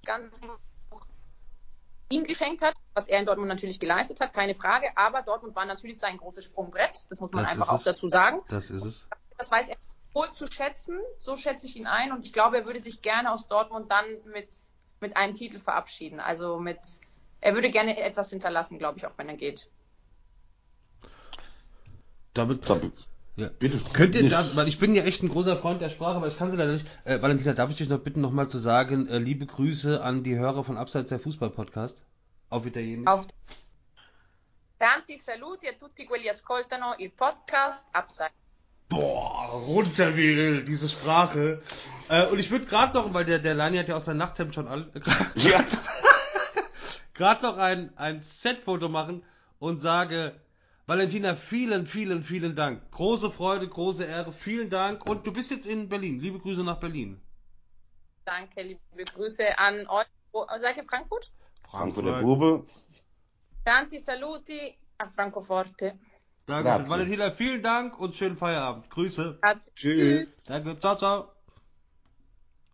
ganz 0.05 0.41
ihm 2.11 2.25
geschenkt 2.25 2.63
hat, 2.63 2.75
was 2.95 3.09
er 3.09 3.21
in 3.21 3.27
Dortmund 3.27 3.49
natürlich 3.49 3.81
geleistet 3.81 4.21
hat, 4.21 4.33
keine 4.33 4.55
Frage. 4.55 4.89
Aber 4.97 5.23
Dortmund 5.23 5.55
war 5.55 5.65
natürlich 5.67 5.99
sein 5.99 6.17
großes 6.17 6.45
Sprungbrett. 6.45 7.07
Das 7.11 7.21
muss 7.21 7.33
man 7.33 7.45
Das 7.45 7.53
einfach 7.53 7.69
auch 7.69 7.79
es. 7.79 7.85
dazu 7.85 8.09
sagen. 8.09 8.41
Das 8.49 8.71
ist 8.71 8.85
es. 8.85 9.09
Das 9.37 9.51
weiß 9.51 9.69
er 9.69 9.77
wohl 10.15 10.31
zu 10.33 10.47
schätzen. 10.51 10.99
So 11.19 11.37
schätze 11.37 11.67
ich 11.67 11.77
ihn 11.77 11.87
ein. 11.87 12.13
Und 12.13 12.25
ich 12.25 12.33
glaube, 12.33 12.59
er 12.59 12.67
würde 12.67 12.81
sich 12.81 13.03
gerne 13.03 13.31
aus 13.33 13.47
Dortmund 13.49 13.91
dann 13.91 14.07
mit, 14.33 14.49
mit 15.01 15.17
einem 15.17 15.35
Titel 15.35 15.59
verabschieden. 15.59 16.21
Also 16.21 16.59
mit, 16.59 16.81
er 17.41 17.55
würde 17.55 17.71
gerne 17.71 17.99
etwas 17.99 18.31
hinterlassen, 18.31 18.79
glaube 18.79 18.99
ich, 18.99 19.07
auch 19.07 19.13
wenn 19.17 19.29
er 19.29 19.37
geht. 19.37 19.71
Damit. 22.35 22.65
so, 22.65 22.81
Ja. 23.39 23.51
bitte. 23.57 23.81
Könnt 23.93 24.17
ihr 24.17 24.29
da, 24.29 24.57
weil 24.57 24.67
ich 24.67 24.79
bin 24.81 24.95
ja 24.97 25.05
echt 25.05 25.23
ein 25.23 25.29
großer 25.29 25.57
Freund 25.57 25.81
der 25.81 25.91
Sprache, 25.91 26.17
aber 26.17 26.27
ich 26.27 26.37
kann 26.37 26.51
sie 26.51 26.57
leider 26.57 26.73
nicht. 26.73 26.87
Äh, 27.05 27.23
Valentina, 27.23 27.53
darf 27.53 27.71
ich 27.71 27.77
dich 27.77 27.89
noch 27.89 28.01
bitten, 28.01 28.21
nochmal 28.21 28.49
zu 28.49 28.59
sagen, 28.59 29.07
äh, 29.07 29.19
liebe 29.19 29.47
Grüße 29.47 30.03
an 30.03 30.25
die 30.25 30.37
Hörer 30.37 30.65
von 30.65 30.77
Abseits 30.77 31.11
der 31.11 31.21
Fußball-Podcast. 31.21 32.03
Auf 32.51 32.67
Italienisch. 32.67 33.07
Auf 33.07 33.27
Tanti 34.79 35.19
saluti 35.19 35.69
a 35.69 35.73
tutti 35.73 36.05
quelli 36.05 36.29
ascoltano 36.29 36.95
il 36.99 37.11
podcast 37.11 37.89
Upside. 37.93 38.31
Boah, 38.89 39.51
runter 39.67 40.17
wie 40.17 40.63
diese 40.65 40.89
Sprache. 40.89 41.61
Äh, 42.09 42.27
und 42.27 42.39
ich 42.39 42.51
würde 42.51 42.67
gerade 42.67 42.97
noch, 42.97 43.13
weil 43.15 43.25
der, 43.25 43.39
der 43.39 43.55
Lani 43.55 43.77
hat 43.77 43.89
ja 43.89 43.97
auch 43.97 44.03
sein 44.03 44.17
Nachthemd 44.17 44.55
schon 44.55 44.67
an, 44.67 44.91
Ja. 45.35 45.61
gerade 47.15 47.43
noch 47.43 47.59
ein, 47.59 47.97
ein 47.97 48.21
Setfoto 48.21 48.89
machen 48.89 49.23
und 49.59 49.81
sage, 49.81 50.41
Valentina, 50.89 51.35
vielen, 51.37 51.87
vielen, 51.87 52.23
vielen 52.23 52.57
Dank. 52.57 52.91
Große 52.93 53.31
Freude, 53.31 53.69
große 53.69 54.07
Ehre, 54.07 54.33
vielen 54.33 54.71
Dank. 54.71 55.07
Und 55.07 55.27
du 55.27 55.31
bist 55.31 55.51
jetzt 55.51 55.67
in 55.67 55.87
Berlin. 55.87 56.19
Liebe 56.19 56.39
Grüße 56.39 56.65
nach 56.65 56.81
Berlin. 56.81 57.21
Danke, 58.25 58.63
liebe 58.63 59.05
Grüße 59.15 59.59
an 59.59 59.87
euch. 59.87 60.07
Wo, 60.33 60.47
seid 60.57 60.79
ihr 60.79 60.85
Frankfurt? 60.85 61.31
Frankfurter 61.71 62.23
Bube. 62.23 62.67
Tanti 63.67 63.99
saluti 63.99 64.79
a 64.97 65.07
Francoforte. 65.11 65.99
Danke. 66.47 66.89
Valentina, 66.89 67.33
vielen 67.33 67.63
Dank 67.63 68.01
und 68.01 68.17
schönen 68.17 68.39
Feierabend. 68.39 68.89
Grüße. 68.89 69.39
Grazie. 69.43 69.73
Tschüss. 69.75 70.43
Danke. 70.45 70.79
Ciao, 70.79 70.97
ciao. 70.97 71.38